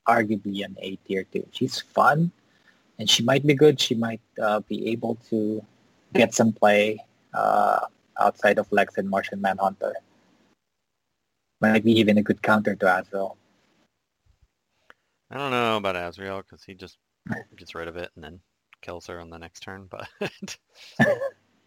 arguably 0.08 0.64
an 0.64 0.76
A 0.80 0.96
tier 1.04 1.24
too. 1.24 1.46
She's 1.52 1.78
fun 1.78 2.32
and 2.98 3.08
she 3.08 3.22
might 3.22 3.46
be 3.46 3.54
good. 3.54 3.78
She 3.78 3.94
might 3.94 4.22
uh, 4.42 4.60
be 4.60 4.88
able 4.88 5.16
to 5.28 5.62
get 6.14 6.34
some 6.34 6.52
play 6.52 7.04
uh, 7.34 7.80
outside 8.18 8.58
of 8.58 8.72
Lex 8.72 8.96
and 8.96 9.08
Martian 9.08 9.40
Manhunter. 9.40 9.94
Might 11.60 11.84
be 11.84 11.92
even 11.92 12.18
a 12.18 12.22
good 12.22 12.42
counter 12.42 12.74
to 12.74 12.98
Azrael. 12.98 13.36
I 15.30 15.36
don't 15.36 15.50
know 15.50 15.76
about 15.76 15.96
Azrael 15.96 16.42
because 16.42 16.64
he 16.64 16.74
just 16.74 16.96
gets 17.56 17.74
rid 17.74 17.88
of 17.88 17.96
it 17.96 18.10
and 18.16 18.24
then 18.24 18.40
kills 18.80 19.06
her 19.06 19.20
on 19.20 19.30
the 19.30 19.38
next 19.38 19.60
turn. 19.60 19.88
But 19.88 20.08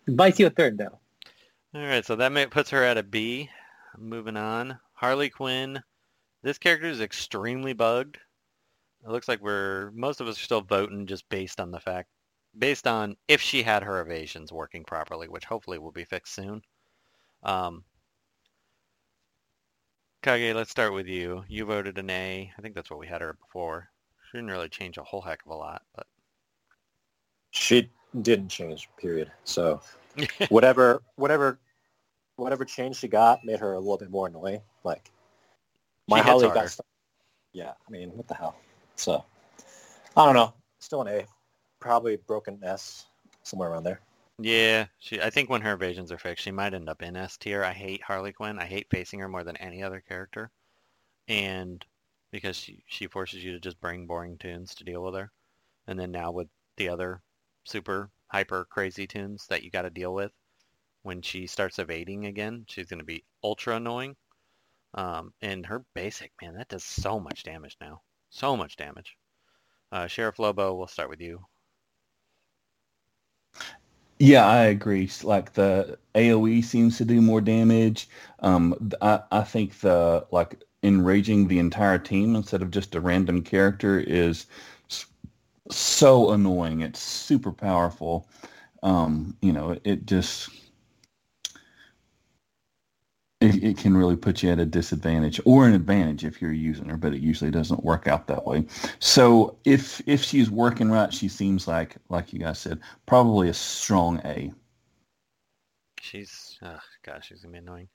Buys 0.07 0.39
you 0.39 0.47
a 0.47 0.49
turn 0.49 0.77
though. 0.77 0.99
all 1.73 1.81
right, 1.81 2.05
so 2.05 2.15
that 2.15 2.31
may, 2.31 2.45
puts 2.45 2.69
her 2.69 2.83
at 2.83 2.97
a 2.97 3.03
B. 3.03 3.49
Moving 3.97 4.37
on, 4.37 4.79
Harley 4.93 5.29
Quinn. 5.29 5.81
This 6.43 6.57
character 6.57 6.87
is 6.87 7.01
extremely 7.01 7.73
bugged. 7.73 8.17
It 9.03 9.09
looks 9.09 9.27
like 9.27 9.41
we're 9.41 9.91
most 9.91 10.21
of 10.21 10.27
us 10.27 10.37
are 10.37 10.43
still 10.43 10.61
voting 10.61 11.07
just 11.07 11.27
based 11.29 11.59
on 11.59 11.71
the 11.71 11.79
fact, 11.79 12.09
based 12.57 12.87
on 12.87 13.15
if 13.27 13.41
she 13.41 13.63
had 13.63 13.83
her 13.83 14.01
evasions 14.01 14.51
working 14.51 14.83
properly, 14.83 15.27
which 15.27 15.45
hopefully 15.45 15.79
will 15.79 15.91
be 15.91 16.05
fixed 16.05 16.35
soon. 16.35 16.61
Um, 17.43 17.83
Kage, 20.23 20.55
let's 20.55 20.71
start 20.71 20.93
with 20.93 21.07
you. 21.07 21.43
You 21.47 21.65
voted 21.65 21.97
an 21.99 22.09
A. 22.09 22.51
I 22.57 22.61
think 22.61 22.73
that's 22.73 22.89
what 22.89 22.99
we 22.99 23.07
had 23.07 23.21
her 23.21 23.33
before. 23.33 23.89
She 24.25 24.37
didn't 24.37 24.51
really 24.51 24.69
change 24.69 24.97
a 24.97 25.03
whole 25.03 25.21
heck 25.21 25.45
of 25.45 25.51
a 25.51 25.55
lot, 25.55 25.83
but 25.95 26.07
She 27.51 27.91
didn't 28.21 28.49
change, 28.49 28.89
period. 28.97 29.32
So 29.43 29.82
whatever, 30.49 31.01
whatever, 31.15 31.60
whatever 32.36 32.65
change 32.65 32.97
she 32.97 33.08
got 33.08 33.43
made 33.43 33.60
her 33.60 33.73
a 33.73 33.80
little 33.80 33.97
bit 33.97 34.10
more 34.10 34.28
annoying. 34.28 34.62
Like 34.84 35.12
my 36.08 36.21
Holly 36.21 36.47
got. 36.47 36.69
Stuck. 36.69 36.86
Yeah, 37.54 37.71
I 37.88 37.91
mean, 37.91 38.10
what 38.10 38.28
the 38.28 38.36
hell? 38.36 38.56
So 38.95 39.23
I 40.15 40.25
don't 40.25 40.36
know. 40.36 40.54
Still 40.80 41.01
an 41.01 41.08
A, 41.08 41.25
probably 41.80 42.17
broken 42.17 42.60
S 42.63 43.06
somewhere 43.43 43.71
around 43.71 43.84
there. 43.84 44.01
Yeah, 44.39 44.88
she. 44.99 45.21
I 45.21 45.30
think 45.30 45.49
when 45.49 45.62
her 45.62 45.73
evasions 45.73 46.12
are 46.12 46.17
fixed, 46.17 46.43
she 46.43 46.51
might 46.51 46.73
end 46.73 46.89
up 46.89 47.02
in 47.02 47.15
S 47.15 47.37
tier. 47.37 47.63
I 47.63 47.71
hate 47.71 48.04
Harley 48.04 48.33
Quinn. 48.33 48.60
I 48.60 48.65
hate 48.65 48.87
facing 48.92 49.19
her 49.19 49.29
more 49.29 49.44
than 49.44 49.56
any 49.58 49.81
other 49.81 50.02
character, 50.06 50.52
and 51.27 51.85
because 52.31 52.58
she 52.58 52.83
she 52.87 53.08
forces 53.08 53.44
you 53.44 53.54
to 53.54 53.60
just 53.60 53.79
bring 53.79 54.06
boring 54.06 54.37
tunes 54.37 54.75
to 54.75 54.83
deal 54.83 55.02
with 55.04 55.15
her, 55.15 55.31
and 55.87 55.98
then 55.98 56.12
now 56.12 56.31
with 56.31 56.50
the 56.75 56.89
other 56.89 57.21
super 57.63 58.10
hyper 58.36 58.67
crazy 58.69 59.08
tunes 59.08 59.48
that 59.48 59.63
you 59.63 59.71
got 59.71 59.83
to 59.83 59.90
deal 59.90 60.13
with, 60.13 60.33
when 61.04 61.21
she 61.21 61.48
starts 61.48 61.79
evading 61.79 62.25
again, 62.25 62.65
she's 62.67 62.88
going 62.88 63.00
to 63.00 63.06
be 63.06 63.23
ultra 63.42 63.77
annoying. 63.77 64.13
Um, 64.94 65.31
and 65.42 65.65
her 65.65 65.86
basic 65.94 66.33
man, 66.42 66.56
that 66.56 66.67
does 66.67 66.83
so 66.83 67.17
much 67.17 67.44
damage 67.44 67.77
now, 67.79 68.02
so 68.29 68.58
much 68.58 68.75
damage. 68.75 69.15
Uh, 69.90 70.08
Sheriff 70.08 70.38
Lobo, 70.38 70.75
we'll 70.75 70.88
start 70.88 71.10
with 71.10 71.21
you. 71.21 71.46
Yeah, 74.19 74.46
I 74.46 74.65
agree. 74.65 75.10
Like 75.23 75.54
the 75.54 75.98
AOE 76.15 76.62
seems 76.65 76.98
to 76.98 77.06
do 77.06 77.21
more 77.21 77.40
damage. 77.40 78.10
Um, 78.40 78.92
I, 79.02 79.21
I 79.31 79.44
think 79.44 79.79
the 79.79 80.27
like 80.31 80.62
enraging 80.83 81.48
the 81.48 81.60
entire 81.60 82.00
team 82.00 82.36
instead 82.36 82.62
of 82.62 82.69
just 82.69 82.96
a 82.96 83.00
random 83.00 83.44
character 83.44 83.98
is 83.98 84.48
so 85.71 86.31
annoying. 86.31 86.81
It's 86.81 86.99
super 86.99 87.51
powerful. 87.51 88.27
Um, 88.83 89.35
you 89.41 89.51
know, 89.51 89.77
it 89.83 90.05
just 90.05 90.49
it, 93.41 93.63
it 93.63 93.77
can 93.77 93.97
really 93.97 94.15
put 94.15 94.43
you 94.43 94.51
at 94.51 94.59
a 94.59 94.65
disadvantage 94.65 95.39
or 95.45 95.67
an 95.67 95.73
advantage 95.73 96.23
if 96.23 96.41
you're 96.41 96.51
using 96.51 96.89
her, 96.89 96.97
but 96.97 97.13
it 97.13 97.21
usually 97.21 97.51
doesn't 97.51 97.83
work 97.83 98.07
out 98.07 98.27
that 98.27 98.45
way. 98.45 98.65
So 98.99 99.57
if 99.65 100.01
if 100.07 100.23
she's 100.23 100.49
working 100.49 100.89
right, 100.89 101.13
she 101.13 101.27
seems 101.27 101.67
like 101.67 101.97
like 102.09 102.33
you 102.33 102.39
guys 102.39 102.59
said, 102.59 102.79
probably 103.05 103.49
a 103.49 103.53
strong 103.53 104.21
A. 104.25 104.51
She's, 105.99 106.59
oh 106.61 106.79
gosh, 107.03 107.27
she's 107.27 107.41
gonna 107.41 107.53
be 107.53 107.57
annoying. 107.59 107.87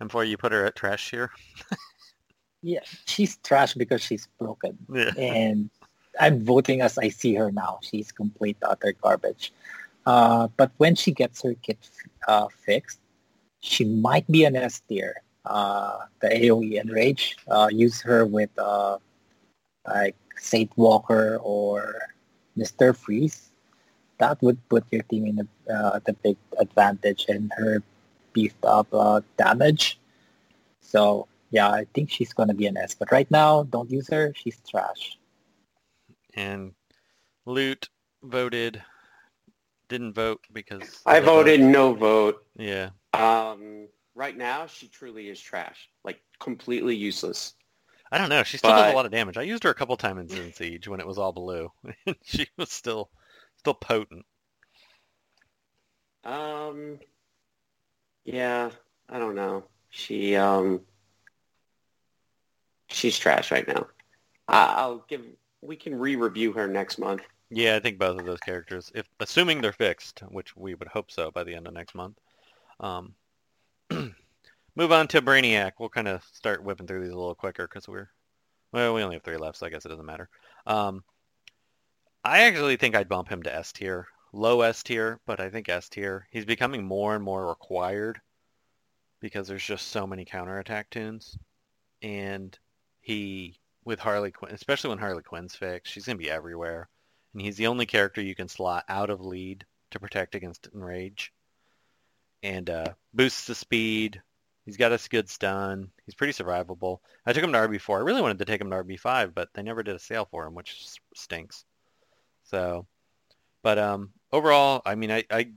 And 0.00 0.08
before 0.08 0.24
you 0.24 0.36
put 0.36 0.52
her 0.52 0.64
at 0.64 0.76
trash 0.76 1.10
here. 1.10 1.30
Yeah, 2.62 2.80
she's 3.06 3.36
trash 3.38 3.74
because 3.74 4.02
she's 4.02 4.28
broken. 4.38 4.76
Yeah. 4.92 5.12
And 5.16 5.70
I'm 6.20 6.44
voting 6.44 6.80
as 6.80 6.98
I 6.98 7.08
see 7.08 7.34
her 7.34 7.50
now. 7.50 7.78
She's 7.82 8.12
complete 8.12 8.56
utter 8.62 8.92
garbage. 8.92 9.52
Uh, 10.06 10.48
but 10.56 10.70
when 10.78 10.94
she 10.94 11.12
gets 11.12 11.42
her 11.42 11.54
kit 11.62 11.78
uh, 12.26 12.48
fixed, 12.64 12.98
she 13.60 13.84
might 13.84 14.26
be 14.30 14.44
an 14.44 14.56
S 14.56 14.80
tier. 14.88 15.22
Uh, 15.44 15.98
the 16.20 16.28
AOE 16.28 16.80
Enrage, 16.80 17.36
uh, 17.48 17.68
use 17.70 18.00
her 18.00 18.24
with 18.24 18.50
uh, 18.58 18.98
like 19.86 20.16
Saint 20.36 20.70
Walker 20.76 21.38
or 21.42 22.00
Mr. 22.56 22.96
Freeze. 22.96 23.50
That 24.18 24.40
would 24.42 24.58
put 24.68 24.84
your 24.90 25.02
team 25.02 25.26
in 25.26 25.46
a, 25.46 25.72
uh, 25.72 26.00
the 26.04 26.12
big 26.14 26.36
advantage 26.58 27.26
and 27.28 27.52
her 27.56 27.82
beefed 28.32 28.64
up 28.64 28.88
damage. 29.36 29.98
So 30.80 31.28
yeah, 31.50 31.70
I 31.70 31.86
think 31.94 32.10
she's 32.10 32.32
gonna 32.32 32.54
be 32.54 32.66
an 32.66 32.76
S. 32.76 32.94
But 32.94 33.12
right 33.12 33.30
now, 33.30 33.64
don't 33.64 33.90
use 33.90 34.08
her. 34.08 34.32
She's 34.34 34.58
trash. 34.68 35.17
And 36.38 36.72
Loot 37.46 37.88
voted, 38.22 38.80
didn't 39.88 40.12
vote 40.12 40.46
because 40.52 41.02
I 41.04 41.18
voted 41.18 41.60
vote. 41.60 41.66
no 41.66 41.94
vote. 41.94 42.46
Yeah. 42.56 42.90
Um, 43.12 43.88
right 44.14 44.36
now, 44.36 44.66
she 44.66 44.86
truly 44.86 45.30
is 45.30 45.40
trash. 45.40 45.88
Like, 46.04 46.22
completely 46.38 46.94
useless. 46.94 47.54
I 48.12 48.18
don't 48.18 48.28
know. 48.28 48.44
She 48.44 48.56
still 48.56 48.70
does 48.70 48.92
a 48.92 48.94
lot 48.94 49.04
of 49.04 49.10
damage. 49.10 49.36
I 49.36 49.42
used 49.42 49.64
her 49.64 49.70
a 49.70 49.74
couple 49.74 49.96
times 49.96 50.32
in 50.32 50.52
Siege 50.52 50.86
when 50.86 51.00
it 51.00 51.06
was 51.06 51.18
all 51.18 51.32
blue. 51.32 51.72
and 52.06 52.16
she 52.22 52.46
was 52.56 52.70
still 52.70 53.10
still 53.56 53.74
potent. 53.74 54.24
Um, 56.22 57.00
yeah, 58.24 58.70
I 59.08 59.18
don't 59.18 59.34
know. 59.34 59.64
She, 59.90 60.36
um, 60.36 60.82
she's 62.88 63.18
trash 63.18 63.50
right 63.50 63.66
now. 63.66 63.88
I, 64.46 64.74
I'll 64.76 65.04
give, 65.08 65.22
we 65.60 65.76
can 65.76 65.98
re-review 65.98 66.52
her 66.52 66.68
next 66.68 66.98
month. 66.98 67.22
Yeah, 67.50 67.76
I 67.76 67.80
think 67.80 67.98
both 67.98 68.20
of 68.20 68.26
those 68.26 68.40
characters, 68.40 68.92
if 68.94 69.08
assuming 69.20 69.60
they're 69.60 69.72
fixed, 69.72 70.20
which 70.28 70.56
we 70.56 70.74
would 70.74 70.88
hope 70.88 71.10
so 71.10 71.30
by 71.30 71.44
the 71.44 71.54
end 71.54 71.66
of 71.66 71.72
next 71.72 71.94
month. 71.94 72.18
Um, 72.80 73.14
move 73.90 74.92
on 74.92 75.08
to 75.08 75.22
Brainiac. 75.22 75.72
We'll 75.78 75.88
kind 75.88 76.08
of 76.08 76.22
start 76.32 76.62
whipping 76.62 76.86
through 76.86 77.04
these 77.04 77.12
a 77.12 77.16
little 77.16 77.34
quicker 77.34 77.66
because 77.66 77.88
we're 77.88 78.10
well, 78.72 78.94
we 78.94 79.02
only 79.02 79.16
have 79.16 79.22
three 79.22 79.38
left, 79.38 79.56
so 79.58 79.66
I 79.66 79.70
guess 79.70 79.86
it 79.86 79.88
doesn't 79.88 80.04
matter. 80.04 80.28
Um, 80.66 81.02
I 82.22 82.42
actually 82.42 82.76
think 82.76 82.94
I'd 82.94 83.08
bump 83.08 83.28
him 83.28 83.42
to 83.44 83.54
S 83.54 83.72
tier, 83.72 84.06
low 84.32 84.60
S 84.60 84.82
tier, 84.82 85.20
but 85.26 85.40
I 85.40 85.48
think 85.48 85.68
S 85.68 85.88
tier. 85.88 86.26
He's 86.30 86.44
becoming 86.44 86.84
more 86.84 87.14
and 87.14 87.24
more 87.24 87.48
required 87.48 88.20
because 89.20 89.48
there's 89.48 89.64
just 89.64 89.88
so 89.88 90.06
many 90.06 90.26
counterattack 90.26 90.90
tunes, 90.90 91.38
and 92.02 92.56
he 93.00 93.58
with 93.88 93.98
Harley 93.98 94.30
Quinn, 94.30 94.54
especially 94.54 94.90
when 94.90 94.98
Harley 94.98 95.22
Quinn's 95.22 95.56
fixed, 95.56 95.92
she's 95.92 96.06
gonna 96.06 96.18
be 96.18 96.30
everywhere 96.30 96.88
and 97.32 97.42
he's 97.42 97.56
the 97.56 97.66
only 97.66 97.86
character 97.86 98.20
you 98.20 98.34
can 98.34 98.48
slot 98.48 98.84
out 98.88 99.10
of 99.10 99.20
lead 99.20 99.64
to 99.90 100.00
protect 100.00 100.34
against 100.34 100.68
enrage. 100.74 101.32
And 102.42 102.70
uh, 102.70 102.94
boosts 103.12 103.46
the 103.46 103.54
speed. 103.54 104.22
He's 104.64 104.76
got 104.76 104.92
a 104.92 105.08
good 105.08 105.28
stun. 105.28 105.90
He's 106.04 106.14
pretty 106.14 106.32
survivable. 106.32 106.98
I 107.26 107.32
took 107.32 107.42
him 107.42 107.52
to 107.52 107.58
RB4. 107.58 107.98
I 107.98 108.02
really 108.02 108.22
wanted 108.22 108.38
to 108.38 108.44
take 108.44 108.60
him 108.60 108.70
to 108.70 108.76
RB5, 108.76 109.34
but 109.34 109.48
they 109.54 109.62
never 109.62 109.82
did 109.82 109.96
a 109.96 110.00
sale 110.00 110.28
for 110.30 110.46
him, 110.46 110.54
which 110.54 110.86
stinks. 111.14 111.64
So, 112.44 112.86
but 113.62 113.78
um, 113.78 114.10
overall, 114.32 114.82
I 114.84 114.94
mean, 114.94 115.10
I, 115.10 115.24
I, 115.30 115.48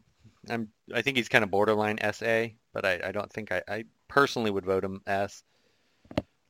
I'm, 0.49 0.69
I 0.93 1.01
think 1.01 1.17
he's 1.17 1.29
kind 1.29 1.43
of 1.43 1.51
borderline 1.51 1.99
SA, 2.13 2.47
but 2.73 2.85
I, 2.85 2.99
I 3.05 3.11
don't 3.11 3.31
think 3.31 3.51
I, 3.51 3.61
I 3.67 3.83
personally 4.07 4.51
would 4.51 4.65
vote 4.65 4.83
him 4.83 5.01
S. 5.05 5.43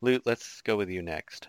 Loot, 0.02 0.24
let's 0.26 0.62
go 0.62 0.78
with 0.78 0.90
you 0.90 1.02
next. 1.02 1.48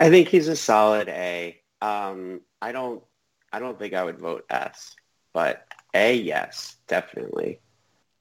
I 0.00 0.08
think 0.08 0.28
he's 0.28 0.48
a 0.48 0.56
solid 0.56 1.08
A. 1.08 1.60
Um, 1.82 2.40
I 2.62 2.72
don't, 2.72 3.02
I 3.52 3.58
don't 3.58 3.78
think 3.78 3.92
I 3.92 4.02
would 4.02 4.18
vote 4.18 4.46
S, 4.48 4.96
but 5.34 5.66
A, 5.94 6.14
yes, 6.14 6.76
definitely. 6.88 7.60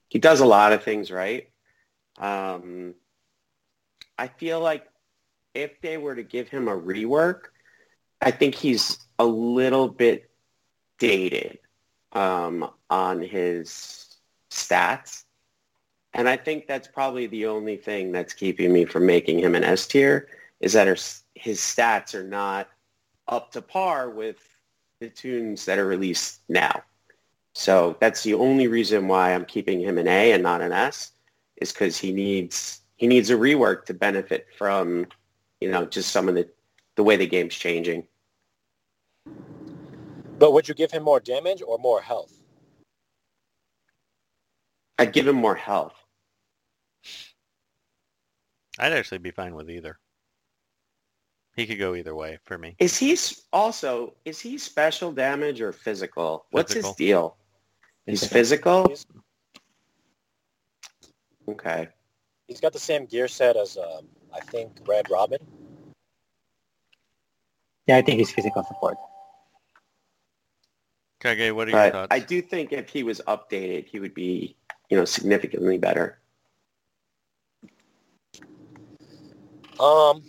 He 0.09 0.19
does 0.19 0.41
a 0.41 0.45
lot 0.45 0.73
of 0.73 0.83
things 0.83 1.09
right. 1.09 1.49
Um, 2.17 2.95
I 4.17 4.27
feel 4.27 4.59
like 4.59 4.85
if 5.53 5.79
they 5.81 5.97
were 5.97 6.15
to 6.15 6.23
give 6.23 6.49
him 6.49 6.67
a 6.67 6.77
rework, 6.77 7.43
I 8.21 8.31
think 8.31 8.55
he's 8.55 8.99
a 9.17 9.25
little 9.25 9.87
bit 9.87 10.29
dated 10.97 11.59
um, 12.11 12.69
on 12.89 13.21
his 13.21 14.17
stats. 14.51 15.23
And 16.13 16.27
I 16.27 16.35
think 16.35 16.67
that's 16.67 16.87
probably 16.87 17.27
the 17.27 17.45
only 17.45 17.77
thing 17.77 18.11
that's 18.11 18.33
keeping 18.33 18.73
me 18.73 18.83
from 18.83 19.05
making 19.05 19.39
him 19.39 19.55
an 19.55 19.63
S 19.63 19.87
tier 19.87 20.27
is 20.59 20.73
that 20.73 20.87
his, 20.87 21.23
his 21.35 21.59
stats 21.59 22.13
are 22.13 22.23
not 22.23 22.69
up 23.27 23.51
to 23.53 23.61
par 23.61 24.09
with 24.09 24.37
the 24.99 25.09
tunes 25.09 25.65
that 25.65 25.79
are 25.79 25.85
released 25.85 26.41
now. 26.49 26.83
So 27.53 27.97
that's 27.99 28.23
the 28.23 28.33
only 28.33 28.67
reason 28.67 29.07
why 29.07 29.33
I'm 29.33 29.45
keeping 29.45 29.79
him 29.79 29.97
an 29.97 30.07
A 30.07 30.31
and 30.31 30.43
not 30.43 30.61
an 30.61 30.71
S 30.71 31.11
is 31.57 31.71
because 31.71 31.97
he 31.97 32.11
needs 32.11 32.81
he 32.97 33.07
needs 33.07 33.29
a 33.29 33.35
rework 33.35 33.85
to 33.85 33.93
benefit 33.93 34.47
from, 34.57 35.07
you 35.61 35.71
know, 35.71 35.85
just 35.85 36.11
some 36.11 36.27
of 36.27 36.35
the 36.35 36.47
the 36.95 37.03
way 37.03 37.15
the 37.15 37.27
game's 37.27 37.55
changing. 37.55 38.05
But 40.37 40.51
would 40.53 40.67
you 40.67 40.73
give 40.73 40.91
him 40.91 41.03
more 41.03 41.19
damage 41.19 41.61
or 41.65 41.77
more 41.79 42.01
health? 42.01 42.39
I'd 44.97 45.13
give 45.13 45.27
him 45.27 45.35
more 45.35 45.55
health. 45.55 45.95
I'd 48.77 48.93
actually 48.93 49.17
be 49.19 49.31
fine 49.31 49.55
with 49.55 49.69
either. 49.69 49.97
He 51.59 51.67
could 51.67 51.77
go 51.77 51.93
either 51.93 52.15
way 52.15 52.39
for 52.45 52.57
me. 52.57 52.77
Is 52.79 52.97
he 52.97 53.17
also 53.51 54.13
is 54.23 54.39
he 54.39 54.57
special 54.57 55.11
damage 55.11 55.59
or 55.59 55.73
physical? 55.73 56.45
What's 56.51 56.71
his 56.71 56.89
deal? 56.93 57.35
He's 58.05 58.25
Physical. 58.25 58.87
physical. 58.87 59.21
Okay. 61.49 61.89
He's 62.47 62.61
got 62.61 62.71
the 62.71 62.79
same 62.79 63.05
gear 63.07 63.27
set 63.27 63.57
as, 63.57 63.75
um, 63.77 64.07
I 64.33 64.39
think, 64.39 64.71
Red 64.87 65.07
Robin. 65.11 65.39
Yeah, 67.87 67.97
I 67.97 68.03
think 68.03 68.19
he's 68.19 68.31
physical 68.31 68.63
support. 68.63 68.97
Kage, 71.19 71.51
what 71.51 71.67
are 71.67 71.71
your 71.71 71.79
But 71.81 71.91
thoughts? 71.91 72.07
I 72.11 72.19
do 72.19 72.41
think 72.41 72.71
if 72.71 72.87
he 72.87 73.03
was 73.03 73.19
updated, 73.27 73.85
he 73.85 73.99
would 73.99 74.13
be, 74.13 74.55
you 74.89 74.95
know, 74.95 75.03
significantly 75.03 75.77
better. 75.77 76.19
Um, 79.77 80.23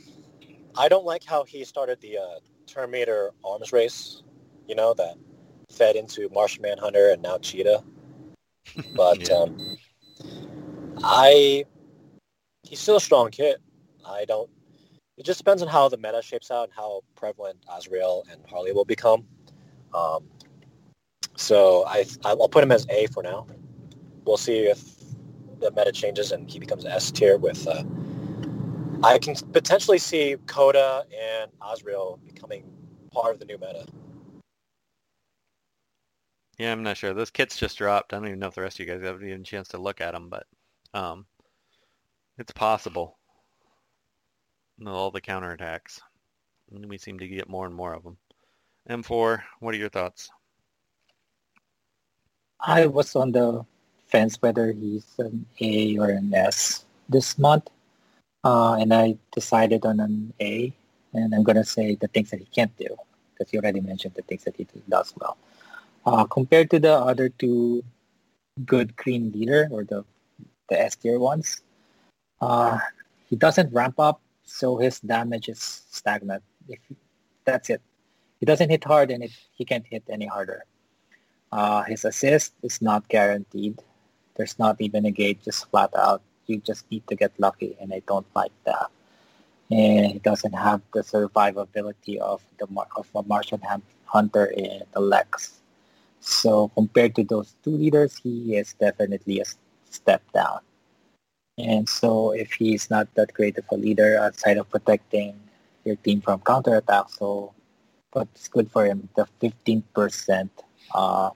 I 0.76 0.88
don't 0.88 1.04
like 1.04 1.24
how 1.24 1.44
he 1.44 1.64
started 1.64 2.00
the 2.00 2.18
uh, 2.18 2.38
Terminator 2.66 3.32
arms 3.44 3.72
race, 3.72 4.22
you 4.66 4.74
know, 4.74 4.94
that 4.94 5.16
fed 5.70 5.96
into 5.96 6.28
Martian 6.30 6.62
Manhunter 6.62 7.10
and 7.10 7.22
now 7.22 7.38
Cheetah. 7.38 7.82
But 8.94 9.28
Yeah. 9.28 9.36
um, 9.36 9.78
I, 11.02 11.64
he's 12.62 12.80
still 12.80 12.96
a 12.96 13.00
strong 13.00 13.30
kid. 13.30 13.56
I 14.06 14.24
don't, 14.24 14.50
it 15.16 15.24
just 15.24 15.38
depends 15.38 15.62
on 15.62 15.68
how 15.68 15.88
the 15.88 15.96
meta 15.96 16.22
shapes 16.22 16.50
out 16.50 16.64
and 16.64 16.72
how 16.74 17.02
prevalent 17.14 17.58
Azrael 17.74 18.24
and 18.30 18.40
Harley 18.48 18.72
will 18.72 18.84
become. 18.84 19.26
Um, 19.94 20.24
so 21.36 21.84
I, 21.86 22.04
I'll 22.24 22.48
put 22.48 22.62
him 22.62 22.72
as 22.72 22.86
A 22.90 23.06
for 23.08 23.22
now. 23.22 23.46
We'll 24.24 24.36
see 24.36 24.66
if 24.66 24.82
the 25.60 25.70
meta 25.72 25.92
changes 25.92 26.32
and 26.32 26.50
he 26.50 26.58
becomes 26.58 26.84
S 26.84 27.10
tier 27.10 27.36
with 27.38 27.66
uh, 27.66 27.82
I 29.02 29.18
can 29.18 29.34
potentially 29.34 29.98
see 29.98 30.36
Coda 30.46 31.04
and 31.10 31.50
Azrael 31.62 32.18
becoming 32.24 32.64
part 33.12 33.34
of 33.34 33.38
the 33.40 33.46
new 33.46 33.56
meta. 33.58 33.86
Yeah, 36.58 36.72
I'm 36.72 36.82
not 36.82 36.98
sure. 36.98 37.14
Those 37.14 37.30
kits 37.30 37.56
just 37.56 37.78
dropped. 37.78 38.12
I 38.12 38.18
don't 38.18 38.26
even 38.26 38.38
know 38.38 38.48
if 38.48 38.54
the 38.54 38.60
rest 38.60 38.78
of 38.78 38.86
you 38.86 38.92
guys 38.92 39.02
have 39.02 39.22
even 39.22 39.40
a 39.40 39.44
chance 39.44 39.68
to 39.68 39.78
look 39.78 40.02
at 40.02 40.12
them, 40.12 40.28
but 40.28 40.46
um, 40.92 41.24
it's 42.36 42.52
possible. 42.52 43.16
All 44.86 45.10
the 45.10 45.22
counterattacks. 45.22 46.00
And 46.70 46.86
we 46.86 46.98
seem 46.98 47.18
to 47.18 47.28
get 47.28 47.48
more 47.48 47.64
and 47.64 47.74
more 47.74 47.94
of 47.94 48.02
them. 48.02 48.18
M4, 48.90 49.42
what 49.60 49.74
are 49.74 49.78
your 49.78 49.88
thoughts? 49.88 50.30
I 52.60 52.86
was 52.86 53.16
on 53.16 53.32
the 53.32 53.64
fence 54.08 54.36
whether 54.42 54.72
he's 54.72 55.06
an 55.18 55.46
A 55.60 55.96
or 55.96 56.10
an 56.10 56.34
S 56.34 56.84
this 57.08 57.38
month, 57.38 57.70
uh, 58.44 58.74
and 58.74 58.92
I 58.92 59.16
decided 59.32 59.84
on 59.84 60.00
an 60.00 60.32
A. 60.40 60.72
And 61.12 61.34
I'm 61.34 61.42
gonna 61.42 61.64
say 61.64 61.96
the 61.96 62.06
things 62.06 62.30
that 62.30 62.38
he 62.38 62.46
can't 62.46 62.70
do, 62.78 62.86
because 63.34 63.50
he 63.50 63.58
already 63.58 63.80
mentioned 63.80 64.14
the 64.14 64.22
things 64.22 64.44
that 64.44 64.54
he 64.54 64.64
does 64.88 65.12
well. 65.18 65.36
Uh, 66.06 66.22
compared 66.24 66.70
to 66.70 66.78
the 66.78 66.94
other 66.94 67.28
two 67.28 67.82
good 68.64 68.94
green 68.94 69.32
leader 69.32 69.66
or 69.72 69.82
the 69.82 70.04
the 70.68 70.80
S 70.80 70.94
tier 70.94 71.18
ones, 71.18 71.62
uh, 72.40 72.78
he 73.28 73.34
doesn't 73.34 73.74
ramp 73.74 73.98
up, 73.98 74.20
so 74.44 74.78
his 74.78 75.00
damage 75.00 75.48
is 75.48 75.82
stagnant. 75.90 76.44
If 76.68 76.78
that's 77.44 77.70
it, 77.70 77.82
he 78.38 78.46
doesn't 78.46 78.70
hit 78.70 78.84
hard, 78.84 79.10
and 79.10 79.24
it, 79.24 79.32
he 79.50 79.64
can't 79.64 79.84
hit 79.84 80.04
any 80.08 80.26
harder. 80.26 80.64
Uh, 81.50 81.82
his 81.82 82.04
assist 82.04 82.54
is 82.62 82.80
not 82.80 83.08
guaranteed. 83.08 83.82
There's 84.36 84.60
not 84.60 84.80
even 84.80 85.06
a 85.06 85.10
gate, 85.10 85.42
just 85.42 85.68
flat 85.70 85.90
out. 85.96 86.22
You 86.50 86.58
just 86.58 86.90
need 86.90 87.06
to 87.08 87.14
get 87.14 87.32
lucky, 87.38 87.76
and 87.80 87.92
I 87.92 88.02
don't 88.06 88.26
like 88.34 88.52
that. 88.64 88.90
And 89.70 90.06
he 90.12 90.18
doesn't 90.18 90.54
have 90.54 90.82
the 90.92 91.02
survivability 91.02 92.18
of 92.18 92.42
the 92.58 92.66
of 92.96 93.06
a 93.14 93.22
Martian 93.22 93.62
hunter 94.04 94.46
in 94.46 94.82
the 94.92 95.00
Lex. 95.00 95.60
So 96.20 96.68
compared 96.74 97.14
to 97.16 97.24
those 97.24 97.54
two 97.62 97.70
leaders, 97.70 98.18
he 98.22 98.56
is 98.56 98.74
definitely 98.74 99.40
a 99.40 99.46
step 99.88 100.22
down. 100.32 100.60
And 101.58 101.88
so 101.88 102.32
if 102.32 102.52
he's 102.52 102.90
not 102.90 103.12
that 103.14 103.32
great 103.32 103.58
of 103.58 103.64
a 103.70 103.76
leader 103.76 104.18
outside 104.18 104.56
of 104.56 104.68
protecting 104.70 105.38
your 105.84 105.96
team 105.96 106.20
from 106.20 106.40
counterattack, 106.40 107.10
so 107.10 107.52
what's 108.12 108.48
good 108.48 108.70
for 108.70 108.84
him, 108.84 109.08
the 109.14 109.26
15% 109.40 110.50
uh, 110.94 111.30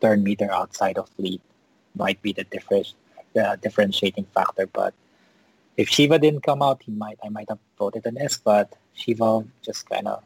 turn 0.00 0.22
meter 0.22 0.50
outside 0.52 0.98
of 0.98 1.08
fleet 1.10 1.40
might 1.94 2.20
be 2.22 2.32
the, 2.32 2.44
difference, 2.44 2.94
the 3.34 3.58
differentiating 3.62 4.26
factor. 4.34 4.66
But 4.66 4.94
if 5.76 5.88
Shiva 5.88 6.18
didn't 6.18 6.42
come 6.42 6.62
out, 6.62 6.82
he 6.82 6.92
might 6.92 7.18
I 7.24 7.28
might 7.28 7.48
have 7.48 7.58
voted 7.78 8.06
an 8.06 8.18
S, 8.18 8.38
but 8.38 8.72
Shiva 8.94 9.44
just 9.62 9.88
kind 9.88 10.08
of 10.08 10.22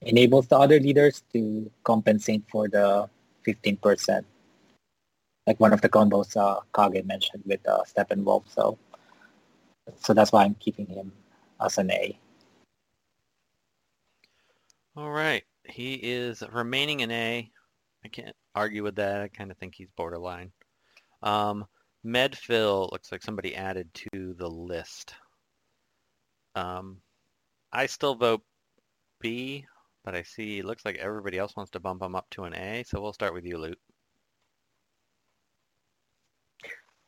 enables 0.00 0.46
the 0.48 0.58
other 0.58 0.80
leaders 0.80 1.22
to 1.32 1.70
compensate 1.84 2.42
for 2.50 2.68
the 2.68 3.08
15%. 3.46 4.24
Like 5.46 5.58
one 5.58 5.72
of 5.72 5.80
the 5.80 5.88
combos 5.88 6.36
uh, 6.36 6.60
Kage 6.74 7.04
mentioned 7.04 7.42
with 7.46 7.66
uh, 7.66 7.82
Steppenwolf. 7.84 8.44
So, 8.48 8.78
so 9.98 10.14
that's 10.14 10.32
why 10.32 10.44
I'm 10.44 10.54
keeping 10.54 10.86
him 10.86 11.12
as 11.60 11.78
an 11.78 11.90
A. 11.90 12.18
All 14.96 15.10
right. 15.10 15.42
He 15.64 15.94
is 15.94 16.42
remaining 16.52 17.02
an 17.02 17.10
A. 17.10 17.50
I 18.04 18.08
can't 18.08 18.36
argue 18.54 18.82
with 18.82 18.96
that. 18.96 19.20
I 19.20 19.28
kind 19.28 19.50
of 19.50 19.56
think 19.58 19.74
he's 19.74 19.90
borderline. 19.96 20.52
Um, 21.22 21.66
Medphil 22.04 22.90
looks 22.90 23.12
like 23.12 23.22
somebody 23.22 23.54
added 23.54 23.92
to 23.94 24.34
the 24.34 24.48
list. 24.48 25.14
Um, 26.54 26.98
I 27.72 27.86
still 27.86 28.14
vote 28.14 28.42
B, 29.20 29.64
but 30.04 30.14
I 30.14 30.22
see 30.22 30.58
it 30.58 30.64
looks 30.64 30.84
like 30.84 30.96
everybody 30.96 31.38
else 31.38 31.56
wants 31.56 31.70
to 31.72 31.80
bump 31.80 32.02
him 32.02 32.14
up 32.14 32.28
to 32.30 32.44
an 32.44 32.54
A, 32.54 32.84
so 32.86 33.00
we'll 33.00 33.12
start 33.12 33.34
with 33.34 33.44
you, 33.44 33.58
Loot. 33.58 33.78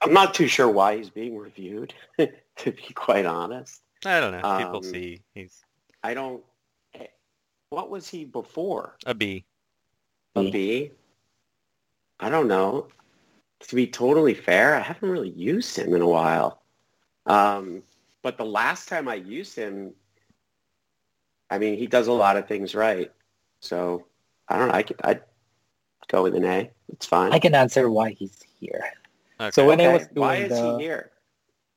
I'm 0.00 0.12
not 0.12 0.34
too 0.34 0.46
sure 0.46 0.68
why 0.68 0.96
he's 0.96 1.10
being 1.10 1.36
reviewed, 1.36 1.94
to 2.18 2.72
be 2.72 2.92
quite 2.94 3.26
honest. 3.26 3.82
I 4.04 4.20
don't 4.20 4.32
know. 4.32 4.58
People 4.58 4.76
Um, 4.76 4.82
see 4.82 5.22
he's 5.34 5.62
I 6.02 6.14
don't. 6.14 6.44
What 7.70 7.90
was 7.90 8.06
he 8.08 8.24
before? 8.24 8.96
A 9.06 9.14
B. 9.14 9.46
A 10.36 10.50
B. 10.50 10.92
I 12.20 12.28
don't 12.28 12.46
know. 12.46 12.88
To 13.68 13.76
be 13.76 13.86
totally 13.86 14.34
fair, 14.34 14.74
I 14.74 14.80
haven't 14.80 15.08
really 15.08 15.30
used 15.30 15.76
him 15.76 15.94
in 15.94 16.02
a 16.02 16.06
while. 16.06 16.62
Um, 17.26 17.82
but 18.22 18.36
the 18.36 18.44
last 18.44 18.88
time 18.88 19.08
I 19.08 19.14
used 19.14 19.56
him, 19.56 19.92
I 21.50 21.58
mean, 21.58 21.78
he 21.78 21.86
does 21.86 22.08
a 22.08 22.12
lot 22.12 22.36
of 22.36 22.46
things 22.46 22.74
right. 22.74 23.10
So 23.60 24.06
I 24.48 24.58
don't 24.58 24.68
know. 24.68 24.74
I 24.74 24.82
could, 24.82 25.00
I'd 25.04 25.22
go 26.08 26.22
with 26.22 26.34
an 26.34 26.44
A. 26.44 26.70
It's 26.92 27.06
fine. 27.06 27.32
I 27.32 27.38
can 27.38 27.54
answer 27.54 27.88
why 27.90 28.10
he's 28.10 28.42
here. 28.60 28.84
Okay. 29.40 29.50
So 29.50 29.66
when 29.66 29.80
I 29.80 29.92
was 29.92 30.06
doing 30.08 30.20
why 30.20 30.36
is 30.36 30.50
the, 30.50 30.76
he 30.78 30.84
here? 30.84 31.10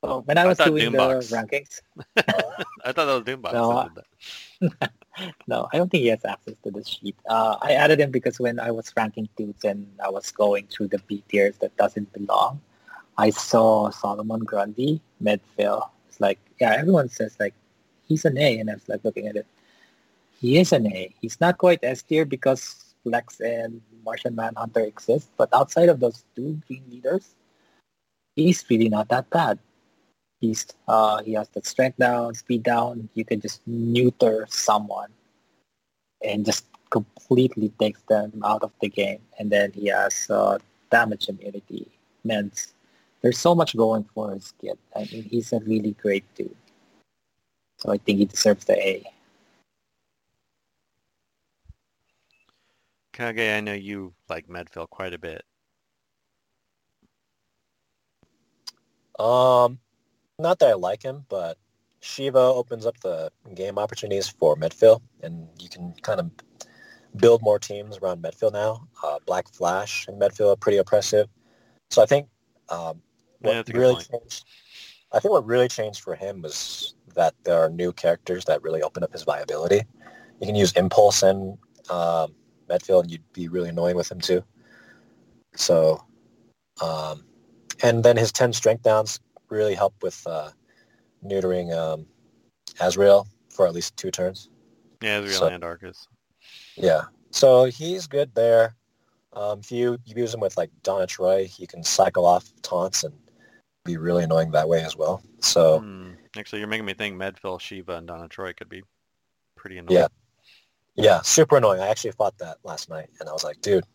oh, 0.03 0.19
when 0.21 0.37
I 0.37 0.43
I 0.43 0.45
was 0.47 0.57
thought 0.57 0.67
doing 0.67 0.91
the 0.91 0.97
rankings, 0.97 1.81
I 2.17 2.91
thought 2.91 2.95
that 2.95 3.05
was 3.05 3.23
Doombox. 3.23 3.53
No, 3.53 4.69
no, 5.47 5.67
I 5.71 5.77
don't 5.77 5.89
think 5.89 6.03
he 6.03 6.09
has 6.09 6.23
access 6.25 6.55
to 6.63 6.71
the 6.71 6.83
sheet. 6.83 7.15
Uh, 7.29 7.57
I 7.61 7.73
added 7.73 7.99
him 7.99 8.11
because 8.11 8.39
when 8.39 8.59
I 8.59 8.71
was 8.71 8.91
ranking 8.95 9.29
dudes 9.37 9.63
and 9.63 9.87
I 10.03 10.09
was 10.09 10.31
going 10.31 10.67
through 10.67 10.89
the 10.89 10.99
B 10.99 11.23
tiers 11.29 11.57
that 11.57 11.75
doesn't 11.77 12.11
belong, 12.13 12.61
I 13.17 13.31
saw 13.31 13.89
Solomon 13.89 14.41
Grundy, 14.41 15.01
Medfill. 15.21 15.89
It's 16.07 16.21
like, 16.21 16.39
yeah, 16.61 16.75
everyone 16.77 17.09
says 17.09 17.35
like 17.39 17.53
he's 18.07 18.25
an 18.25 18.37
A, 18.37 18.59
and 18.59 18.69
I 18.69 18.73
was 18.73 18.87
like 18.87 19.03
looking 19.03 19.27
at 19.27 19.35
it. 19.35 19.47
He 20.39 20.59
is 20.59 20.71
an 20.71 20.87
A. 20.87 21.13
He's 21.19 21.39
not 21.41 21.57
quite 21.57 21.79
S 21.83 22.03
tier 22.03 22.25
because 22.25 22.93
Flex 23.03 23.39
and 23.39 23.81
Martian 24.05 24.35
Manhunter 24.35 24.81
exist, 24.81 25.29
but 25.37 25.49
outside 25.53 25.89
of 25.89 25.99
those 25.99 26.23
two 26.35 26.61
green 26.67 26.83
leaders, 26.89 27.33
he's 28.35 28.63
really 28.69 28.89
not 28.89 29.09
that 29.09 29.29
bad. 29.29 29.57
He's 30.39 30.67
uh, 30.87 31.23
he 31.23 31.33
has 31.33 31.49
the 31.49 31.61
strength 31.63 31.97
down, 31.97 32.35
speed 32.35 32.63
down. 32.63 33.09
You 33.15 33.25
can 33.25 33.41
just 33.41 33.61
neuter 33.65 34.45
someone 34.49 35.09
and 36.23 36.45
just 36.45 36.65
completely 36.89 37.69
takes 37.79 38.01
them 38.03 38.41
out 38.45 38.63
of 38.63 38.71
the 38.81 38.89
game. 38.89 39.19
And 39.39 39.49
then 39.49 39.71
he 39.73 39.87
has 39.87 40.29
uh, 40.29 40.59
damage 40.91 41.27
immunity, 41.27 41.87
meds. 42.25 42.73
There's 43.21 43.39
so 43.39 43.55
much 43.55 43.75
going 43.75 44.05
for 44.13 44.31
his 44.31 44.53
kid. 44.61 44.77
I 44.95 45.07
mean, 45.11 45.23
he's 45.23 45.51
a 45.53 45.59
really 45.59 45.93
great 45.93 46.23
dude. 46.35 46.55
So 47.77 47.91
I 47.91 47.97
think 47.97 48.19
he 48.19 48.25
deserves 48.25 48.65
the 48.65 48.77
A. 48.77 49.03
Kage, 53.13 53.39
I 53.39 53.59
know 53.61 53.73
you 53.73 54.13
like 54.29 54.47
Medfill 54.47 54.87
quite 54.89 55.13
a 55.13 55.17
bit. 55.17 55.43
Um, 59.19 59.79
not 60.39 60.59
that 60.59 60.69
I 60.69 60.73
like 60.73 61.03
him, 61.03 61.25
but 61.29 61.57
Shiva 61.99 62.39
opens 62.39 62.85
up 62.85 62.99
the 62.99 63.31
game 63.55 63.77
opportunities 63.77 64.27
for 64.27 64.55
Medfield, 64.55 65.01
and 65.23 65.47
you 65.59 65.69
can 65.69 65.93
kind 66.01 66.19
of 66.19 66.31
build 67.15 67.41
more 67.41 67.57
teams 67.59 67.97
around 67.97 68.21
Medfield 68.21 68.53
now. 68.53 68.87
Uh, 69.03 69.17
Black 69.25 69.47
Flash 69.49 70.07
and 70.07 70.19
Medfield 70.19 70.53
are 70.53 70.55
pretty 70.55 70.77
oppressive. 70.77 71.27
So 71.89 72.03
I 72.03 72.05
think 72.05 72.27
um, 72.69 73.01
what 73.39 73.65
good 73.65 73.75
really 73.75 73.95
changed, 73.95 74.45
I 75.11 75.19
think 75.19 75.31
what 75.31 75.45
really 75.45 75.67
changed 75.67 76.01
for 76.01 76.15
him 76.15 76.41
was 76.41 76.93
that 77.15 77.33
there 77.43 77.57
are 77.57 77.69
new 77.69 77.91
characters 77.91 78.45
that 78.45 78.61
really 78.61 78.83
open 78.83 79.03
up 79.03 79.11
his 79.11 79.23
viability. 79.23 79.81
You 80.39 80.45
can 80.45 80.55
use 80.55 80.71
Impulse 80.73 81.23
and 81.23 81.57
um, 81.89 82.35
Medfield, 82.69 83.05
and 83.05 83.11
you'd 83.11 83.33
be 83.33 83.47
really 83.47 83.69
annoying 83.69 83.95
with 83.95 84.11
him 84.11 84.19
too. 84.19 84.43
So, 85.55 86.03
um, 86.83 87.25
and 87.81 88.03
then 88.03 88.17
his 88.17 88.31
10 88.31 88.53
strength 88.53 88.83
downs 88.83 89.19
really 89.49 89.75
help 89.75 89.93
with 90.01 90.21
uh, 90.27 90.49
neutering 91.23 91.75
um, 91.75 92.05
Azrael 92.79 93.27
for 93.49 93.65
at 93.67 93.73
least 93.73 93.95
two 93.97 94.11
turns. 94.11 94.49
Yeah, 95.01 95.19
Azrael 95.19 95.39
So- 95.39 95.47
and 95.47 95.63
Arkus. 95.63 96.07
Yeah. 96.75 97.03
So 97.31 97.65
he's 97.65 98.07
good 98.07 98.33
there. 98.35 98.75
Um, 99.33 99.59
if 99.59 99.71
you, 99.71 99.97
you 100.05 100.15
use 100.15 100.33
him 100.33 100.39
with 100.39 100.57
like 100.57 100.71
Donna 100.83 101.05
Troy, 101.05 101.49
you 101.57 101.67
can 101.67 101.83
cycle 101.83 102.25
off 102.25 102.51
taunts 102.61 103.03
and 103.03 103.13
be 103.83 103.97
really 103.97 104.23
annoying 104.23 104.51
that 104.51 104.67
way 104.67 104.83
as 104.83 104.95
well. 104.95 105.21
So 105.41 105.79
Hmm. 105.79 106.11
Actually, 106.37 106.59
you're 106.59 106.67
making 106.67 106.85
me 106.85 106.93
think 106.93 107.15
Medfill, 107.17 107.59
Shiva, 107.59 107.93
and 107.97 108.07
Donna 108.07 108.27
Troy 108.27 108.53
could 108.53 108.69
be 108.69 108.83
pretty 109.55 109.77
annoying. 109.79 109.97
Yeah. 109.97 110.07
yeah, 110.95 111.21
super 111.21 111.57
annoying. 111.57 111.81
I 111.81 111.87
actually 111.87 112.11
fought 112.11 112.37
that 112.39 112.57
last 112.63 112.89
night 112.89 113.09
and 113.19 113.27
I 113.27 113.33
was 113.33 113.43
like, 113.43 113.59
dude, 113.61 113.85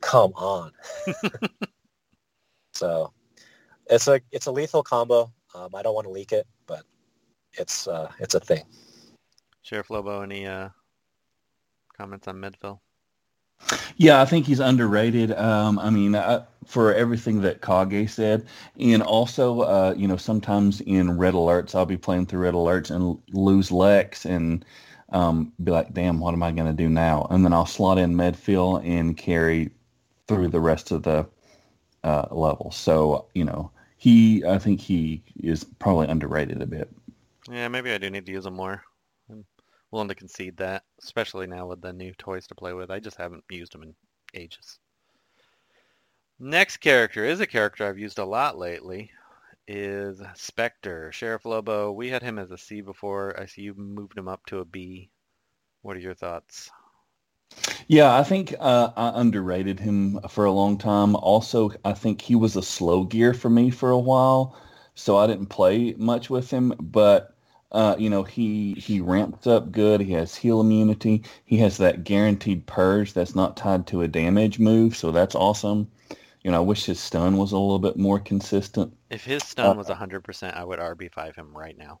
come 0.00 0.32
on. 0.34 0.72
so 2.74 3.12
it's 3.88 4.08
a 4.08 4.20
it's 4.32 4.46
a 4.46 4.52
lethal 4.52 4.82
combo. 4.82 5.32
Um, 5.54 5.70
I 5.74 5.82
don't 5.82 5.94
want 5.94 6.06
to 6.06 6.10
leak 6.10 6.32
it, 6.32 6.46
but 6.66 6.82
it's 7.54 7.88
uh, 7.88 8.10
it's 8.20 8.34
a 8.34 8.40
thing. 8.40 8.62
Sheriff 9.62 9.90
Lobo, 9.90 10.22
any 10.22 10.46
uh, 10.46 10.68
comments 11.96 12.28
on 12.28 12.36
Medfill? 12.36 12.80
Yeah, 13.96 14.22
I 14.22 14.24
think 14.24 14.46
he's 14.46 14.60
underrated. 14.60 15.32
Um, 15.32 15.78
I 15.78 15.90
mean, 15.90 16.14
uh, 16.14 16.46
for 16.64 16.94
everything 16.94 17.42
that 17.42 17.60
Kage 17.60 18.08
said, 18.08 18.46
and 18.78 19.02
also, 19.02 19.62
uh, 19.62 19.94
you 19.96 20.06
know, 20.06 20.16
sometimes 20.16 20.80
in 20.82 21.18
red 21.18 21.34
alerts, 21.34 21.74
I'll 21.74 21.84
be 21.84 21.96
playing 21.96 22.26
through 22.26 22.42
red 22.42 22.54
alerts 22.54 22.90
and 22.90 23.20
lose 23.32 23.72
Lex 23.72 24.24
and 24.24 24.64
um, 25.10 25.52
be 25.64 25.72
like, 25.72 25.92
"Damn, 25.92 26.20
what 26.20 26.34
am 26.34 26.42
I 26.42 26.52
going 26.52 26.68
to 26.68 26.82
do 26.82 26.88
now?" 26.88 27.26
And 27.30 27.44
then 27.44 27.52
I'll 27.52 27.66
slot 27.66 27.98
in 27.98 28.14
Medfill 28.14 28.84
and 28.84 29.16
carry 29.16 29.70
through 30.28 30.48
the 30.48 30.60
rest 30.60 30.92
of 30.92 31.02
the 31.02 31.26
uh, 32.04 32.26
level. 32.30 32.70
So, 32.70 33.26
you 33.34 33.44
know, 33.44 33.70
he, 33.98 34.44
I 34.44 34.58
think 34.58 34.80
he 34.80 35.22
is 35.42 35.64
probably 35.64 36.06
underrated 36.06 36.62
a 36.62 36.66
bit. 36.66 36.88
Yeah, 37.50 37.68
maybe 37.68 37.92
I 37.92 37.98
do 37.98 38.08
need 38.08 38.26
to 38.26 38.32
use 38.32 38.44
them 38.44 38.54
more. 38.54 38.82
I'm 39.28 39.44
willing 39.90 40.08
to 40.08 40.14
concede 40.14 40.56
that, 40.58 40.84
especially 41.02 41.48
now 41.48 41.66
with 41.66 41.82
the 41.82 41.92
new 41.92 42.14
toys 42.14 42.46
to 42.46 42.54
play 42.54 42.72
with. 42.72 42.90
I 42.90 43.00
just 43.00 43.16
haven't 43.16 43.44
used 43.50 43.72
them 43.72 43.82
in 43.82 43.94
ages. 44.34 44.78
Next 46.38 46.76
character 46.76 47.24
is 47.24 47.40
a 47.40 47.46
character 47.46 47.84
I've 47.84 47.98
used 47.98 48.20
a 48.20 48.24
lot 48.24 48.56
lately. 48.56 49.10
Is 49.66 50.22
Spectre. 50.34 51.10
Sheriff 51.12 51.44
Lobo, 51.44 51.90
we 51.90 52.08
had 52.08 52.22
him 52.22 52.38
as 52.38 52.52
a 52.52 52.56
C 52.56 52.80
before. 52.80 53.38
I 53.38 53.46
see 53.46 53.62
you 53.62 53.74
moved 53.74 54.16
him 54.16 54.28
up 54.28 54.46
to 54.46 54.60
a 54.60 54.64
B. 54.64 55.10
What 55.82 55.96
are 55.96 56.00
your 56.00 56.14
thoughts? 56.14 56.70
Yeah, 57.90 58.14
I 58.14 58.22
think 58.22 58.54
uh, 58.60 58.90
I 58.96 59.18
underrated 59.18 59.80
him 59.80 60.20
for 60.28 60.44
a 60.44 60.52
long 60.52 60.76
time. 60.76 61.16
Also, 61.16 61.70
I 61.86 61.94
think 61.94 62.20
he 62.20 62.34
was 62.34 62.54
a 62.54 62.62
slow 62.62 63.04
gear 63.04 63.32
for 63.32 63.48
me 63.48 63.70
for 63.70 63.90
a 63.90 63.98
while, 63.98 64.54
so 64.94 65.16
I 65.16 65.26
didn't 65.26 65.46
play 65.46 65.94
much 65.96 66.28
with 66.28 66.50
him. 66.50 66.74
But 66.78 67.34
uh, 67.72 67.96
you 67.98 68.10
know, 68.10 68.24
he 68.24 68.74
he 68.74 69.00
ramps 69.00 69.46
up 69.46 69.72
good. 69.72 70.02
He 70.02 70.12
has 70.12 70.34
heal 70.34 70.60
immunity. 70.60 71.24
He 71.46 71.56
has 71.58 71.78
that 71.78 72.04
guaranteed 72.04 72.66
purge 72.66 73.14
that's 73.14 73.34
not 73.34 73.56
tied 73.56 73.86
to 73.86 74.02
a 74.02 74.08
damage 74.08 74.58
move, 74.58 74.94
so 74.94 75.10
that's 75.10 75.34
awesome. 75.34 75.90
You 76.44 76.50
know, 76.50 76.58
I 76.58 76.60
wish 76.60 76.84
his 76.84 77.00
stun 77.00 77.38
was 77.38 77.52
a 77.52 77.58
little 77.58 77.78
bit 77.78 77.96
more 77.96 78.18
consistent. 78.18 78.92
If 79.10 79.24
his 79.24 79.42
stun 79.44 79.78
was 79.78 79.88
100%, 79.88 80.54
I 80.54 80.62
would 80.62 80.78
RB5 80.78 81.36
him 81.36 81.56
right 81.56 81.76
now. 81.76 82.00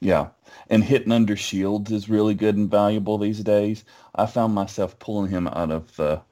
Yeah, 0.00 0.28
and 0.70 0.84
hitting 0.84 1.12
under 1.12 1.36
shields 1.36 1.90
is 1.90 2.08
really 2.08 2.34
good 2.34 2.56
and 2.56 2.70
valuable 2.70 3.18
these 3.18 3.40
days. 3.40 3.84
I 4.14 4.26
found 4.26 4.54
myself 4.54 4.98
pulling 4.98 5.30
him 5.30 5.48
out 5.48 5.72
of 5.72 5.94
the 5.96 6.22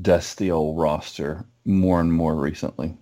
dusty 0.00 0.50
old 0.50 0.78
roster 0.78 1.44
more 1.64 2.00
and 2.00 2.12
more 2.12 2.34
recently. 2.36 2.96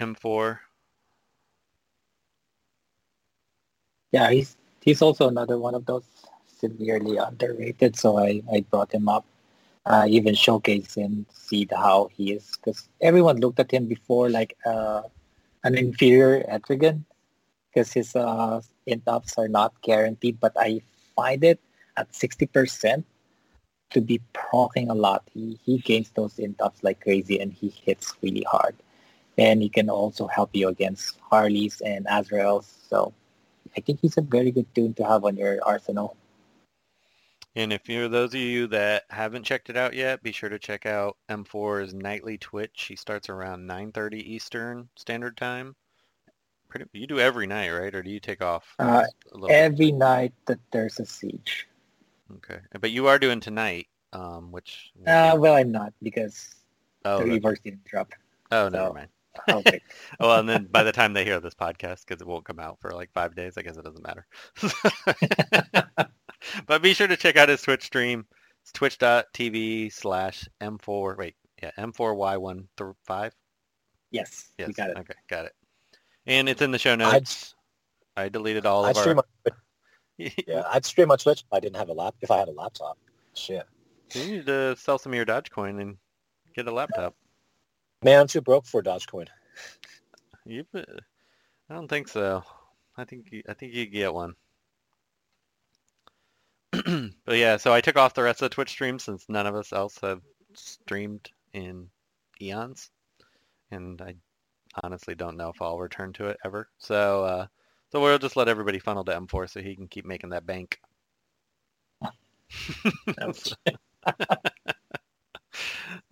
M4. 0.00 0.58
Yeah, 4.12 4.30
he's 4.30 4.56
he's 4.82 5.02
also 5.02 5.28
another 5.28 5.58
one 5.58 5.74
of 5.74 5.84
those 5.86 6.04
severely 6.46 7.16
underrated. 7.16 7.96
So 7.96 8.18
I, 8.18 8.42
I 8.52 8.60
brought 8.70 8.92
him 8.94 9.08
up, 9.08 9.24
uh, 9.84 10.06
even 10.08 10.34
showcase 10.34 10.94
him, 10.94 11.26
see 11.32 11.64
the, 11.64 11.76
how 11.76 12.08
he 12.12 12.32
is, 12.32 12.52
because 12.56 12.88
everyone 13.00 13.38
looked 13.38 13.60
at 13.60 13.70
him 13.70 13.86
before 13.86 14.30
like 14.30 14.56
uh, 14.64 15.02
an 15.64 15.76
inferior 15.76 16.44
Etrigan, 16.44 17.04
because 17.76 17.92
his 17.92 18.16
uh, 18.16 18.62
int-ups 18.86 19.36
are 19.36 19.48
not 19.48 19.78
guaranteed. 19.82 20.40
But 20.40 20.54
I 20.56 20.80
find 21.14 21.44
it 21.44 21.60
at 21.98 22.14
sixty 22.14 22.46
percent 22.46 23.04
to 23.90 24.00
be 24.00 24.22
proccing 24.32 24.88
a 24.88 24.94
lot. 24.94 25.28
He 25.34 25.60
he 25.62 25.76
gains 25.78 26.08
those 26.16 26.38
int-ups 26.38 26.82
like 26.82 27.02
crazy, 27.02 27.38
and 27.38 27.52
he 27.52 27.68
hits 27.68 28.14
really 28.22 28.46
hard. 28.48 28.74
And 29.36 29.60
he 29.60 29.68
can 29.68 29.90
also 29.90 30.26
help 30.26 30.56
you 30.56 30.68
against 30.68 31.20
Harleys 31.20 31.82
and 31.82 32.06
Azraels. 32.06 32.64
So 32.88 33.12
I 33.76 33.80
think 33.80 34.00
he's 34.00 34.16
a 34.16 34.22
very 34.22 34.50
good 34.50 34.74
tune 34.74 34.94
to 34.94 35.04
have 35.04 35.26
on 35.26 35.36
your 35.36 35.60
arsenal. 35.62 36.16
And 37.54 37.70
if 37.70 37.86
you're 37.88 38.08
those 38.08 38.32
of 38.32 38.40
you 38.40 38.66
that 38.68 39.04
haven't 39.10 39.44
checked 39.44 39.68
it 39.68 39.76
out 39.76 39.92
yet, 39.92 40.22
be 40.22 40.32
sure 40.32 40.48
to 40.48 40.58
check 40.58 40.86
out 40.86 41.18
M4's 41.28 41.92
nightly 41.92 42.38
Twitch. 42.38 42.86
He 42.88 42.96
starts 42.96 43.28
around 43.28 43.66
9:30 43.66 44.20
Eastern 44.24 44.88
Standard 44.96 45.36
Time. 45.36 45.76
Pretty, 46.76 46.98
you 46.98 47.06
do 47.06 47.18
every 47.20 47.46
night, 47.46 47.70
right? 47.70 47.94
Or 47.94 48.02
do 48.02 48.10
you 48.10 48.20
take 48.20 48.42
off? 48.42 48.74
Uh, 48.78 49.04
Every 49.48 49.92
night 49.92 50.32
that 50.46 50.58
there's 50.72 50.98
a 51.00 51.06
siege. 51.06 51.66
Okay, 52.36 52.58
but 52.80 52.90
you 52.90 53.06
are 53.06 53.18
doing 53.18 53.40
tonight, 53.40 53.86
um, 54.12 54.52
which. 54.52 54.90
Uh, 55.06 55.36
well, 55.38 55.54
I'm 55.54 55.70
not 55.72 55.92
because 56.02 56.54
oh, 57.04 57.18
the 57.20 57.24
reverse 57.24 57.60
didn't 57.60 57.84
drop. 57.84 58.12
oh, 58.50 58.68
never 58.68 58.92
mind. 58.92 59.08
Okay. 59.48 59.80
Well, 60.20 60.38
and 60.38 60.48
then 60.48 60.66
by 60.70 60.82
the 60.82 60.92
time 60.92 61.12
they 61.12 61.24
hear 61.24 61.40
this 61.40 61.54
podcast, 61.54 62.06
because 62.06 62.20
it 62.22 62.26
won't 62.26 62.44
come 62.46 62.58
out 62.58 62.78
for 62.80 62.90
like 62.92 63.10
five 63.12 63.34
days, 63.34 63.58
I 63.58 63.62
guess 63.62 63.76
it 63.76 63.84
doesn't 63.84 64.06
matter. 64.06 64.26
but 66.66 66.82
be 66.82 66.94
sure 66.94 67.06
to 67.06 67.16
check 67.16 67.36
out 67.36 67.48
his 67.50 67.60
Twitch 67.62 67.84
stream. 67.84 68.26
It's 68.62 68.72
twitch.tv 68.72 69.92
slash 69.92 70.48
M4, 70.60 71.18
wait, 71.18 71.36
yeah, 71.62 71.70
M4Y15. 71.78 73.30
yes, 74.10 74.48
Yes, 74.58 74.68
you 74.68 74.74
got 74.74 74.90
it. 74.90 74.96
okay, 74.98 75.14
got 75.28 75.44
it. 75.44 75.52
And 76.26 76.48
it's 76.48 76.62
in 76.62 76.70
the 76.72 76.78
show 76.78 76.94
notes. 76.94 77.54
I 78.16 78.28
deleted 78.28 78.66
all 78.66 78.84
I'd 78.84 78.96
of 78.96 78.96
stream 78.96 79.18
our... 79.18 79.24
on, 79.46 79.52
yeah, 80.46 80.62
I'd 80.70 80.84
stream 80.84 81.10
on 81.10 81.18
Twitch 81.18 81.40
if 81.40 81.52
I 81.52 81.60
didn't 81.60 81.76
have 81.76 81.88
a 81.88 81.92
lap. 81.92 82.14
If 82.20 82.30
I 82.30 82.38
had 82.38 82.48
a 82.48 82.52
laptop, 82.52 82.98
shit, 83.34 83.66
you 84.12 84.24
need 84.24 84.46
to 84.46 84.76
sell 84.76 84.98
some 84.98 85.12
of 85.12 85.16
your 85.16 85.26
Dogecoin 85.26 85.80
and 85.80 85.96
get 86.54 86.66
a 86.66 86.72
laptop. 86.72 87.14
man, 88.02 88.20
I'm 88.20 88.26
too 88.26 88.40
broke 88.40 88.66
for 88.66 88.82
Dogecoin. 88.82 89.28
You, 90.46 90.64
I 90.74 91.74
don't 91.74 91.88
think 91.88 92.08
so. 92.08 92.42
I 92.96 93.04
think 93.04 93.26
you, 93.30 93.42
I 93.48 93.52
think 93.52 93.74
you 93.74 93.86
get 93.86 94.14
one. 94.14 94.34
but 96.72 97.36
yeah, 97.36 97.56
so 97.56 97.72
I 97.72 97.80
took 97.80 97.96
off 97.96 98.14
the 98.14 98.22
rest 98.22 98.40
of 98.42 98.50
the 98.50 98.54
Twitch 98.54 98.70
stream 98.70 98.98
since 98.98 99.26
none 99.28 99.46
of 99.46 99.54
us 99.54 99.72
else 99.72 99.98
have 100.00 100.22
streamed 100.54 101.30
in 101.52 101.88
eons, 102.40 102.90
and 103.70 104.00
I 104.00 104.14
honestly 104.82 105.14
don't 105.14 105.36
know 105.36 105.50
if 105.50 105.60
I'll 105.60 105.78
return 105.78 106.12
to 106.14 106.26
it 106.26 106.38
ever. 106.44 106.68
So 106.78 107.24
uh, 107.24 107.46
so 107.90 108.00
we'll 108.00 108.18
just 108.18 108.36
let 108.36 108.48
everybody 108.48 108.78
funnel 108.78 109.04
to 109.04 109.12
M4 109.12 109.50
so 109.50 109.60
he 109.60 109.76
can 109.76 109.88
keep 109.88 110.04
making 110.04 110.30
that 110.30 110.46
bank. 110.46 110.80
Ouch. 113.20 113.52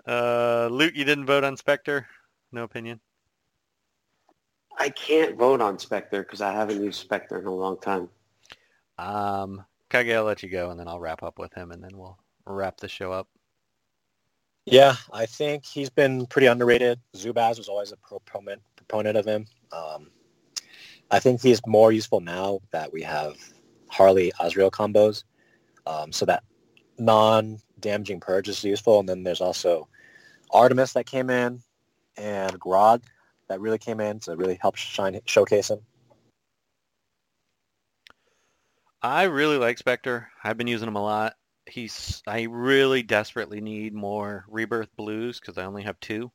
uh, 0.06 0.68
Luke, 0.70 0.94
you 0.94 1.04
didn't 1.04 1.26
vote 1.26 1.44
on 1.44 1.56
Spectre. 1.56 2.06
No 2.52 2.62
opinion. 2.62 3.00
I 4.78 4.88
can't 4.90 5.36
vote 5.36 5.60
on 5.60 5.78
Spectre 5.78 6.22
because 6.22 6.40
I 6.40 6.52
haven't 6.52 6.82
used 6.82 7.00
Spectre 7.00 7.38
in 7.38 7.46
a 7.46 7.54
long 7.54 7.78
time. 7.78 8.08
Um, 8.98 9.64
Kage, 9.90 10.10
I'll 10.10 10.24
let 10.24 10.42
you 10.42 10.48
go, 10.48 10.70
and 10.70 10.78
then 10.78 10.88
I'll 10.88 11.00
wrap 11.00 11.22
up 11.22 11.38
with 11.38 11.52
him, 11.54 11.70
and 11.70 11.82
then 11.82 11.96
we'll 11.96 12.18
wrap 12.46 12.78
the 12.78 12.88
show 12.88 13.12
up. 13.12 13.28
Yeah, 14.66 14.96
I 15.12 15.26
think 15.26 15.66
he's 15.66 15.90
been 15.90 16.26
pretty 16.26 16.46
underrated. 16.46 16.98
Zubaz 17.14 17.58
was 17.58 17.68
always 17.68 17.92
a 17.92 17.96
proponent 17.96 18.62
proponent 18.76 19.16
of 19.16 19.26
him. 19.26 19.46
Um, 19.72 20.10
I 21.10 21.20
think 21.20 21.42
he's 21.42 21.60
more 21.66 21.92
useful 21.92 22.20
now 22.20 22.60
that 22.70 22.92
we 22.92 23.02
have 23.02 23.36
Harley 23.88 24.32
Azrael 24.40 24.70
combos. 24.70 25.24
Um, 25.86 26.12
so 26.12 26.24
that 26.26 26.44
non-damaging 26.98 28.20
purge 28.20 28.48
is 28.48 28.64
useful. 28.64 29.00
And 29.00 29.08
then 29.08 29.22
there's 29.22 29.42
also 29.42 29.88
Artemis 30.50 30.94
that 30.94 31.04
came 31.04 31.28
in 31.28 31.60
and 32.16 32.58
Grodd 32.58 33.02
that 33.48 33.60
really 33.60 33.78
came 33.78 34.00
in 34.00 34.20
to 34.20 34.36
really 34.36 34.58
help 34.60 34.76
shine 34.76 35.20
showcase 35.26 35.70
him. 35.70 35.80
I 39.02 39.24
really 39.24 39.58
like 39.58 39.76
Spectre. 39.76 40.30
I've 40.42 40.56
been 40.56 40.66
using 40.66 40.88
him 40.88 40.96
a 40.96 41.02
lot. 41.02 41.34
He's 41.66 42.22
I 42.26 42.42
really 42.42 43.02
desperately 43.02 43.60
need 43.60 43.94
more 43.94 44.44
Rebirth 44.48 44.94
Blues 44.96 45.40
because 45.40 45.58
I 45.58 45.64
only 45.64 45.82
have 45.82 45.98
two. 46.00 46.30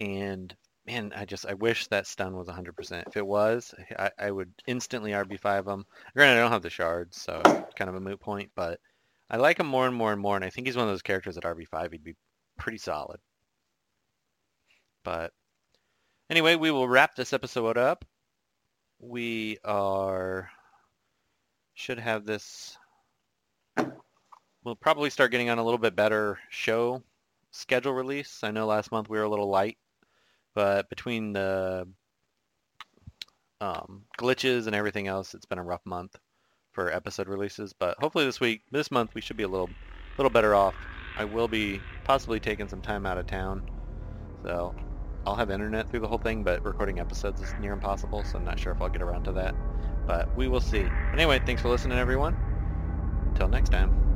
And 0.00 0.54
man, 0.86 1.12
I 1.14 1.24
just 1.24 1.46
I 1.46 1.54
wish 1.54 1.86
that 1.88 2.06
stun 2.06 2.36
was 2.36 2.48
100%. 2.48 3.04
If 3.06 3.16
it 3.16 3.26
was, 3.26 3.74
I, 3.98 4.10
I 4.18 4.30
would 4.30 4.52
instantly 4.66 5.12
RB5 5.12 5.66
him. 5.66 5.84
Granted, 6.14 6.38
I 6.38 6.42
don't 6.42 6.52
have 6.52 6.62
the 6.62 6.70
shards, 6.70 7.20
so 7.20 7.40
kind 7.76 7.88
of 7.88 7.94
a 7.94 8.00
moot 8.00 8.20
point, 8.20 8.50
but 8.54 8.80
I 9.28 9.36
like 9.36 9.60
him 9.60 9.66
more 9.66 9.86
and 9.86 9.94
more 9.94 10.12
and 10.12 10.20
more, 10.20 10.36
and 10.36 10.44
I 10.44 10.50
think 10.50 10.66
he's 10.66 10.76
one 10.76 10.86
of 10.86 10.92
those 10.92 11.02
characters 11.02 11.36
at 11.36 11.44
RB5 11.44 11.92
he'd 11.92 12.04
be 12.04 12.16
pretty 12.58 12.78
solid. 12.78 13.20
But 15.04 15.32
anyway, 16.28 16.56
we 16.56 16.70
will 16.70 16.88
wrap 16.88 17.14
this 17.14 17.32
episode 17.32 17.78
up. 17.78 18.04
We 18.98 19.58
are 19.64 20.50
should 21.74 21.98
have 21.98 22.26
this 22.26 22.76
we'll 24.64 24.76
probably 24.76 25.10
start 25.10 25.30
getting 25.30 25.50
on 25.50 25.58
a 25.58 25.64
little 25.64 25.78
bit 25.78 25.96
better 25.96 26.38
show 26.48 27.02
schedule 27.50 27.92
release. 27.92 28.40
I 28.42 28.50
know 28.50 28.66
last 28.66 28.92
month 28.92 29.08
we 29.08 29.18
were 29.18 29.24
a 29.24 29.28
little 29.28 29.48
light, 29.48 29.78
but 30.54 30.88
between 30.88 31.32
the 31.32 31.88
um, 33.60 34.04
glitches 34.18 34.66
and 34.66 34.74
everything 34.74 35.06
else, 35.06 35.34
it's 35.34 35.46
been 35.46 35.58
a 35.58 35.64
rough 35.64 35.84
month 35.84 36.16
for 36.72 36.92
episode 36.92 37.28
releases. 37.28 37.72
But 37.72 37.96
hopefully 37.98 38.24
this 38.24 38.40
week, 38.40 38.62
this 38.70 38.90
month, 38.90 39.14
we 39.14 39.20
should 39.20 39.36
be 39.36 39.42
a 39.42 39.48
little, 39.48 39.70
little 40.16 40.30
better 40.30 40.54
off. 40.54 40.74
I 41.16 41.24
will 41.24 41.48
be 41.48 41.80
possibly 42.04 42.40
taking 42.40 42.68
some 42.68 42.80
time 42.80 43.04
out 43.04 43.18
of 43.18 43.26
town, 43.26 43.68
so 44.44 44.74
I'll 45.26 45.34
have 45.34 45.50
internet 45.50 45.90
through 45.90 46.00
the 46.00 46.08
whole 46.08 46.18
thing. 46.18 46.44
But 46.44 46.64
recording 46.64 47.00
episodes 47.00 47.42
is 47.42 47.52
near 47.60 47.72
impossible, 47.72 48.24
so 48.24 48.38
I'm 48.38 48.44
not 48.44 48.58
sure 48.58 48.72
if 48.72 48.80
I'll 48.80 48.88
get 48.88 49.02
around 49.02 49.24
to 49.24 49.32
that. 49.32 49.54
But 50.06 50.34
we 50.36 50.48
will 50.48 50.60
see. 50.60 50.82
But 50.82 51.20
anyway, 51.20 51.40
thanks 51.44 51.62
for 51.62 51.68
listening, 51.68 51.98
everyone. 51.98 52.36
Until 53.32 53.48
next 53.48 53.70
time. 53.70 54.09